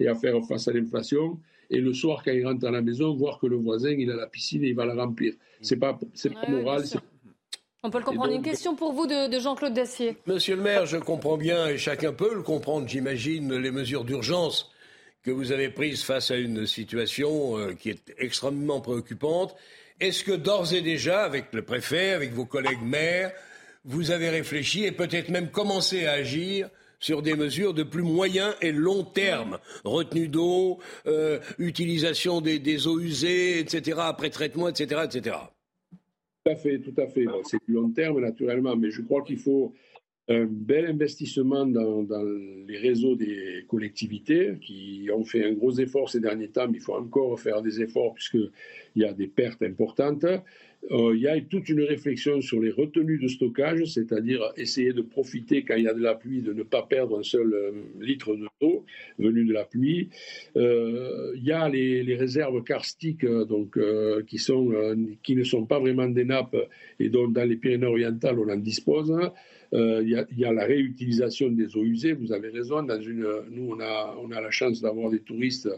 et 0.00 0.08
à 0.08 0.14
faire 0.14 0.34
face 0.46 0.66
à 0.68 0.72
l'inflation. 0.72 1.38
Et 1.70 1.78
le 1.80 1.92
soir, 1.94 2.22
quand 2.24 2.32
ils 2.32 2.44
rentrent 2.46 2.66
à 2.66 2.70
la 2.70 2.82
maison, 2.82 3.14
voir 3.14 3.38
que 3.38 3.46
le 3.46 3.56
voisin, 3.56 3.90
il 3.90 4.10
a 4.10 4.16
la 4.16 4.26
piscine 4.26 4.64
et 4.64 4.68
il 4.68 4.74
va 4.74 4.84
la 4.86 4.94
remplir. 4.94 5.34
C'est 5.60 5.76
pas, 5.76 5.98
c'est 6.14 6.32
pas 6.34 6.48
moral. 6.48 6.84
c'est- 6.86 6.98
On 7.82 7.90
peut 7.90 7.98
le 7.98 8.04
comprendre. 8.04 8.32
donc- 8.32 8.44
Une 8.44 8.50
question 8.50 8.74
pour 8.74 8.92
vous 8.92 9.06
de, 9.06 9.30
de 9.32 9.38
Jean-Claude 9.40 9.72
Dacier. 9.74 10.16
Monsieur 10.26 10.56
le 10.56 10.62
maire, 10.62 10.86
je 10.86 10.96
comprends 10.96 11.36
bien, 11.36 11.68
et 11.68 11.78
chacun 11.78 12.12
peut 12.12 12.34
le 12.34 12.42
comprendre, 12.42 12.88
j'imagine, 12.88 13.54
les 13.56 13.70
mesures 13.70 14.04
d'urgence 14.04 14.70
que 15.22 15.30
vous 15.30 15.52
avez 15.52 15.68
prises 15.70 16.02
face 16.02 16.30
à 16.32 16.36
une 16.36 16.66
situation 16.66 17.56
euh, 17.58 17.72
qui 17.74 17.90
est 17.90 18.14
extrêmement 18.18 18.80
préoccupante. 18.80 19.54
Est-ce 19.98 20.24
que 20.24 20.32
d'ores 20.32 20.74
et 20.74 20.82
déjà, 20.82 21.24
avec 21.24 21.52
le 21.52 21.62
préfet, 21.62 22.10
avec 22.10 22.32
vos 22.32 22.44
collègues 22.44 22.82
maires, 22.82 23.32
vous 23.84 24.10
avez 24.10 24.28
réfléchi 24.28 24.84
et 24.84 24.92
peut-être 24.92 25.30
même 25.30 25.50
commencé 25.50 26.06
à 26.06 26.12
agir 26.12 26.68
sur 26.98 27.22
des 27.22 27.34
mesures 27.34 27.72
de 27.72 27.82
plus 27.82 28.02
moyen 28.02 28.54
et 28.60 28.72
long 28.72 29.04
terme, 29.04 29.58
retenue 29.84 30.28
d'eau, 30.28 30.78
euh, 31.06 31.38
utilisation 31.58 32.40
des, 32.40 32.86
eaux 32.86 33.00
usées, 33.00 33.58
etc., 33.60 33.98
après 34.02 34.30
traitement, 34.30 34.68
etc., 34.68 35.02
etc. 35.04 35.36
Tout 36.44 36.50
à 36.50 36.56
fait, 36.56 36.78
tout 36.78 36.94
à 37.00 37.06
fait. 37.06 37.24
C'est 37.44 37.58
du 37.66 37.74
long 37.74 37.90
terme, 37.90 38.20
naturellement, 38.20 38.76
mais 38.76 38.90
je 38.90 39.02
crois 39.02 39.22
qu'il 39.22 39.38
faut 39.38 39.72
un 40.28 40.44
bel 40.44 40.86
investissement 40.86 41.66
dans, 41.66 42.04
les 42.66 42.78
réseaux 42.78 43.14
des 43.14 43.64
collectivités 43.68 44.54
qui 44.60 45.08
ont 45.14 45.24
fait 45.24 45.44
un 45.44 45.52
gros 45.52 45.72
effort 45.78 46.10
ces 46.10 46.20
derniers 46.20 46.48
temps, 46.48 46.66
mais 46.68 46.78
il 46.78 46.80
faut 46.80 46.94
encore 46.94 47.38
faire 47.38 47.62
des 47.62 47.80
efforts 47.80 48.14
puisqu'il 48.14 48.50
y 48.96 49.04
a 49.04 49.12
des 49.12 49.28
pertes 49.28 49.62
importantes. 49.62 50.24
euh, 50.90 51.14
il 51.14 51.22
y 51.22 51.28
a 51.28 51.40
toute 51.40 51.68
une 51.68 51.82
réflexion 51.82 52.40
sur 52.40 52.60
les 52.60 52.70
retenues 52.70 53.18
de 53.18 53.28
stockage, 53.28 53.84
c'est-à-dire 53.84 54.40
essayer 54.56 54.92
de 54.92 55.02
profiter 55.02 55.62
quand 55.62 55.76
il 55.76 55.84
y 55.84 55.88
a 55.88 55.94
de 55.94 56.02
la 56.02 56.16
pluie, 56.16 56.42
de 56.42 56.52
ne 56.52 56.64
pas 56.64 56.82
perdre 56.82 57.18
un 57.20 57.22
seul 57.22 57.54
euh, 57.54 57.72
litre 58.00 58.36
d'eau 58.36 58.84
venu 59.20 59.44
de 59.44 59.52
la 59.52 59.64
pluie. 59.64 60.08
Euh, 60.56 61.32
il 61.36 61.44
y 61.44 61.52
a 61.52 61.68
les, 61.68 62.16
réserves 62.16 62.64
karstiques 62.64 63.26
donc, 63.26 63.78
qui 64.26 65.36
ne 65.36 65.44
sont 65.44 65.66
pas 65.66 65.78
vraiment 65.78 66.08
des 66.08 66.24
nappes 66.24 66.56
et 66.98 67.10
dont 67.10 67.28
dans 67.28 67.48
les 67.48 67.56
Pyrénées-Orientales 67.56 68.38
on 68.40 68.48
en 68.48 68.56
dispose. 68.56 69.12
Il 69.72 70.26
y, 70.36 70.44
a, 70.44 70.52
la 70.52 70.64
réutilisation 70.64 71.50
des 71.50 71.76
eaux 71.76 71.84
usées, 71.84 72.12
vous 72.12 72.32
avez 72.32 72.48
raison. 72.48 72.82
Nous, 72.82 73.68
on 73.68 73.80
a, 73.80 74.16
on 74.22 74.30
a 74.30 74.40
la 74.40 74.50
chance 74.50 74.80
d'avoir 74.80 75.10
des 75.10 75.20
touristes 75.20 75.68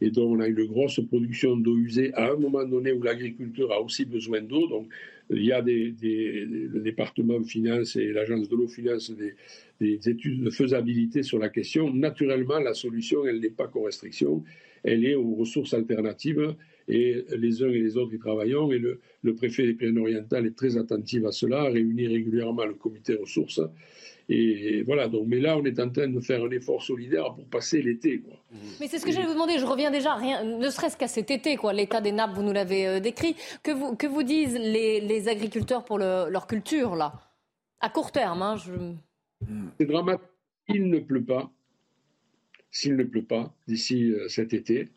et 0.00 0.10
dont 0.10 0.30
on 0.30 0.40
a 0.40 0.46
une 0.46 0.64
grosse 0.66 1.00
production 1.00 1.56
d'eau 1.56 1.76
usée 1.76 2.12
à 2.14 2.30
un 2.32 2.36
moment 2.36 2.64
donné 2.64 2.92
où 2.92 3.02
l'agriculture 3.02 3.72
a 3.72 3.80
aussi 3.80 4.04
besoin 4.04 4.42
d'eau. 4.42 4.68
Donc, 4.68 4.88
il 5.30 5.44
y 5.44 5.52
a 5.52 5.60
le 5.60 6.80
département 6.80 7.42
finance 7.42 7.96
et 7.96 8.12
l'agence 8.12 8.48
de 8.48 8.56
l'eau 8.56 8.68
finance 8.68 9.10
des, 9.10 9.34
des, 9.80 10.08
études 10.08 10.42
de 10.42 10.50
faisabilité 10.50 11.22
sur 11.22 11.38
la 11.38 11.48
question. 11.48 11.92
Naturellement, 11.92 12.58
la 12.58 12.74
solution, 12.74 13.26
elle 13.26 13.40
n'est 13.40 13.50
pas 13.50 13.68
qu'aux 13.68 13.84
restrictions, 13.84 14.42
elle 14.82 15.04
est 15.04 15.14
aux 15.14 15.34
ressources 15.34 15.74
alternatives 15.74 16.54
et 16.88 17.24
les 17.36 17.62
uns 17.62 17.68
et 17.68 17.78
les 17.78 17.96
autres 17.96 18.14
y 18.14 18.18
travaillons. 18.18 18.72
Et 18.72 18.78
le, 18.78 19.00
le 19.22 19.34
préfet 19.34 19.66
des 19.66 19.74
Pyrénées-Orientales 19.74 20.46
est 20.46 20.56
très 20.56 20.76
attentif 20.76 21.24
à 21.24 21.32
cela, 21.32 21.64
réunit 21.64 22.06
régulièrement 22.06 22.64
le 22.64 22.74
comité 22.74 23.14
ressources 23.14 23.60
et 24.30 24.82
voilà, 24.82 25.08
donc, 25.08 25.26
mais 25.26 25.40
là, 25.40 25.56
on 25.56 25.64
est 25.64 25.80
en 25.80 25.88
train 25.88 26.06
de 26.06 26.20
faire 26.20 26.44
un 26.44 26.50
effort 26.50 26.82
solidaire 26.82 27.34
pour 27.34 27.46
passer 27.46 27.80
l'été. 27.80 28.22
Mais 28.78 28.86
c'est 28.86 28.98
ce 28.98 29.06
que 29.06 29.10
j'allais 29.10 29.26
vous 29.26 29.32
demander. 29.32 29.58
Je 29.58 29.64
reviens 29.64 29.90
déjà, 29.90 30.14
rien, 30.14 30.44
ne 30.44 30.68
serait-ce 30.68 30.98
qu'à 30.98 31.08
cet 31.08 31.30
été, 31.30 31.56
quoi. 31.56 31.72
L'état 31.72 32.02
des 32.02 32.12
nappes, 32.12 32.34
vous 32.34 32.42
nous 32.42 32.52
l'avez 32.52 32.86
euh, 32.86 33.00
décrit. 33.00 33.36
Que 33.62 33.70
vous, 33.70 33.96
que 33.96 34.06
vous 34.06 34.22
disent 34.22 34.58
les, 34.58 35.28
agriculteurs 35.28 35.84
pour 35.84 35.98
leur 35.98 36.46
culture, 36.46 36.94
là? 36.94 37.14
À 37.80 37.88
court 37.88 38.12
terme, 38.12 38.42
hein, 38.42 38.56
je... 38.56 38.72
C'est 39.78 39.86
dramatique. 39.86 40.26
Il 40.68 40.90
ne 40.90 40.98
pleut 40.98 41.24
pas. 41.24 41.50
S'il 42.70 42.96
ne 42.96 43.04
pleut 43.04 43.24
pas 43.24 43.54
d'ici 43.66 44.10
euh, 44.10 44.28
cet 44.28 44.52
été, 44.52 44.88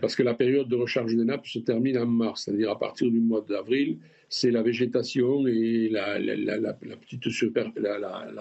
parce 0.00 0.16
que 0.16 0.22
la 0.22 0.34
période 0.34 0.68
de 0.68 0.76
recharge 0.76 1.14
des 1.14 1.24
nappes 1.24 1.46
se 1.46 1.58
termine 1.58 1.98
en 1.98 2.06
mars, 2.06 2.44
c'est-à-dire 2.44 2.70
à 2.70 2.78
partir 2.78 3.10
du 3.10 3.20
mois 3.20 3.44
d'avril 3.48 3.98
c'est 4.30 4.52
la 4.52 4.62
végétation 4.62 5.46
et 5.48 5.88
la, 5.88 6.14
petite 6.94 7.20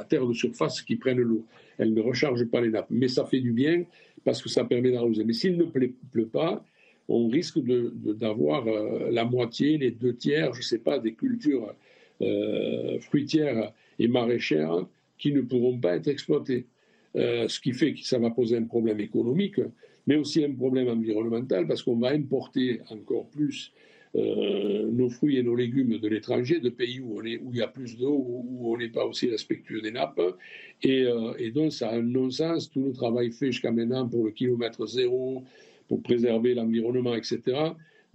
terre 0.07 0.27
de 0.27 0.33
surface 0.33 0.83
qui 0.83 0.95
prennent 0.95 1.19
l'eau. 1.19 1.43
Elle 1.79 1.95
ne 1.95 2.01
recharge 2.01 2.45
pas 2.45 2.61
les 2.61 2.69
nappes. 2.69 2.91
Mais 2.91 3.07
ça 3.07 3.25
fait 3.25 3.39
du 3.39 3.51
bien 3.51 3.85
parce 4.23 4.41
que 4.41 4.49
ça 4.49 4.63
permet 4.63 4.91
d'arroser. 4.91 5.23
Mais 5.23 5.33
s'il 5.33 5.57
ne 5.57 5.63
pleut, 5.63 6.27
pas, 6.27 6.63
on 7.07 7.27
risque 7.27 7.57
d'avoir 7.59 8.67
euh, 8.67 9.09
la 9.09 9.25
moitié, 9.25 9.79
les 9.79 9.89
deux 9.89 10.15
tiers, 10.15 10.53
je 10.53 10.59
ne 10.59 10.63
sais 10.63 10.77
pas, 10.77 10.99
des 10.99 11.13
cultures 11.15 11.73
euh, 12.21 12.99
fruitières 12.99 13.73
et 13.97 14.07
maraîchères 14.07 14.85
qui 15.17 15.33
ne 15.33 15.41
pourront 15.41 15.79
pas 15.79 15.95
être 15.95 16.07
exploitées. 16.07 16.67
Euh, 17.15 17.47
ce 17.47 17.59
qui 17.59 17.73
fait 17.73 17.93
que 17.93 18.01
ça 18.01 18.19
va 18.19 18.29
poser 18.29 18.57
un 18.57 18.65
problème 18.65 18.99
économique, 18.99 19.59
mais 20.09 20.15
aussi 20.15 20.43
un 20.43 20.53
problème 20.53 20.87
environnemental 20.87 21.67
parce 21.67 21.83
qu'on 21.83 21.97
va 21.97 22.09
importer 22.09 22.81
encore 22.89 23.29
plus 23.29 23.71
euh, 24.15 24.89
nos 24.91 25.07
fruits 25.07 25.37
et 25.37 25.43
nos 25.43 25.55
légumes 25.55 25.99
de 25.99 26.07
l'étranger, 26.07 26.59
de 26.59 26.69
pays 26.69 26.99
où, 26.99 27.21
il 27.23 27.55
y 27.55 27.61
a 27.61 27.67
plus 27.67 27.95
d'eau, 27.95 28.15
où, 28.17 28.73
on 28.73 28.77
n'est 28.79 28.89
pas 28.89 29.05
aussi 29.05 29.29
respectueux 29.29 29.81
des 29.81 29.91
nappes. 29.91 30.19
Euh, 30.19 31.33
et, 31.37 31.51
donc, 31.51 31.71
ça 31.73 31.89
a 31.89 31.97
un 31.97 32.01
non-sens. 32.01 32.71
Tout 32.71 32.85
le 32.85 32.91
travail 32.91 33.31
fait 33.31 33.51
jusqu'à 33.51 33.71
maintenant 33.71 34.09
pour 34.09 34.25
le 34.25 34.31
kilomètre 34.31 34.87
zéro, 34.87 35.43
pour 35.87 36.01
préserver 36.01 36.55
l'environnement, 36.55 37.13
etc. 37.13 37.41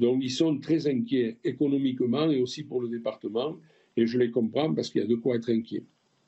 Donc, 0.01 0.19
ils 0.21 0.33
sont 0.33 0.59
très 0.59 0.89
inquiets 0.89 1.37
économiquement 1.45 2.29
et 2.29 2.41
aussi 2.41 2.65
pour 2.65 2.83
le 2.83 2.89
département. 2.89 3.57
Et 3.97 4.09
je 4.09 4.19
les 4.19 4.33
comprends 4.33 4.75
parce 4.75 4.91
qu'il 4.91 5.01
y 5.01 5.05
a 5.05 5.07
de 5.07 5.15
quoi 5.15 5.37
être 5.37 5.49
inquiet. 5.49 5.85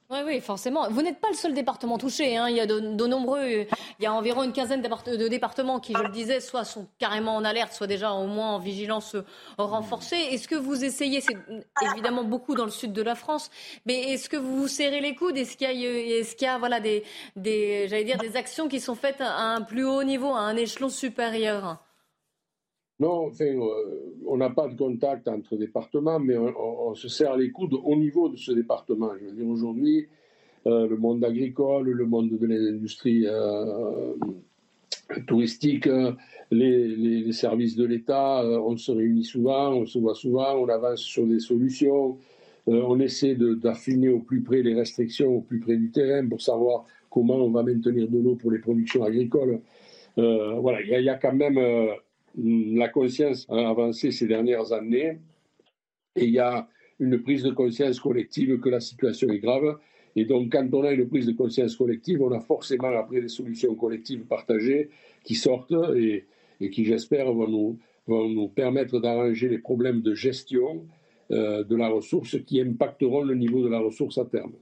Oui, 0.09 0.19
oui, 0.25 0.41
forcément. 0.41 0.89
Vous 0.89 1.03
n'êtes 1.03 1.21
pas 1.21 1.29
le 1.31 1.35
seul 1.35 1.53
département 1.53 1.99
touché. 1.99 2.37
Hein. 2.37 2.49
Il 2.49 2.57
y 2.57 2.61
a 2.61 2.67
de, 2.67 3.07
nombreux, 3.07 3.45
il 3.45 3.67
y 3.99 4.07
a 4.07 4.13
environ 4.13 4.45
une 4.45 4.53
quinzaine 4.53 4.81
de 4.81 5.29
départements 5.29 5.81
qui, 5.81 5.95
je 5.95 6.03
le 6.03 6.11
disais, 6.11 6.41
soit 6.41 6.65
sont 6.65 6.87
carrément 6.99 7.35
en 7.35 7.45
alerte, 7.45 7.73
soit 7.73 7.89
déjà 7.89 8.13
au 8.13 8.27
moins 8.27 8.53
en 8.53 8.59
vigilance 8.61 9.17
renforcée. 9.59 10.17
Est-ce 10.17 10.47
que 10.47 10.55
vous 10.55 10.85
essayez, 10.85 11.21
c'est 11.21 11.37
évidemment 11.93 12.23
beaucoup 12.23 12.55
dans 12.55 12.65
le 12.65 12.71
sud 12.71 12.93
de 12.93 13.03
la 13.03 13.17
France, 13.17 13.51
mais 13.85 14.13
est-ce 14.13 14.29
que 14.29 14.37
vous 14.37 14.57
vous 14.57 14.69
serrez 14.69 15.01
les 15.01 15.17
coudes? 15.17 15.37
Est-ce 15.37 15.57
qu'il 15.57 15.67
y 15.69 15.87
a, 15.87 16.19
est-ce 16.21 16.37
qu'il 16.37 16.47
y 16.47 16.51
a 16.51 16.59
voilà, 16.59 16.79
des, 16.79 17.03
des, 17.35 17.89
j'allais 17.89 18.05
dire, 18.05 18.19
des 18.19 18.37
actions 18.37 18.69
qui 18.69 18.79
sont 18.79 18.95
faites 18.95 19.21
à 19.21 19.41
un 19.41 19.63
plus 19.63 19.85
haut 19.85 20.05
niveau, 20.05 20.33
à 20.33 20.41
un 20.41 20.57
échelon 20.57 20.89
supérieur? 20.89 21.79
Non, 22.99 23.27
enfin, 23.27 23.45
euh, 23.45 24.15
on 24.27 24.39
n'a 24.39 24.49
pas 24.51 24.69
de 24.69 24.77
contact 24.77 25.29
entre 25.29 25.57
départements, 25.57 26.19
mais 26.19 26.37
on, 26.37 26.95
se 26.95 27.09
serre 27.09 27.37
les 27.37 27.51
coudes 27.51 27.75
au 27.75 27.95
niveau 27.95 28.31
de 28.31 28.37
ce 28.37 28.53
département. 28.53 29.11
Je 29.21 29.27
veux 29.27 29.33
dire, 29.33 29.47
aujourd'hui, 29.47 30.07
euh, 30.67 30.89
le 30.89 30.97
monde 30.97 31.23
agricole, 31.23 31.91
le 31.91 32.07
monde 32.07 32.31
de 32.31 32.47
l'industrie 32.47 33.27
euh, 33.27 34.15
touristique, 35.27 35.89
les, 36.51 37.33
services 37.33 37.77
de 37.77 37.85
l'État, 37.85 38.43
on 38.45 38.79
se 38.79 38.93
réunit 38.93 39.25
souvent, 39.25 39.75
on 39.75 39.85
se 39.85 39.99
voit 39.99 40.15
souvent, 40.15 40.55
on 40.55 40.69
avance 40.69 41.01
sur 41.01 41.27
des 41.27 41.41
solutions, 41.41 42.17
on 42.67 42.99
essaie 42.99 43.37
d'affiner 43.37 44.09
au 44.09 44.21
plus 44.21 44.43
près 44.43 44.63
les 44.63 44.75
restrictions, 44.75 45.37
au 45.37 45.41
plus 45.41 45.61
près 45.61 45.77
du 45.77 45.91
terrain 45.91 46.27
pour 46.27 46.41
savoir 46.41 46.87
comment 47.11 47.37
on 47.37 47.51
va 47.51 47.63
maintenir 47.63 48.09
de 48.09 48.19
l'eau 48.19 48.37
pour 48.37 48.51
les 48.51 48.59
productions 48.59 49.05
agricoles. 49.05 49.61
voilà, 50.17 50.81
il 50.81 51.05
y, 51.05 51.09
a 51.09 51.17
quand 51.17 51.35
même 51.35 51.59
la 52.37 52.89
conscience 52.89 53.47
a 53.49 53.69
avancé 53.69 54.11
ces 54.11 54.27
dernières 54.27 54.73
années 54.73 55.19
et 56.15 56.25
il 56.25 56.31
y 56.31 56.39
a 56.39 56.69
une 56.99 57.23
prise 57.23 57.43
de 57.43 57.51
conscience 57.51 58.01
collective 58.01 58.59
que 58.61 58.69
la 58.69 58.81
situation 58.81 59.29
est 59.29 59.39
grave. 59.39 59.79
Et 60.15 60.25
donc, 60.25 60.53
quand 60.53 60.67
on 60.73 60.85
a 60.85 60.93
une 60.93 61.09
prise 61.09 61.27
de 61.27 61.33
conscience 61.33 61.77
collective, 61.77 62.23
on 62.23 62.33
a 62.33 62.41
forcément 62.41 62.89
après 62.89 63.21
des 63.21 63.29
solutions 63.29 63.75
collectives 63.75 64.25
partagées 64.25 64.91
qui 65.25 65.35
sortent 65.35 65.75
et, 65.95 66.25
qui, 66.71 66.85
j'espère, 66.85 67.31
vont 67.33 67.49
nous, 67.49 67.79
vont 68.07 68.29
nous 68.29 68.49
permettre 68.49 68.99
d'arranger 68.99 69.49
les 69.49 69.59
problèmes 69.59 70.01
de 70.01 70.15
gestion 70.15 70.87
euh, 71.31 71.65
de 71.65 71.77
la 71.77 71.89
ressource 71.89 72.39
qui 72.47 72.61
impacteront 72.63 73.25
le 73.25 73.35
niveau 73.35 73.63
de 73.63 73.69
la 73.69 73.79
ressource 73.79 74.17
à 74.17 74.25
terme. 74.25 74.55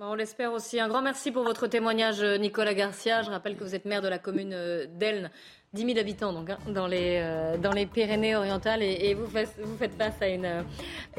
On 0.00 0.14
l'espère 0.14 0.52
aussi. 0.52 0.80
Un 0.80 0.88
grand 0.88 1.02
merci 1.02 1.30
pour 1.30 1.44
votre 1.44 1.66
témoignage, 1.66 2.22
Nicolas 2.40 2.74
Garcia. 2.74 3.22
Je 3.22 3.30
rappelle 3.30 3.56
que 3.56 3.64
vous 3.64 3.74
êtes 3.74 3.84
maire 3.84 4.02
de 4.02 4.08
la 4.08 4.18
commune 4.18 4.52
euh, 4.52 4.86
d'Elne. 4.98 5.30
10 5.74 5.86
000 5.86 5.98
habitants 5.98 6.32
donc, 6.32 6.50
hein, 6.50 6.58
dans, 6.68 6.86
les, 6.86 7.18
euh, 7.20 7.56
dans 7.58 7.72
les 7.72 7.84
Pyrénées-Orientales 7.84 8.82
et, 8.82 9.12
vous, 9.14 9.26
faites, 9.26 9.50
vous, 9.60 9.76
faites, 9.76 9.94
face 9.94 10.14
à 10.20 10.28
une, 10.28 10.64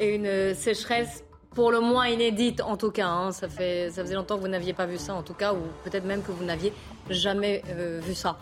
une 0.00 0.54
sécheresse 0.54 1.22
pour 1.50 1.70
le 1.70 1.80
moins 1.80 2.08
inédite 2.08 2.62
en 2.62 2.76
tout 2.76 2.90
cas. 2.90 3.06
Hein. 3.06 3.32
Ça, 3.32 3.48
fait, 3.48 3.90
ça 3.90 4.02
faisait 4.02 4.14
longtemps 4.14 4.36
que 4.36 4.40
vous 4.40 4.48
n'aviez 4.48 4.72
pas 4.72 4.86
vu 4.86 4.96
ça 4.96 5.14
en 5.14 5.22
tout 5.22 5.34
cas, 5.34 5.52
ou 5.52 5.58
peut-être 5.84 6.06
même 6.06 6.22
que 6.22 6.32
vous 6.32 6.44
n'aviez 6.44 6.72
jamais 7.10 7.62
euh, 7.68 8.00
vu 8.02 8.14
ça. 8.14 8.38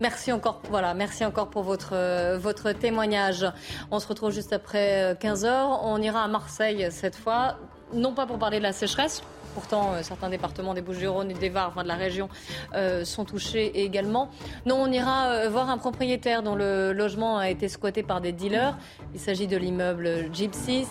Merci 0.00 0.30
encore, 0.30 0.60
voilà, 0.70 0.94
merci 0.94 1.24
encore 1.24 1.48
pour 1.48 1.62
votre, 1.62 1.94
euh, 1.94 2.38
votre 2.38 2.70
témoignage. 2.70 3.46
On 3.90 3.98
se 3.98 4.06
retrouve 4.06 4.30
juste 4.30 4.52
après 4.52 5.16
15 5.18 5.44
heures. 5.46 5.80
On 5.84 6.00
ira 6.00 6.22
à 6.22 6.28
Marseille 6.28 6.86
cette 6.90 7.16
fois, 7.16 7.56
non 7.92 8.14
pas 8.14 8.26
pour 8.26 8.38
parler 8.38 8.58
de 8.58 8.62
la 8.62 8.72
sécheresse, 8.72 9.22
Pourtant, 9.56 9.94
euh, 9.94 10.02
certains 10.02 10.28
départements 10.28 10.74
des 10.74 10.82
Bouches-du-Rhône 10.82 11.30
et 11.30 11.34
des 11.34 11.48
Var, 11.48 11.66
enfin 11.68 11.82
de 11.82 11.88
la 11.88 11.94
région, 11.94 12.28
euh, 12.74 13.06
sont 13.06 13.24
touchés 13.24 13.84
également. 13.84 14.28
Non, 14.66 14.82
on 14.82 14.92
ira 14.92 15.28
euh, 15.28 15.48
voir 15.48 15.70
un 15.70 15.78
propriétaire 15.78 16.42
dont 16.42 16.54
le 16.54 16.92
logement 16.92 17.38
a 17.38 17.48
été 17.48 17.66
squatté 17.70 18.02
par 18.02 18.20
des 18.20 18.32
dealers. 18.32 18.76
Il 19.14 19.18
s'agit 19.18 19.46
de 19.46 19.56
l'immeuble 19.56 20.28
Gyptis, 20.30 20.84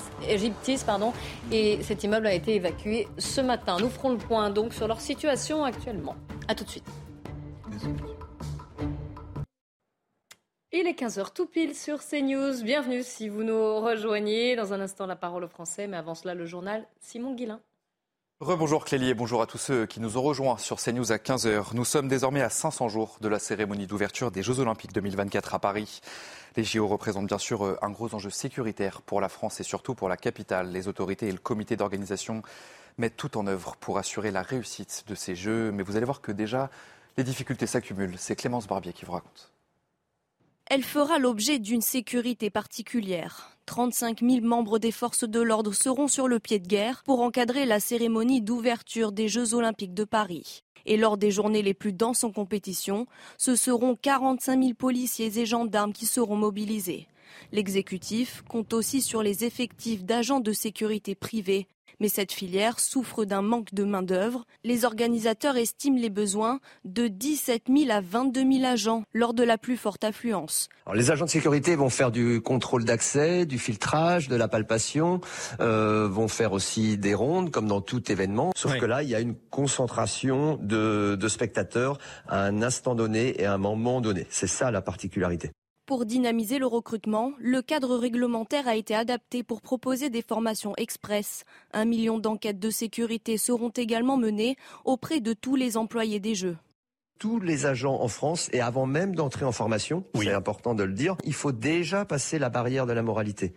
pardon, 0.83 1.13
et 1.51 1.77
cet 1.83 2.03
immeuble 2.03 2.25
a 2.25 2.33
été 2.33 2.55
évacué 2.55 3.07
ce 3.19 3.39
matin. 3.39 3.77
Nous 3.79 3.89
ferons 3.89 4.09
le 4.09 4.17
point 4.17 4.49
donc 4.49 4.73
sur 4.73 4.87
leur 4.87 4.99
situation 4.99 5.63
actuellement. 5.63 6.15
A 6.47 6.55
tout 6.55 6.63
de 6.63 6.69
suite. 6.71 6.87
Il 10.71 10.87
est 10.87 10.99
15h 10.99 11.33
tout 11.35 11.45
pile 11.45 11.75
sur 11.75 11.99
CNews. 11.99 12.63
Bienvenue 12.63 13.03
si 13.03 13.29
vous 13.29 13.43
nous 13.43 13.79
rejoignez. 13.79 14.55
Dans 14.55 14.73
un 14.73 14.81
instant, 14.81 15.05
la 15.05 15.15
parole 15.15 15.43
au 15.43 15.47
français, 15.49 15.85
mais 15.85 15.97
avant 15.97 16.15
cela, 16.15 16.33
le 16.33 16.47
journal 16.47 16.87
Simon 16.99 17.35
Guillain. 17.35 17.61
Rebonjour 18.41 18.83
Clélie 18.83 19.11
et 19.11 19.13
bonjour 19.13 19.41
à 19.41 19.47
tous 19.47 19.57
ceux 19.57 19.85
qui 19.85 20.01
nous 20.01 20.17
ont 20.17 20.21
rejoints 20.21 20.57
sur 20.57 20.75
CNews 20.75 21.13
à 21.13 21.15
15h. 21.15 21.73
Nous 21.73 21.85
sommes 21.85 22.09
désormais 22.09 22.41
à 22.41 22.49
500 22.49 22.89
jours 22.89 23.17
de 23.21 23.29
la 23.29 23.39
cérémonie 23.39 23.87
d'ouverture 23.87 24.29
des 24.29 24.43
Jeux 24.43 24.59
Olympiques 24.59 24.91
2024 24.91 25.55
à 25.55 25.59
Paris. 25.59 26.01
Les 26.57 26.65
JO 26.65 26.85
représentent 26.85 27.27
bien 27.27 27.37
sûr 27.37 27.65
euh, 27.65 27.77
un 27.81 27.91
gros 27.91 28.13
enjeu 28.13 28.29
sécuritaire 28.29 29.01
pour 29.01 29.21
la 29.21 29.29
France 29.29 29.61
et 29.61 29.63
surtout 29.63 29.95
pour 29.95 30.09
la 30.09 30.17
capitale. 30.17 30.69
Les 30.73 30.89
autorités 30.89 31.29
et 31.29 31.31
le 31.31 31.37
comité 31.37 31.77
d'organisation 31.77 32.41
mettent 32.97 33.15
tout 33.15 33.37
en 33.37 33.47
œuvre 33.47 33.77
pour 33.77 33.97
assurer 33.99 34.31
la 34.31 34.41
réussite 34.41 35.05
de 35.07 35.15
ces 35.15 35.37
Jeux. 35.37 35.71
Mais 35.71 35.83
vous 35.83 35.95
allez 35.95 36.03
voir 36.03 36.19
que 36.19 36.33
déjà, 36.33 36.69
les 37.15 37.23
difficultés 37.23 37.67
s'accumulent. 37.67 38.15
C'est 38.17 38.35
Clémence 38.35 38.67
Barbier 38.67 38.91
qui 38.91 39.05
vous 39.05 39.13
raconte. 39.13 39.54
Elle 40.67 40.83
fera 40.83 41.19
l'objet 41.19 41.59
d'une 41.59 41.81
sécurité 41.81 42.49
particulière. 42.49 43.51
35 43.67 44.21
000 44.21 44.41
membres 44.41 44.79
des 44.79 44.91
forces 44.91 45.23
de 45.23 45.39
l'ordre 45.39 45.73
seront 45.73 46.07
sur 46.07 46.27
le 46.27 46.39
pied 46.39 46.57
de 46.57 46.67
guerre 46.67 47.03
pour 47.05 47.21
encadrer 47.21 47.65
la 47.65 47.79
cérémonie 47.79 48.41
d'ouverture 48.41 49.11
des 49.11 49.27
Jeux 49.27 49.53
olympiques 49.53 49.93
de 49.93 50.05
Paris. 50.05 50.63
Et 50.87 50.97
lors 50.97 51.17
des 51.17 51.29
journées 51.29 51.61
les 51.61 51.75
plus 51.75 51.93
denses 51.93 52.23
en 52.23 52.31
compétition, 52.31 53.05
ce 53.37 53.55
seront 53.55 53.95
45 53.95 54.59
000 54.59 54.73
policiers 54.73 55.39
et 55.39 55.45
gendarmes 55.45 55.93
qui 55.93 56.07
seront 56.07 56.35
mobilisés. 56.35 57.07
L'exécutif 57.51 58.43
compte 58.49 58.73
aussi 58.73 59.03
sur 59.03 59.21
les 59.21 59.45
effectifs 59.45 60.03
d'agents 60.03 60.39
de 60.39 60.51
sécurité 60.51 61.13
privés. 61.13 61.67
Mais 61.99 62.09
cette 62.09 62.31
filière 62.31 62.79
souffre 62.79 63.25
d'un 63.25 63.41
manque 63.41 63.73
de 63.73 63.83
main-d'œuvre. 63.83 64.45
Les 64.63 64.85
organisateurs 64.85 65.57
estiment 65.57 65.99
les 65.99 66.09
besoins 66.09 66.59
de 66.83 67.07
17 67.07 67.63
000 67.69 67.91
à 67.91 68.01
22 68.01 68.41
000 68.59 68.65
agents 68.65 69.03
lors 69.13 69.33
de 69.33 69.43
la 69.43 69.57
plus 69.57 69.77
forte 69.77 70.03
affluence. 70.03 70.69
les 70.93 71.11
agents 71.11 71.25
de 71.25 71.29
sécurité 71.29 71.75
vont 71.75 71.89
faire 71.89 72.11
du 72.11 72.41
contrôle 72.41 72.85
d'accès, 72.85 73.45
du 73.45 73.59
filtrage, 73.59 74.27
de 74.27 74.35
la 74.35 74.47
palpation, 74.47 75.21
euh, 75.59 76.07
vont 76.07 76.27
faire 76.27 76.53
aussi 76.53 76.97
des 76.97 77.13
rondes 77.13 77.51
comme 77.51 77.67
dans 77.67 77.81
tout 77.81 78.11
événement. 78.11 78.51
Sauf 78.55 78.77
que 78.77 78.85
là, 78.85 79.03
il 79.03 79.09
y 79.09 79.15
a 79.15 79.19
une 79.19 79.35
concentration 79.49 80.57
de, 80.61 81.15
de 81.15 81.27
spectateurs 81.27 81.97
à 82.27 82.43
un 82.43 82.61
instant 82.61 82.95
donné 82.95 83.41
et 83.41 83.45
à 83.45 83.53
un 83.53 83.57
moment 83.57 84.01
donné. 84.01 84.27
C'est 84.29 84.47
ça 84.47 84.71
la 84.71 84.81
particularité. 84.81 85.51
Pour 85.85 86.07
dynamiser 86.07 86.57
le 86.57 86.65
recrutement, 86.65 87.33
le 87.37 87.61
cadre 87.61 87.95
réglementaire 87.95 88.67
a 88.67 88.75
été 88.75 88.95
adapté 88.95 89.43
pour 89.43 89.61
proposer 89.61 90.09
des 90.09 90.23
formations 90.23 90.73
express. 90.77 91.43
Un 91.73 91.85
million 91.85 92.17
d'enquêtes 92.17 92.57
de 92.57 92.71
sécurité 92.71 93.37
seront 93.37 93.69
également 93.69 94.17
menées 94.17 94.55
auprès 94.83 95.19
de 95.19 95.33
tous 95.33 95.55
les 95.55 95.77
employés 95.77 96.19
des 96.19 96.35
Jeux 96.35 96.57
tous 97.17 97.39
les 97.39 97.65
agents 97.65 98.01
en 98.01 98.09
France, 98.09 98.49
et 98.51 98.59
avant 98.59 98.85
même 98.85 99.15
d'entrer 99.15 99.45
en 99.45 99.53
formation, 99.53 100.03
c'est 100.15 100.33
important 100.33 100.75
de 100.75 100.83
le 100.83 100.91
dire, 100.91 101.15
il 101.23 101.33
faut 101.33 101.53
déjà 101.53 102.03
passer 102.03 102.39
la 102.39 102.49
barrière 102.49 102.85
de 102.85 102.91
la 102.91 103.01
moralité. 103.03 103.53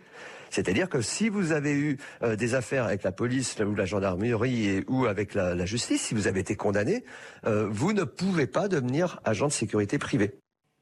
C'est-à-dire 0.49 0.87
que 0.87 1.01
si 1.01 1.27
vous 1.27 1.51
avez 1.51 1.73
eu 1.73 1.97
euh, 2.23 2.37
des 2.37 2.55
affaires 2.55 2.85
avec 2.85 3.03
la 3.03 3.11
police 3.11 3.57
ou 3.59 3.75
la 3.75 3.83
gendarmerie 3.83 4.85
ou 4.87 5.07
avec 5.07 5.33
la, 5.33 5.65
justice, 5.65 6.03
si 6.03 6.15
vous 6.15 6.27
avez 6.27 6.39
été 6.39 6.55
condamné, 6.55 7.03
euh, 7.45 7.67
vous 7.69 7.91
ne 7.91 8.05
pouvez 8.05 8.47
pas 8.47 8.69
devenir 8.69 9.19
agent 9.25 9.47
de 9.47 9.51
sécurité 9.51 9.99
privé. 9.99 10.39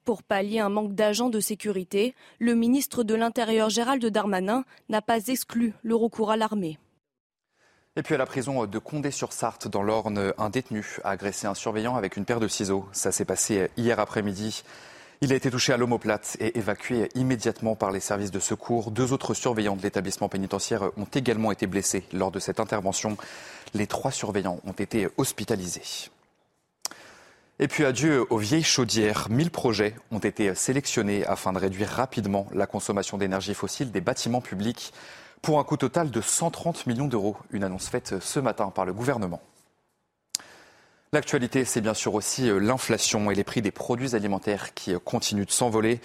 Pour 0.08 0.24
pallier 0.24 0.60
un 0.60 0.70
manque 0.70 0.96
d'agents 0.96 1.30
de 1.30 1.42
sécurité, 1.42 2.16
le 2.40 2.56
ministre 2.56 3.04
de 3.04 3.14
l'Intérieur 3.14 3.70
Gérald 3.70 4.06
Darmanin 4.06 4.64
n'a 4.88 5.02
pas 5.02 5.28
exclu 5.28 5.74
le 5.84 5.96
recours 5.96 6.32
à 6.32 6.38
l'armée. 6.38 6.80
Et 7.98 8.04
puis 8.04 8.16
à 8.16 8.18
la 8.18 8.26
prison 8.26 8.66
de 8.66 8.80
Condé-sur-Sarthe, 8.80 9.68
dans 9.68 9.84
l'Orne, 9.84 10.32
un 10.38 10.50
détenu 10.50 10.86
a 11.04 11.10
agressé 11.10 11.46
un 11.46 11.54
surveillant 11.54 11.98
avec 11.98 12.16
une 12.16 12.24
paire 12.24 12.40
de 12.40 12.48
ciseaux. 12.48 12.86
Ça 12.94 13.12
s'est 13.12 13.26
passé 13.26 13.70
hier 13.76 14.00
après-midi. 14.00 14.64
Il 15.20 15.34
a 15.34 15.36
été 15.36 15.52
touché 15.52 15.74
à 15.74 15.78
l'omoplate 15.78 16.38
et 16.40 16.58
évacué 16.58 17.10
immédiatement 17.16 17.76
par 17.76 17.92
les 17.92 18.00
services 18.00 18.32
de 18.32 18.40
secours. 18.40 18.92
Deux 18.92 19.12
autres 19.12 19.34
surveillants 19.34 19.76
de 19.76 19.82
l'établissement 19.82 20.30
pénitentiaire 20.30 20.90
ont 20.96 21.08
également 21.14 21.52
été 21.52 21.68
blessés 21.68 22.06
lors 22.14 22.32
de 22.32 22.40
cette 22.40 22.62
intervention. 22.62 23.18
Les 23.74 23.88
trois 23.88 24.12
surveillants 24.12 24.62
ont 24.66 24.72
été 24.72 25.10
hospitalisés. 25.18 26.10
Et 27.60 27.68
puis 27.68 27.86
adieu 27.86 28.24
aux 28.30 28.38
vieilles 28.38 28.64
chaudières. 28.64 29.30
1000 29.32 29.50
projets 29.50 29.96
ont 30.12 30.20
été 30.20 30.54
sélectionnés 30.54 31.26
afin 31.26 31.54
de 31.54 31.58
réduire 31.58 31.90
rapidement 31.90 32.46
la 32.54 32.68
consommation 32.68 33.18
d'énergie 33.18 33.56
fossile 33.56 33.92
des 33.92 34.02
bâtiments 34.02 34.42
publics 34.42 34.94
pour 35.42 35.58
un 35.60 35.64
coût 35.64 35.78
total 35.78 36.12
de 36.12 36.22
130 36.22 36.86
millions 36.86 37.08
d'euros. 37.08 37.36
Une 37.50 37.64
annonce 37.64 37.90
faite 37.90 38.16
ce 38.20 38.40
matin 38.40 38.70
par 38.70 38.86
le 38.86 38.94
gouvernement. 38.94 39.42
L'actualité, 41.14 41.66
c'est 41.66 41.82
bien 41.82 41.96
sûr 41.96 42.14
aussi 42.14 42.50
euh, 42.50 42.60
l'inflation 42.60 43.32
et 43.32 43.36
les 43.36 43.46
prix 43.46 43.62
des 43.62 43.72
produits 43.72 44.14
alimentaires 44.14 44.74
qui 44.74 44.94
euh, 44.94 45.00
continuent 45.00 45.46
de 45.46 45.52
s'envoler. 45.52 46.02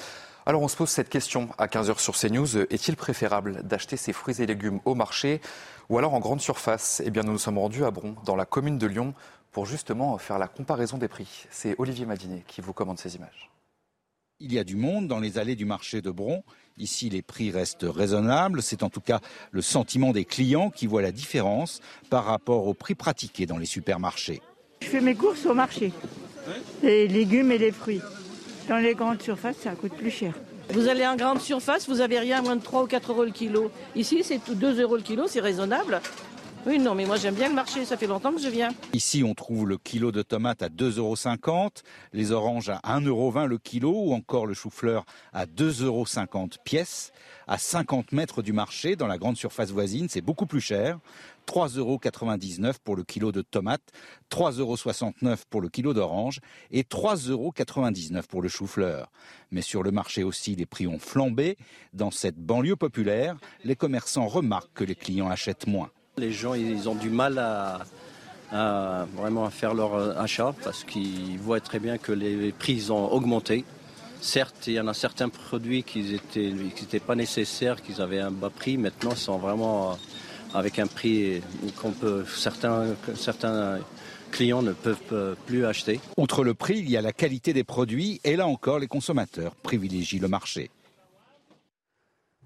Alors 0.47 0.63
on 0.63 0.69
se 0.69 0.77
pose 0.77 0.89
cette 0.89 1.09
question 1.09 1.51
à 1.59 1.67
15h 1.67 1.99
sur 1.99 2.17
CNews. 2.17 2.59
Est-il 2.71 2.97
préférable 2.97 3.63
d'acheter 3.63 3.97
ses 3.97 4.13
fruits 4.13 4.41
et 4.41 4.47
légumes 4.47 4.81
au 4.85 4.95
marché 4.95 5.41
ou 5.89 5.99
alors 5.99 6.15
en 6.15 6.21
grande 6.21 6.41
surface? 6.41 7.03
Eh 7.05 7.11
bien 7.11 7.23
nous 7.23 7.33
nous 7.33 7.39
sommes 7.39 7.59
rendus 7.59 7.85
à 7.85 7.91
Bron, 7.91 8.15
dans 8.25 8.37
la 8.37 8.45
commune 8.45 8.79
de 8.79 8.87
Lyon, 8.87 9.15
pour 9.53 9.67
justement 9.67 10.19
faire 10.19 10.39
la 10.39 10.49
comparaison 10.49 10.99
des 10.99 11.09
prix. 11.09 11.47
C'est 11.51 11.75
Olivier 11.79 12.07
Madinet 12.07 12.43
qui 12.47 12.61
vous 12.61 12.73
commande 12.73 12.99
ces 12.99 13.15
images. 13.17 13.51
Il 14.41 14.53
y 14.53 14.59
a 14.59 14.65
du 14.65 14.75
monde 14.75 15.07
dans 15.07 15.21
les 15.21 15.39
allées 15.39 15.55
du 15.55 15.67
marché 15.67 16.03
de 16.03 16.11
Bron. 16.11 16.43
Ici, 16.77 17.09
les 17.11 17.23
prix 17.23 17.53
restent 17.53 17.87
raisonnables. 17.89 18.61
C'est 18.61 18.83
en 18.83 18.91
tout 18.91 19.01
cas 19.01 19.21
le 19.53 19.63
sentiment 19.63 20.11
des 20.11 20.25
clients 20.25 20.71
qui 20.71 20.89
voient 20.89 21.03
la 21.03 21.13
différence 21.13 21.81
par 22.11 22.25
rapport 22.25 22.67
aux 22.67 22.75
prix 22.75 22.97
pratiqués 22.97 23.47
dans 23.47 23.59
les 23.59 23.67
supermarchés. 23.67 24.43
Je 24.81 24.89
fais 24.89 25.01
mes 25.01 25.15
courses 25.15 25.47
au 25.47 25.55
marché, 25.55 25.93
les 26.83 27.07
légumes 27.07 27.53
et 27.53 27.59
les 27.59 27.71
fruits. 27.71 28.01
Dans 28.69 28.79
les 28.79 28.95
grandes 28.95 29.23
surfaces, 29.23 29.59
ça 29.59 29.77
coûte 29.77 29.95
plus 29.95 30.11
cher. 30.11 30.35
Vous 30.71 30.89
allez 30.89 31.07
en 31.07 31.15
grande 31.15 31.41
surface, 31.41 31.89
vous 31.89 32.01
avez 32.01 32.19
rien 32.19 32.39
à 32.39 32.43
moins 32.43 32.57
de 32.57 32.63
3 32.63 32.85
ou 32.85 32.87
4 32.87 33.13
euros 33.13 33.25
le 33.25 33.31
kilo. 33.31 33.71
Ici, 33.95 34.25
c'est 34.25 34.41
2 34.51 34.81
euros 34.81 34.97
le 34.97 35.03
kilo, 35.03 35.29
c'est 35.29 35.41
raisonnable. 35.41 36.01
Oui, 36.65 36.79
non, 36.79 36.95
mais 36.95 37.07
moi 37.07 37.17
j'aime 37.17 37.35
bien 37.35 37.49
le 37.49 37.57
marché, 37.57 37.85
ça 37.85 37.97
fait 37.97 38.07
longtemps 38.07 38.33
que 38.33 38.41
je 38.41 38.47
viens. 38.47 38.69
Ici, 38.93 39.25
on 39.25 39.35
trouve 39.35 39.67
le 39.67 39.79
kilo 39.79 40.13
de 40.13 40.23
tomates 40.23 40.63
à 40.63 40.69
2,50 40.69 40.99
euros, 40.99 41.71
les 42.13 42.31
oranges 42.31 42.69
à 42.69 42.79
1,20 42.85 43.09
euros 43.09 43.33
le 43.49 43.59
kilo, 43.59 43.93
ou 43.93 44.15
encore 44.15 44.47
le 44.47 44.55
chou-fleur 44.55 45.05
à 45.33 45.47
2,50 45.47 45.85
euros 45.85 46.05
pièce. 46.65 47.13
À 47.49 47.59
50 47.59 48.13
mètres 48.13 48.43
du 48.43 48.53
marché, 48.53 48.95
dans 48.95 49.09
la 49.09 49.19
grande 49.19 49.37
surface 49.37 49.71
voisine, 49.71 50.09
c'est 50.09 50.21
beaucoup 50.21 50.47
plus 50.47 50.61
cher. 50.61 51.01
3,99 51.49 51.79
euros 51.79 52.73
pour 52.85 52.95
le 52.95 53.03
kilo 53.03 53.33
de 53.33 53.43
tomates, 53.43 53.91
3,69 54.31 54.59
euros 54.61 55.37
pour 55.51 55.61
le 55.61 55.69
kilo 55.69 55.93
d'orange 55.95 56.39
et 56.71 56.85
3,99 56.85 57.31
euros 57.33 57.53
pour 58.29 58.41
le 58.41 58.49
chou-fleur. 58.49 59.11
Mais 59.51 59.63
sur 59.63 59.83
le 59.83 59.91
marché 59.91 60.23
aussi, 60.23 60.55
les 60.55 60.67
prix 60.67 60.87
ont 60.87 61.01
flambé. 61.01 61.57
Dans 61.93 62.13
cette 62.13 62.39
banlieue 62.39 62.77
populaire, 62.77 63.37
les 63.65 63.75
commerçants 63.75 64.29
remarquent 64.29 64.75
que 64.75 64.85
les 64.85 64.95
clients 64.95 65.29
achètent 65.29 65.67
moins. 65.67 65.91
Les 66.19 66.31
gens, 66.31 66.53
ils 66.53 66.91
ont 66.91 66.95
du 66.95 67.09
mal 67.09 67.39
à, 67.39 69.07
vraiment 69.17 69.49
faire 69.49 69.73
leur 69.73 69.95
euh, 69.95 70.15
achat 70.19 70.55
parce 70.63 70.85
qu'ils 70.85 71.39
voient 71.39 71.61
très 71.61 71.79
bien 71.79 71.97
que 71.97 72.13
les 72.13 72.53
prix 72.53 72.91
ont 72.91 73.11
augmenté. 73.11 73.65
Certes, 74.21 74.67
il 74.67 74.75
y 74.75 74.81
en 74.81 74.89
a 74.89 74.95
certains 74.95 75.31
produits 75.31 75.83
qui 75.83 76.21
n'étaient 76.35 77.01
pas 77.01 77.15
nécessaires, 77.15 77.81
qu'ils 77.81 78.03
avaient 78.03 78.21
un 78.21 78.31
bas 78.31 78.51
prix. 78.51 78.77
Maintenant, 78.77 79.13
ils 79.13 79.17
sont 79.17 79.39
vraiment 79.39 79.93
euh, 79.93 79.95
avec 80.53 80.79
un 80.79 80.87
prix 80.87 81.41
qu'on 81.81 81.93
peut 81.93 82.27
certains 82.27 82.95
certains 83.15 83.79
clients 84.31 84.61
ne 84.61 84.73
peuvent 84.73 85.37
plus 85.47 85.65
acheter. 85.65 85.99
Outre 86.19 86.45
le 86.45 86.53
prix, 86.53 86.79
il 86.79 86.91
y 86.91 86.99
a 86.99 87.01
la 87.01 87.13
qualité 87.13 87.55
des 87.55 87.65
produits 87.65 88.21
et 88.23 88.37
là 88.37 88.47
encore, 88.47 88.79
les 88.79 88.87
consommateurs 88.87 89.55
privilégient 89.55 90.19
le 90.19 90.29
marché. 90.29 90.71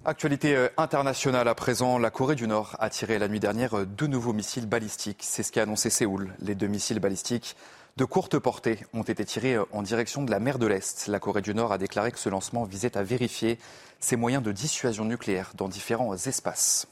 Actualité 0.09 0.55
euh, 0.55 0.69
internationale 0.77 1.49
à 1.49 1.57
présent, 1.57 1.99
la 1.99 2.11
Corée 2.11 2.37
du 2.37 2.47
Nord 2.47 2.77
a 2.79 2.91
tiré 2.91 3.19
la 3.19 3.27
nuit 3.27 3.41
dernière 3.41 3.77
euh, 3.77 3.85
deux 3.85 4.07
nouveaux 4.07 4.33
missiles 4.33 4.67
balistiques. 4.67 5.19
C'est 5.23 5.43
ce 5.43 5.51
qu'a 5.51 5.63
annoncé 5.63 5.91
Séoul. 5.91 6.33
Les 6.39 6.55
deux 6.55 6.69
missiles 6.69 7.01
balistiques 7.01 7.57
de 7.97 8.05
courte 8.05 8.39
portée 8.39 8.79
ont 8.95 9.03
été 9.03 9.25
tirés 9.25 9.55
euh, 9.55 9.65
en 9.73 9.83
direction 9.83 10.23
de 10.23 10.31
la 10.31 10.39
mer 10.39 10.61
de 10.61 10.67
l'Est. 10.69 11.09
La 11.09 11.19
Corée 11.19 11.43
du 11.43 11.57
Nord 11.57 11.73
a 11.73 11.79
déclaré 11.79 12.13
que 12.13 12.21
ce 12.21 12.29
lancement 12.29 12.63
visait 12.63 12.97
à 12.97 13.03
vérifier 13.03 13.59
ses 13.99 14.15
moyens 14.15 14.45
de 14.45 14.53
dissuasion 14.53 15.05
nucléaire 15.05 15.51
dans 15.57 15.67
différents 15.67 16.15
espaces. 16.15 16.87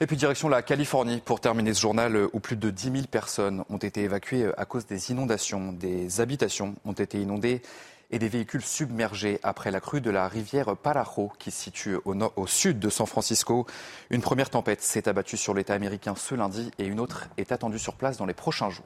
Et 0.00 0.06
puis 0.06 0.16
direction 0.16 0.50
la 0.50 0.60
Californie 0.60 1.22
pour 1.24 1.40
terminer 1.40 1.72
ce 1.72 1.80
journal 1.80 2.28
où 2.34 2.40
plus 2.40 2.56
de 2.56 2.68
10 2.68 2.82
000 2.92 2.96
personnes 3.10 3.64
ont 3.70 3.78
été 3.78 4.02
évacuées 4.02 4.50
à 4.58 4.66
cause 4.66 4.84
des 4.84 5.10
inondations. 5.10 5.72
Des 5.72 6.20
habitations 6.20 6.74
ont 6.84 6.92
été 6.92 7.18
inondées 7.18 7.62
et 8.12 8.18
des 8.18 8.28
véhicules 8.28 8.62
submergés 8.62 9.40
après 9.42 9.70
la 9.70 9.80
crue 9.80 10.00
de 10.00 10.10
la 10.10 10.28
rivière 10.28 10.76
Parajo 10.76 11.32
qui 11.38 11.50
se 11.50 11.62
situe 11.62 11.96
au, 12.04 12.46
sud 12.46 12.78
de 12.78 12.90
San 12.90 13.06
Francisco. 13.06 13.66
Une 14.10 14.20
première 14.20 14.50
tempête 14.50 14.82
s'est 14.82 15.08
abattue 15.08 15.36
sur 15.36 15.54
l'État 15.54 15.74
américain 15.74 16.14
ce 16.14 16.34
lundi 16.34 16.70
et 16.78 16.84
une 16.84 17.00
autre 17.00 17.28
est 17.38 17.50
attendue 17.50 17.78
sur 17.78 17.94
place 17.94 18.18
dans 18.18 18.26
les 18.26 18.34
prochains 18.34 18.70
jours. 18.70 18.84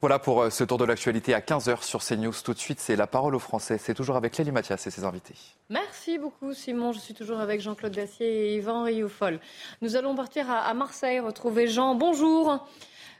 Voilà 0.00 0.18
pour 0.18 0.42
euh, 0.42 0.50
ce 0.50 0.64
tour 0.64 0.76
de 0.76 0.84
l'actualité 0.84 1.32
à 1.32 1.40
15h 1.40 1.82
sur 1.82 2.04
CNews. 2.04 2.34
Tout 2.44 2.52
de 2.52 2.58
suite, 2.58 2.78
c'est 2.78 2.94
la 2.94 3.06
parole 3.06 3.34
aux 3.34 3.38
Français. 3.38 3.78
C'est 3.78 3.94
toujours 3.94 4.16
avec 4.16 4.36
Lélie 4.36 4.52
Mathias 4.52 4.86
et 4.86 4.90
ses 4.90 5.04
invités. 5.04 5.34
Merci 5.70 6.18
beaucoup, 6.18 6.52
Simon. 6.52 6.92
Je 6.92 6.98
suis 6.98 7.14
toujours 7.14 7.40
avec 7.40 7.62
Jean-Claude 7.62 7.92
Dacier 7.92 8.26
et 8.26 8.56
Yvan 8.56 8.82
Rioufol. 8.82 9.40
Nous 9.80 9.96
allons 9.96 10.14
partir 10.14 10.50
à 10.50 10.74
Marseille, 10.74 11.20
retrouver 11.20 11.68
Jean. 11.68 11.94
Bonjour. 11.94 12.66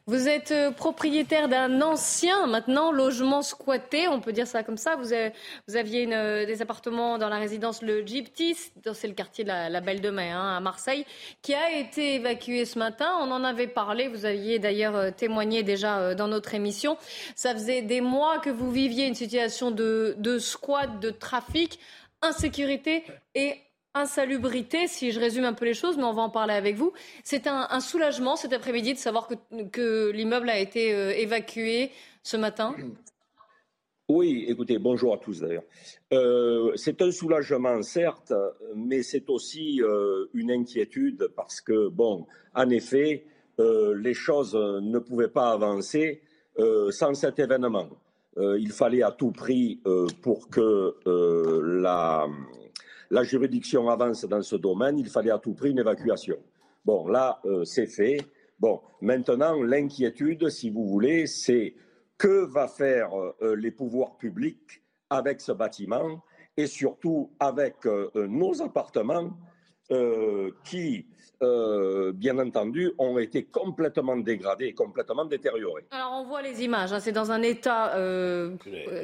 Vous 0.06 0.28
êtes 0.28 0.50
euh, 0.50 0.70
propriétaire 0.70 1.48
d'un 1.48 1.80
ancien, 1.80 2.46
maintenant, 2.46 2.92
logement 2.92 3.40
squatté, 3.40 4.06
on 4.06 4.20
peut 4.20 4.34
dire 4.34 4.46
ça 4.46 4.62
comme 4.62 4.76
ça. 4.76 4.96
Vous, 4.96 5.14
aviez 5.76 6.06
euh, 6.12 6.44
des 6.44 6.60
appartements 6.60 7.16
dans 7.16 7.30
la 7.30 7.38
résidence 7.38 7.80
Le 7.80 8.06
Gyptis, 8.06 8.70
c'est 8.92 9.08
le 9.08 9.14
quartier 9.14 9.44
de 9.44 9.48
la, 9.48 9.80
Belle 9.80 10.02
de 10.02 10.10
Mai, 10.10 10.30
hein, 10.30 10.56
à 10.58 10.60
Marseille, 10.60 11.06
qui 11.40 11.54
a 11.54 11.70
été 11.78 12.16
évacué 12.16 12.66
ce 12.66 12.78
matin. 12.78 13.16
On 13.22 13.30
en 13.30 13.44
avait 13.44 13.66
parlé, 13.66 14.08
vous 14.08 14.26
aviez 14.26 14.58
d'ailleurs 14.58 14.94
euh, 14.94 15.10
témoigné 15.10 15.62
déjà 15.62 16.14
dans 16.14 16.28
notre 16.28 16.52
émission. 16.52 16.98
Ça 17.34 17.54
faisait 17.54 17.80
des 17.80 18.02
mois 18.02 18.40
que 18.40 18.50
vous 18.50 18.70
viviez 18.70 19.06
une 19.06 19.14
situation 19.14 19.70
de, 19.70 20.16
de 20.18 20.38
squat, 20.38 21.00
de 21.00 21.08
trafic, 21.08 21.78
insécurité 22.20 23.04
et 23.34 23.56
insalubrité, 23.94 24.88
si 24.88 25.12
je 25.12 25.20
résume 25.20 25.44
un 25.44 25.52
peu 25.52 25.64
les 25.64 25.74
choses, 25.74 25.96
mais 25.96 26.04
on 26.04 26.12
va 26.12 26.22
en 26.22 26.30
parler 26.30 26.54
avec 26.54 26.76
vous. 26.76 26.92
C'est 27.22 27.46
un, 27.46 27.80
soulagement 27.80 28.36
cet 28.36 28.52
après-midi 28.52 28.94
de 28.94 28.98
savoir 28.98 29.28
que, 29.72 30.10
l'immeuble 30.10 30.50
a 30.50 30.58
été 30.58 30.92
euh, 30.92 31.12
évacué 31.16 31.90
ce 32.22 32.36
matin 32.36 32.74
Oui, 34.08 34.46
écoutez, 34.48 34.78
bonjour 34.78 35.14
à 35.14 35.18
tous 35.18 35.40
d'ailleurs. 35.40 35.62
Euh, 36.12 36.72
c'est 36.74 37.00
un 37.02 37.12
soulagement, 37.12 37.80
certes, 37.82 38.32
mais 38.74 39.02
c'est 39.02 39.30
aussi 39.30 39.80
euh, 39.80 40.26
une 40.34 40.50
inquiétude 40.50 41.28
parce 41.36 41.60
que, 41.60 41.88
bon, 41.88 42.26
en 42.54 42.68
effet, 42.70 43.24
les 43.58 44.14
choses 44.14 44.56
ne 44.56 44.98
pouvaient 44.98 45.28
pas 45.28 45.52
avancer 45.52 46.22
sans 46.90 47.14
cet 47.14 47.38
événement. 47.38 47.88
il 48.36 48.72
fallait 48.72 49.04
à 49.04 49.12
tout 49.12 49.30
prix, 49.30 49.80
pour 50.22 50.48
que 50.48 50.96
la, 51.80 52.26
la 53.14 53.22
juridiction 53.22 53.88
avance 53.88 54.24
dans 54.24 54.42
ce 54.42 54.56
domaine, 54.56 54.98
il 54.98 55.08
fallait 55.08 55.30
à 55.30 55.38
tout 55.38 55.54
prix 55.54 55.70
une 55.70 55.78
évacuation. 55.78 56.36
Bon, 56.84 57.06
là, 57.06 57.40
c'est 57.62 57.86
fait. 57.86 58.16
Bon, 58.58 58.80
maintenant, 59.00 59.62
l'inquiétude, 59.62 60.48
si 60.50 60.68
vous 60.68 60.84
voulez, 60.84 61.28
c'est 61.28 61.76
que 62.18 62.44
va 62.44 62.66
faire 62.66 63.10
les 63.40 63.70
pouvoirs 63.70 64.16
publics 64.16 64.82
avec 65.10 65.40
ce 65.40 65.52
bâtiment 65.52 66.24
et 66.56 66.66
surtout 66.66 67.30
avec 67.38 67.76
nos 68.16 68.60
appartements 68.60 69.30
qui 70.64 71.06
euh, 71.42 72.12
bien 72.12 72.38
entendu, 72.38 72.92
ont 72.98 73.18
été 73.18 73.44
complètement 73.44 74.16
dégradés, 74.16 74.72
complètement 74.72 75.24
détériorés. 75.24 75.84
Alors 75.90 76.12
on 76.20 76.24
voit 76.24 76.42
les 76.42 76.62
images, 76.62 76.92
hein, 76.92 77.00
c'est 77.00 77.12
dans 77.12 77.32
un 77.32 77.42
état 77.42 77.96
euh, 77.96 78.56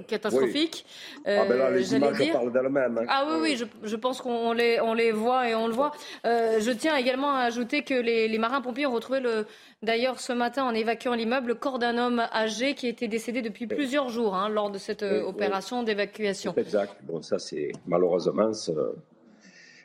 catastrophique. 0.06 0.86
ah 1.26 1.44
ben 1.48 1.56
là, 1.56 1.70
les 1.70 1.94
images 1.94 2.32
parlent 2.32 2.52
d'elles-mêmes. 2.52 2.98
Hein. 2.98 3.06
Ah 3.08 3.26
oui, 3.28 3.38
oui, 3.42 3.56
je, 3.56 3.64
je 3.82 3.96
pense 3.96 4.20
qu'on 4.20 4.52
les, 4.52 4.80
on 4.80 4.94
les 4.94 5.12
voit 5.12 5.48
et 5.48 5.54
on 5.54 5.66
le 5.66 5.72
voit. 5.72 5.92
Euh, 6.24 6.60
je 6.60 6.70
tiens 6.70 6.96
également 6.96 7.32
à 7.34 7.40
ajouter 7.40 7.82
que 7.82 7.94
les, 7.94 8.28
les 8.28 8.38
marins-pompiers 8.38 8.86
ont 8.86 8.92
retrouvé 8.92 9.20
le, 9.20 9.46
D'ailleurs, 9.82 10.20
ce 10.20 10.34
matin, 10.34 10.64
en 10.64 10.74
évacuant 10.74 11.14
l'immeuble, 11.14 11.48
le 11.48 11.54
corps 11.54 11.78
d'un 11.78 11.96
homme 11.96 12.20
âgé 12.32 12.74
qui 12.74 12.86
était 12.86 13.08
décédé 13.08 13.40
depuis 13.40 13.66
plusieurs 13.66 14.10
jours 14.10 14.34
hein, 14.34 14.50
lors 14.50 14.70
de 14.70 14.76
cette 14.76 15.02
opération 15.02 15.82
d'évacuation. 15.82 16.54
Exact. 16.56 16.94
Bon, 17.02 17.22
ça, 17.22 17.38
c'est 17.38 17.72
malheureusement, 17.86 18.50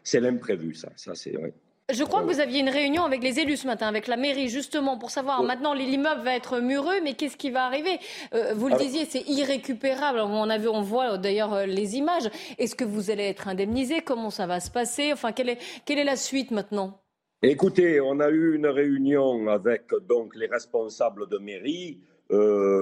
c'est 0.03 0.19
l'imprévu, 0.19 0.73
ça. 0.73 0.89
Ça, 0.95 1.15
c'est 1.15 1.31
vrai. 1.31 1.53
Je 1.93 2.03
crois 2.03 2.21
que 2.21 2.25
vous 2.25 2.39
aviez 2.39 2.61
une 2.61 2.69
réunion 2.69 3.03
avec 3.03 3.21
les 3.21 3.39
élus 3.39 3.57
ce 3.57 3.67
matin, 3.67 3.85
avec 3.85 4.07
la 4.07 4.17
mairie, 4.17 4.49
justement, 4.49 4.97
pour 4.97 5.11
savoir 5.11 5.43
maintenant 5.43 5.75
l'immeuble 5.75 6.21
va 6.23 6.35
être 6.35 6.59
mureux, 6.59 6.99
mais 7.03 7.13
qu'est-ce 7.13 7.37
qui 7.37 7.51
va 7.51 7.65
arriver? 7.65 7.99
Euh, 8.33 8.53
Vous 8.55 8.69
le 8.69 8.75
disiez, 8.75 9.05
c'est 9.05 9.21
irrécupérable. 9.27 10.19
On, 10.19 10.49
a 10.49 10.57
vu, 10.57 10.67
on 10.67 10.81
voit 10.81 11.13
euh, 11.13 11.17
d'ailleurs 11.17 11.53
euh, 11.53 11.65
les 11.67 11.95
images. 11.95 12.27
Est-ce 12.57 12.75
que 12.75 12.85
vous 12.85 13.11
allez 13.11 13.25
être 13.25 13.47
indemnisé? 13.47 14.01
Comment 14.01 14.31
ça 14.31 14.47
va 14.47 14.59
se 14.59 14.71
passer? 14.71 15.13
Enfin, 15.13 15.31
quelle 15.31 15.49
est, 15.49 15.59
quelle 15.85 15.99
est 15.99 16.03
la 16.03 16.15
suite 16.15 16.49
maintenant? 16.49 17.01
Écoutez, 17.43 18.01
on 18.01 18.19
a 18.19 18.29
eu 18.29 18.55
une 18.55 18.65
réunion 18.65 19.47
avec 19.47 19.83
donc 20.09 20.35
les 20.35 20.47
responsables 20.47 21.29
de 21.29 21.37
mairie. 21.37 21.99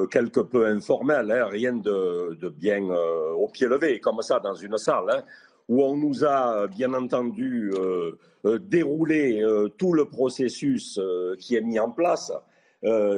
quelque 0.09 0.39
peu 0.39 0.65
informelle, 0.65 1.29
hein, 1.29 1.47
rien 1.51 1.73
de, 1.73 2.49
bien 2.57 2.81
au 3.35 3.49
pied 3.49 3.67
levé, 3.67 3.99
comme 3.99 4.21
ça, 4.21 4.39
dans 4.39 4.55
une 4.55 4.77
salle, 4.77 5.09
hein, 5.09 5.23
où 5.69 5.83
on 5.83 5.95
nous 5.95 6.25
a 6.25 6.67
bien 6.67 6.93
entendu 6.93 7.71
euh, 7.73 8.11
euh, 8.45 9.69
tout 9.77 9.93
le 9.93 10.05
processus 10.05 10.97
euh, 10.97 11.35
qui 11.39 11.55
est 11.55 11.61
mis 11.61 11.79
en 11.79 11.91
place, 11.91 12.31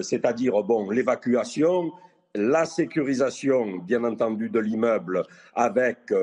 c'est-à-dire 0.04 0.62
bon, 0.62 0.92
l'évacuation, 0.92 1.92
la 2.36 2.66
sécurisation, 2.66 3.80
bien 3.80 4.04
entendu, 4.04 4.48
de 4.52 4.60
l'immeuble 4.60 5.24
avec 5.56 6.14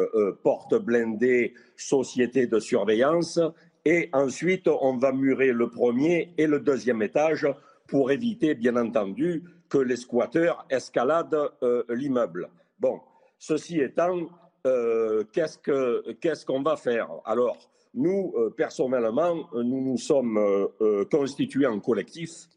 porte 0.45 0.77
blindée, 0.77 1.53
société 1.75 2.47
de 2.47 2.61
surveillance, 2.61 3.41
et 3.85 4.11
ensuite 4.13 4.69
on 4.69 4.97
va 4.97 5.11
murer 5.11 5.51
le 5.51 5.69
premier 5.69 6.33
et 6.39 6.47
le 6.47 6.61
deuxième 6.61 7.03
étage 7.03 7.49
pour 7.89 8.13
éviter, 8.13 8.55
bien 8.55 8.77
entendu, 8.77 9.43
que 9.69 9.79
les 9.79 9.97
squatteurs 9.97 10.65
escaladent 10.71 11.51
l'immeuble. 11.89 12.49
Bon, 12.79 13.01
ceci 13.41 13.81
étant, 13.81 14.29
qu'est-ce 14.65 16.47
qu'on 16.47 16.63
va 16.63 16.77
faire? 16.77 17.09
Alors, 17.25 17.59
nous, 17.95 18.33
euh, 18.37 18.51
personnellement, 18.51 19.49
nous 19.55 19.83
nous 19.83 19.99
sommes 19.99 20.39
euh, 20.39 20.67
euh, 20.81 21.05
constitués 21.11 21.67
en 21.67 21.79
collectif 21.81 22.49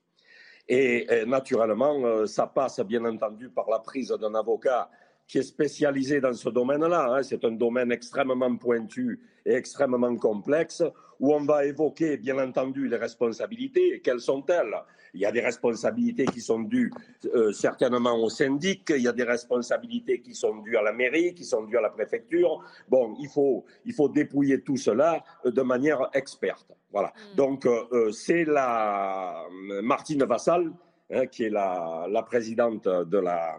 et, 0.67 1.07
naturellement, 1.27 2.25
ça 2.25 2.47
passe 2.47 2.79
bien 2.79 3.05
entendu 3.05 3.49
par 3.49 3.69
la 3.69 3.77
prise 3.77 4.09
d'un 4.09 4.33
avocat 4.33 4.89
qui 5.27 5.37
est 5.37 5.43
spécialisé 5.43 6.19
dans 6.19 6.33
ce 6.33 6.49
domaine-là. 6.49 7.17
Hein. 7.17 7.21
C'est 7.21 7.45
un 7.45 7.51
domaine 7.51 7.91
extrêmement 7.91 8.55
pointu 8.57 9.19
et 9.45 9.53
extrêmement 9.53 10.15
complexe 10.15 10.81
où 11.19 11.33
on 11.33 11.43
va 11.45 11.65
évoquer, 11.65 12.17
bien 12.17 12.37
entendu, 12.39 12.87
les 12.87 12.97
responsabilités. 12.97 14.01
quelles 14.03 14.19
sont-elles? 14.19 14.75
Il 15.13 15.21
y 15.21 15.25
a 15.25 15.31
des 15.31 15.41
responsabilités 15.41 16.25
qui 16.25 16.41
sont 16.41 16.59
dues 16.59 16.91
euh, 17.33 17.53
certainement 17.53 18.21
au 18.21 18.29
syndic, 18.29 18.89
il 18.89 19.03
y 19.03 19.07
a 19.07 19.13
des 19.13 19.23
responsabilités 19.23 20.21
qui 20.21 20.35
sont 20.35 20.57
dues 20.57 20.75
à 20.75 20.81
la 20.81 20.91
mairie, 20.91 21.33
qui 21.33 21.45
sont 21.45 21.63
dues 21.63 21.77
à 21.77 21.81
la 21.81 21.89
préfecture. 21.89 22.61
Bon, 22.89 23.15
il 23.19 23.29
faut, 23.29 23.63
il 23.85 23.93
faut 23.93 24.09
dépouiller 24.09 24.61
tout 24.61 24.75
cela 24.75 25.23
euh, 25.45 25.51
de 25.51 25.61
manière 25.61 26.09
experte. 26.13 26.67
Voilà. 26.91 27.13
Mm. 27.33 27.35
Donc, 27.37 27.65
euh, 27.65 28.11
c'est 28.11 28.43
la 28.43 29.45
Martine 29.81 30.25
Vassal, 30.25 30.73
hein, 31.11 31.27
qui 31.27 31.45
est 31.45 31.49
la, 31.49 32.07
la 32.09 32.23
présidente 32.23 32.87
de 32.87 33.17
la 33.17 33.57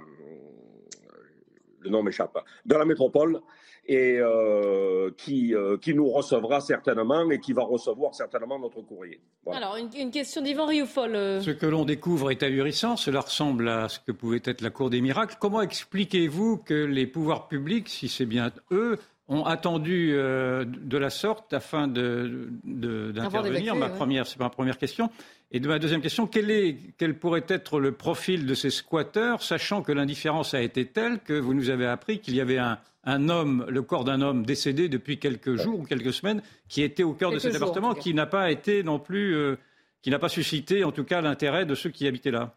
le 1.86 1.90
nom 1.90 2.02
m'échappe, 2.02 2.36
de 2.64 2.74
la 2.74 2.84
métropole, 2.84 3.40
et 3.89 4.18
euh, 4.18 5.11
qui, 5.16 5.55
euh, 5.55 5.76
qui 5.78 5.95
nous 5.95 6.09
recevra 6.09 6.61
certainement 6.61 7.30
et 7.30 7.39
qui 7.39 7.53
va 7.53 7.62
recevoir 7.62 8.14
certainement 8.14 8.59
notre 8.59 8.80
courrier. 8.82 9.20
Alors, 9.51 9.76
une, 9.76 10.11
question 10.11 10.43
d'Yvan 10.43 10.66
Rioufol. 10.66 11.14
Euh. 11.14 11.41
Ce 11.41 11.51
que 11.51 11.66
l'on 11.66 11.84
découvre 11.84 12.30
est 12.30 12.43
ahurissant. 12.43 12.97
Cela 12.97 13.20
ressemble 13.20 13.68
à 13.68 13.89
ce 13.89 14.01
que 14.01 14.12
pouvait 14.12 14.43
être 14.45 14.61
la 14.61 14.70
Cour 14.70 14.91
des 14.91 15.01
miracles. 15.01 15.37
Comment 15.39 15.62
expliquez-vous 15.62 16.59
que 16.59 16.74
les 16.74 17.07
pouvoirs 17.07 17.47
publics, 17.47 17.89
si 17.89 18.09
c'est 18.09 18.26
bien 18.26 18.51
eux, 18.72 18.99
ont 19.28 19.45
attendu 19.45 20.12
de 20.12 20.99
la 20.99 21.11
sorte 21.11 21.53
afin 21.53 21.87
d'intervenir? 21.89 23.74
De, 23.74 23.78
Ma 23.78 23.89
première, 23.89 24.26
c'est 24.26 24.39
ma 24.39 24.51
première 24.51 24.78
question. 24.78 25.11
Et 25.53 25.61
de 25.61 25.68
ma 25.68 25.78
deuxième 25.78 26.01
question, 26.01 26.26
quel, 26.26 26.51
est, 26.51 26.76
quel 26.99 27.16
pourrait 27.16 27.45
être 27.49 27.78
le 27.78 27.93
profil 27.93 28.47
de 28.47 28.55
ces 28.55 28.70
squatteurs, 28.70 29.43
sachant 29.43 29.82
que 29.82 29.93
l'indifférence 29.93 30.55
a 30.55 30.61
été 30.61 30.87
telle 30.87 31.20
que 31.20 31.34
vous 31.34 31.55
nous 31.55 31.70
avez 31.70 31.87
appris 31.87 32.18
qu'il 32.18 32.34
y 32.34 32.41
avait 32.41 32.59
un, 32.59 32.78
un 33.07 33.28
homme, 33.28 33.64
le 33.68 33.82
corps 33.82 34.04
d'un 34.04 34.20
homme 34.20 34.44
décédé 34.44 34.88
depuis 34.88 35.18
quelques 35.18 35.54
jours 35.54 35.80
ou 35.80 35.84
quelques 35.84 36.12
semaines, 36.12 36.42
qui 36.68 36.82
était 36.82 37.04
au 37.04 37.14
cœur 37.14 37.30
de 37.30 37.38
cet 37.38 37.54
appartement, 37.54 37.94
qui 37.94 38.12
n'a 38.12 38.26
pas 38.26 38.50
été 38.50 38.82
non 38.82 38.98
plus, 38.98 39.34
euh, 39.34 39.57
qui 40.02 40.11
n'a 40.11 40.18
pas 40.18 40.28
suscité 40.28 40.84
en 40.84 40.92
tout 40.92 41.04
cas 41.04 41.20
l'intérêt 41.20 41.64
de 41.64 41.74
ceux 41.74 41.90
qui 41.90 42.07
habitaient 42.07 42.32
là. 42.32 42.54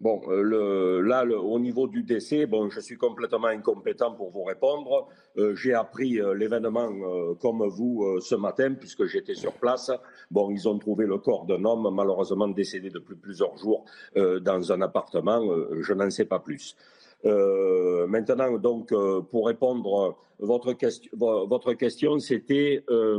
Bon, 0.00 0.20
euh, 0.28 1.00
là, 1.02 1.24
au 1.24 1.58
niveau 1.60 1.86
du 1.86 2.02
décès, 2.02 2.46
bon, 2.46 2.68
je 2.68 2.80
suis 2.80 2.96
complètement 2.96 3.46
incompétent 3.46 4.12
pour 4.12 4.30
vous 4.30 4.42
répondre. 4.42 5.08
Euh, 5.36 5.54
j'ai 5.54 5.72
appris 5.72 6.20
l'événement 6.34 7.34
comme 7.40 7.64
vous 7.68 8.18
ce 8.20 8.34
matin, 8.34 8.74
puisque 8.74 9.04
j'étais 9.04 9.34
sur 9.34 9.52
place. 9.52 9.92
Bon, 10.32 10.50
ils 10.50 10.68
ont 10.68 10.78
trouvé 10.78 11.06
le 11.06 11.18
corps 11.18 11.46
d'un 11.46 11.64
homme, 11.64 11.88
malheureusement 11.94 12.48
décédé 12.48 12.90
depuis 12.90 13.14
plusieurs 13.14 13.56
jours 13.56 13.84
dans 14.16 14.72
un 14.72 14.80
appartement. 14.82 15.40
je 15.80 15.92
n'en 15.92 16.10
sais 16.10 16.24
pas 16.24 16.40
plus. 16.40 16.76
Euh, 17.26 18.06
maintenant, 18.06 18.58
donc, 18.58 18.92
euh, 18.92 19.22
pour 19.22 19.46
répondre 19.46 20.16
votre 20.40 20.72
question, 20.74 21.10
votre 21.14 21.72
question, 21.72 22.18
c'était 22.18 22.84
euh, 22.90 23.18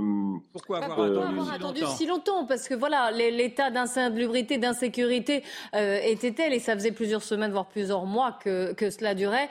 pourquoi 0.51 0.79
avoir, 0.79 1.51
attendu, 1.51 1.81
si, 1.97 2.05
longtemps 2.05 2.45
Parce 2.45 2.67
que 2.67 2.75
voilà, 2.75 3.09
l'état 3.11 3.71
d'insalubrité, 3.71 4.57
d'insécurité 4.57 5.43
était 5.73 6.33
tel, 6.33 6.53
et 6.53 6.59
ça 6.59 6.73
faisait 6.73 6.91
plusieurs 6.91 7.23
semaines, 7.23 7.51
voire 7.51 7.67
plusieurs 7.67 8.05
mois 8.05 8.37
que, 8.43 8.73
que 8.73 8.89
cela 8.89 9.15
durait. 9.15 9.49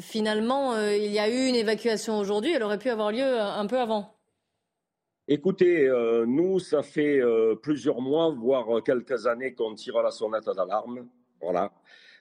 finalement, 0.00 0.76
il 0.88 1.12
y 1.12 1.18
a 1.18 1.28
eu 1.28 1.46
une 1.46 1.54
évacuation 1.54 2.18
aujourd'hui. 2.18 2.52
Elle 2.52 2.62
aurait 2.62 2.78
pu 2.78 2.88
avoir 2.88 3.12
lieu 3.12 3.38
un 3.38 3.66
peu 3.66 3.78
avant. 3.78 4.14
Écoutez, 5.28 5.88
nous, 6.26 6.58
ça 6.58 6.82
fait 6.82 7.20
plusieurs 7.62 8.00
mois, 8.00 8.30
voire 8.30 8.82
quelques 8.82 9.26
années 9.26 9.54
qu'on 9.54 9.74
tire 9.74 10.02
la 10.02 10.10
sonnette 10.10 10.46
d'alarme. 10.56 11.06
Voilà. 11.40 11.70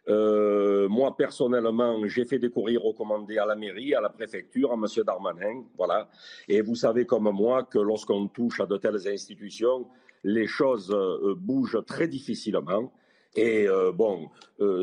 Euh, 0.10 0.88
moi, 0.88 1.16
personnellement, 1.16 2.00
j'ai 2.08 2.26
fait 2.26 2.40
des 2.40 2.50
courriers 2.50 2.78
recommandés 2.78 3.38
à 3.38 3.46
la 3.46 3.56
mairie, 3.56 3.94
à 3.94 4.02
la 4.02 4.10
préfecture, 4.10 4.72
à 4.72 4.76
M. 4.76 4.86
Darmanin. 5.06 5.64
Voilà. 5.78 6.10
Et 6.48 6.62
vous 6.62 6.76
savez 6.76 7.06
comme 7.06 7.30
moi 7.32 7.64
que 7.64 7.80
lorsqu'on 7.80 8.28
touche 8.28 8.62
à 8.62 8.66
de 8.66 8.78
telles 8.78 9.08
institutions, 9.08 9.86
les 10.24 10.48
choses 10.48 10.92
euh, 10.94 11.36
bougent 11.36 11.84
très 11.86 12.08
difficilement. 12.08 12.92
Et 13.36 13.68
euh, 13.68 13.92
bon, 13.92 14.30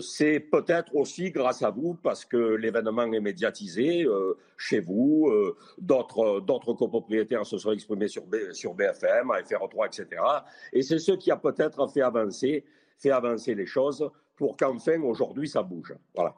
c'est 0.00 0.38
peut-être 0.38 0.94
aussi 0.94 1.32
grâce 1.32 1.62
à 1.62 1.70
vous, 1.70 1.94
parce 1.94 2.24
que 2.24 2.36
l'événement 2.36 3.12
est 3.12 3.20
médiatisé 3.20 4.06
chez 4.56 4.78
vous. 4.78 5.32
d'autres, 5.78 6.74
copropriétaires 6.74 7.44
se 7.44 7.58
sont 7.58 7.72
exprimés 7.72 8.06
sur, 8.06 8.22
BFM, 8.26 9.28
FR3, 9.28 9.86
etc. 9.86 10.22
Et 10.72 10.82
c'est 10.82 11.00
ce 11.00 11.12
qui 11.12 11.32
a 11.32 11.36
peut-être 11.36 11.88
fait 11.88 12.02
avancer, 12.02 12.64
fait 12.98 13.10
avancer 13.10 13.56
les 13.56 13.66
choses 13.66 14.08
pour 14.36 14.56
qu'enfin, 14.56 15.00
aujourd'hui, 15.02 15.48
ça 15.48 15.62
bouge. 15.62 15.94
Voilà. 16.14 16.34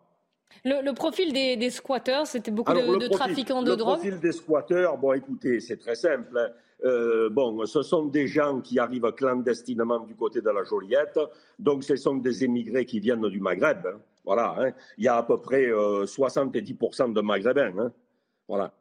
Le, 0.65 0.93
profil 0.93 1.33
des, 1.33 1.71
squatteurs, 1.71 2.27
c'était 2.27 2.51
beaucoup 2.51 2.73
de, 2.73 3.09
trafiquants 3.09 3.63
de 3.63 3.75
drogue 3.75 3.99
Le 3.99 4.11
profil 4.11 4.21
des 4.21 4.33
squatteurs, 4.33 4.97
bon, 4.97 5.13
écoutez, 5.13 5.61
c'est 5.61 5.77
très 5.77 5.95
simple. 5.95 6.37
Hein. 6.39 6.49
Euh, 6.85 7.31
bon, 7.31 7.65
ce 7.67 7.83
sont 7.83 8.07
des 8.07 8.27
gens 8.27 8.61
qui 8.61 8.79
arrivent 8.79 9.11
clandestinement 9.13 10.01
du 10.01 10.15
côté 10.15 10.41
de 10.41 10.51
la 10.51 10.63
Joliette, 10.63 11.19
donc 11.59 11.85
ce 11.85 11.97
sont 11.97 12.17
des 12.17 12.45
émigrés 12.45 12.85
qui 12.85 13.01
viennent 13.01 13.29
du 13.29 13.41
Maghreb. 13.41 13.87
Hein. 13.87 13.99
Voilà, 14.25 14.55
hein. 14.59 14.73
il 14.99 15.05
y 15.05 15.09
a 15.09 15.17
à 15.17 15.23
peu 15.23 15.39
près 15.41 15.67
70% 15.67 17.11
euh, 17.11 17.15
de 17.15 17.21
Maghrébins. 17.21 17.93
Voilà. 18.49 18.73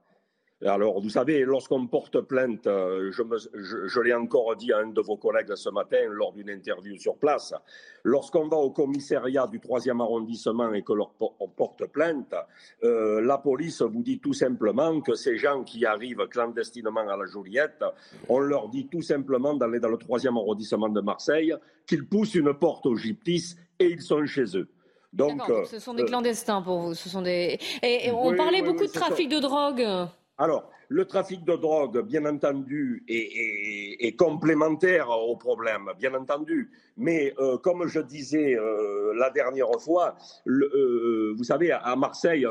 Alors, 0.65 0.99
vous 0.99 1.11
savez, 1.11 1.45
lorsqu'on 1.45 1.85
porte 1.85 2.21
plainte, 2.21 2.65
euh, 2.65 3.11
je, 3.11 3.21
je, 3.53 3.87
je 3.87 3.99
l'ai 3.99 4.13
encore 4.15 4.55
dit 4.55 4.73
à 4.73 4.79
un 4.79 4.87
de 4.87 5.01
vos 5.01 5.15
collègues 5.15 5.53
ce 5.55 5.69
matin 5.69 5.99
lors 6.09 6.33
d'une 6.33 6.49
interview 6.49 6.97
sur 6.97 7.17
place, 7.17 7.53
lorsqu'on 8.03 8.47
va 8.47 8.57
au 8.57 8.71
commissariat 8.71 9.45
du 9.45 9.59
3e 9.59 10.01
arrondissement 10.01 10.73
et 10.73 10.81
que 10.81 10.93
l'on 10.93 11.09
porte 11.55 11.85
plainte, 11.85 12.33
euh, 12.83 13.21
la 13.21 13.37
police 13.37 13.83
vous 13.83 14.01
dit 14.01 14.19
tout 14.19 14.33
simplement 14.33 15.01
que 15.01 15.13
ces 15.13 15.37
gens 15.37 15.63
qui 15.63 15.85
arrivent 15.85 16.27
clandestinement 16.29 17.07
à 17.07 17.15
la 17.15 17.25
Joliette, 17.27 17.83
on 18.27 18.39
leur 18.39 18.69
dit 18.69 18.87
tout 18.87 19.03
simplement 19.03 19.53
d'aller 19.53 19.79
dans 19.79 19.89
le 19.89 19.97
3e 19.97 20.35
arrondissement 20.35 20.89
de 20.89 21.01
Marseille, 21.01 21.53
qu'ils 21.85 22.07
poussent 22.07 22.35
une 22.35 22.55
porte 22.55 22.87
au 22.87 22.95
gyptis 22.95 23.55
et 23.77 23.85
ils 23.85 24.01
sont 24.01 24.25
chez 24.25 24.57
eux. 24.57 24.67
Donc, 25.13 25.41
ce 25.69 25.79
sont 25.79 25.93
des 25.93 26.03
euh, 26.03 26.07
clandestins 26.07 26.61
pour 26.61 26.79
vous. 26.79 26.93
Ce 26.93 27.07
sont 27.07 27.21
des... 27.21 27.57
Et, 27.83 28.11
on 28.11 28.35
parlait 28.35 28.61
beaucoup 28.61 28.85
de 28.85 28.91
trafic 28.91 29.29
de 29.29 29.39
drogue. 29.39 29.85
Alors, 30.37 30.69
le 30.89 31.05
trafic 31.05 31.45
de 31.45 31.55
drogue, 31.55 32.01
bien 32.01 32.25
entendu, 32.25 33.03
est, 33.07 34.17
complémentaire 34.17 35.09
au 35.09 35.37
problème, 35.37 35.89
bien 35.97 36.13
entendu. 36.13 36.71
Mais 36.97 37.33
euh, 37.39 37.57
comme 37.57 37.87
je 37.87 38.01
disais 38.01 38.57
euh, 38.57 39.13
la 39.15 39.29
dernière 39.29 39.71
fois, 39.79 40.15
vous 40.45 41.43
savez, 41.43 41.71
à 41.71 41.95
Marseille, 41.95 42.45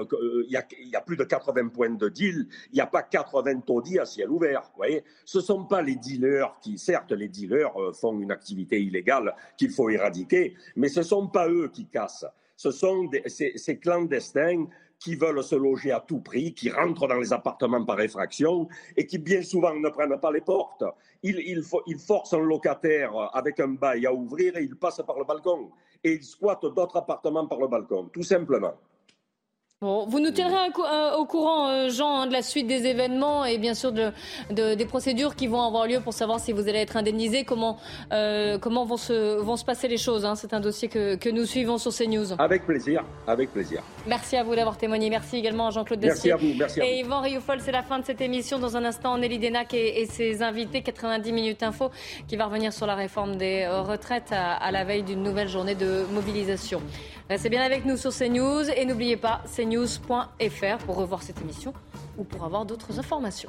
il 0.47 0.51
y, 0.51 0.97
a, 0.97 1.01
plus 1.03 1.16
de 1.16 1.24
80 1.24 1.68
points 1.68 1.91
de 1.91 2.09
deal. 2.09 2.47
Il 2.72 2.76
n'y 2.76 2.80
a 2.80 2.87
pas 2.87 3.03
80 3.03 3.61
taudis 3.61 3.99
à 3.99 4.07
ciel 4.07 4.30
ouvert. 4.30 4.72
Ce 5.26 5.39
ne 5.39 5.43
sont 5.43 5.64
pas 5.64 5.82
les 5.82 5.97
dealers 5.97 6.57
qui, 6.62 6.78
certes, 6.78 7.12
les 7.12 7.28
dealers 7.28 7.74
font 7.93 8.18
une 8.18 8.32
activité 8.32 8.80
illégale 8.82 9.35
qu'il 9.59 9.70
faut 9.70 9.91
éradiquer, 9.91 10.55
mais 10.76 10.89
ce 10.89 11.01
ne 11.01 11.05
sont 11.05 11.28
pas 11.28 11.49
eux 11.49 11.68
qui 11.68 11.87
cassent 11.87 12.26
ce 12.57 12.70
sont 12.70 13.11
ces, 13.26 13.78
clandestins 13.78 14.66
qui 14.99 15.17
veulent 15.17 15.43
se 15.43 15.55
loger 15.55 15.93
à 15.93 16.01
tout 16.01 16.21
prix, 16.21 16.55
qui 16.55 16.71
rentrent 16.71 17.07
dans 17.09 17.19
les 17.19 17.33
appartements 17.33 17.85
par 17.85 18.01
effraction 18.01 18.69
et 18.97 19.07
qui 19.07 19.19
bien 19.19 19.43
souvent 19.43 19.75
ne 19.75 19.89
prennent 19.89 20.19
pas 20.19 20.33
les 20.33 20.41
portes. 20.41 20.85
Ils, 21.23 21.63
forcent 21.99 22.35
un 22.35 22.39
locataire 22.39 23.13
avec 23.35 23.61
un 23.61 23.69
bail 23.69 24.07
à 24.07 24.13
ouvrir 24.13 24.57
et 24.57 24.63
ils 24.63 24.77
passent 24.77 25.03
par 25.07 25.19
le 25.19 25.25
balcon. 25.25 25.71
Et 26.03 26.13
ils 26.13 26.25
squattent 26.25 26.67
d'autres 26.75 26.97
appartements 26.97 27.47
par 27.47 27.59
le 27.59 27.69
balcon, 27.69 28.11
tout 28.13 28.23
simplement 28.23 28.75
vous 29.85 30.20
nous 30.20 30.30
tiendrez 30.30 30.57
au 31.18 31.24
courant, 31.24 31.68
euh, 31.68 31.89
Jean, 31.91 32.20
hein, 32.20 32.26
de 32.26 32.32
la 32.32 32.43
suite 32.43 32.66
des 32.66 32.87
événements 32.87 33.45
et 33.45 33.59
bien 33.59 33.74
sûr 33.74 33.93
de, 33.93 34.12
des 34.51 34.87
procédures 34.87 35.37
qui 35.37 35.47
vont 35.47 35.62
avoir 35.62 35.87
lieu 35.87 36.01
pour 36.01 36.12
savoir 36.12 36.41
si 36.41 36.53
vous 36.53 36.68
allez 36.68 36.78
être 36.78 36.97
indemnisé, 36.97 37.45
comment, 37.45 37.78
euh, 38.12 38.59
comment 38.59 38.85
vont, 38.85 38.97
se, 38.97 39.37
vont 39.39 39.57
se 39.57 39.64
passer 39.64 39.89
les 39.89 39.99
choses. 39.99 40.24
Hein. 40.24 40.35
C'est 40.37 40.55
un 40.55 40.61
dossier 40.61 40.89
que, 40.89 41.16
que, 41.16 41.28
nous 41.28 41.45
suivons 41.45 41.78
sur 41.78 41.93
CNews. 41.93 42.32
Avec 42.39 42.64
plaisir, 42.64 43.05
avec 43.26 43.53
plaisir. 43.53 43.82
Merci 44.07 44.37
à 44.37 44.43
vous 44.43 44.55
d'avoir 44.55 44.76
témoigné. 44.76 45.11
Merci 45.11 45.37
également 45.37 45.66
à 45.66 45.70
Jean-Claude. 45.70 46.01
Merci 46.03 46.30
à 46.30 46.37
vous, 46.37 46.55
merci 46.59 46.80
à 46.80 46.87
Et 46.87 47.01
Yvan 47.01 47.20
Rioufol, 47.20 47.61
c'est 47.61 47.72
la 47.72 47.82
fin 47.82 47.99
de 47.99 48.05
cette 48.05 48.20
émission. 48.20 48.59
Dans 48.59 48.76
un 48.76 48.85
instant, 48.85 49.18
Nelly 49.18 49.39
Denac 49.39 49.74
et, 49.74 50.07
ses 50.07 50.43
invités, 50.43 50.82
90 50.82 51.32
minutes 51.32 51.62
info, 51.62 51.91
qui 52.28 52.37
va 52.37 52.47
revenir 52.47 52.72
sur 52.72 52.87
la 52.87 52.95
réforme 52.95 53.37
des 53.37 53.62
euh, 53.62 53.82
retraites 53.82 54.32
à, 54.32 54.55
à 54.55 54.70
la 54.70 54.85
veille 54.85 55.03
d'une 55.03 55.22
nouvelle 55.22 55.49
journée 55.49 55.74
de 55.74 56.05
mobilisation. 56.12 56.80
Restez 57.31 57.49
bien 57.49 57.62
avec 57.62 57.87
nous 57.87 57.97
sur 57.97 58.12
CNews 58.12 58.68
et 58.77 58.85
n'oubliez 58.85 59.16
pas 59.16 59.43
cnews.fr 59.57 60.85
pour 60.85 60.97
revoir 60.97 61.22
cette 61.22 61.41
émission 61.41 61.72
ou 62.18 62.25
pour 62.25 62.45
avoir 62.45 62.66
d'autres 62.66 62.99
informations. 62.99 63.49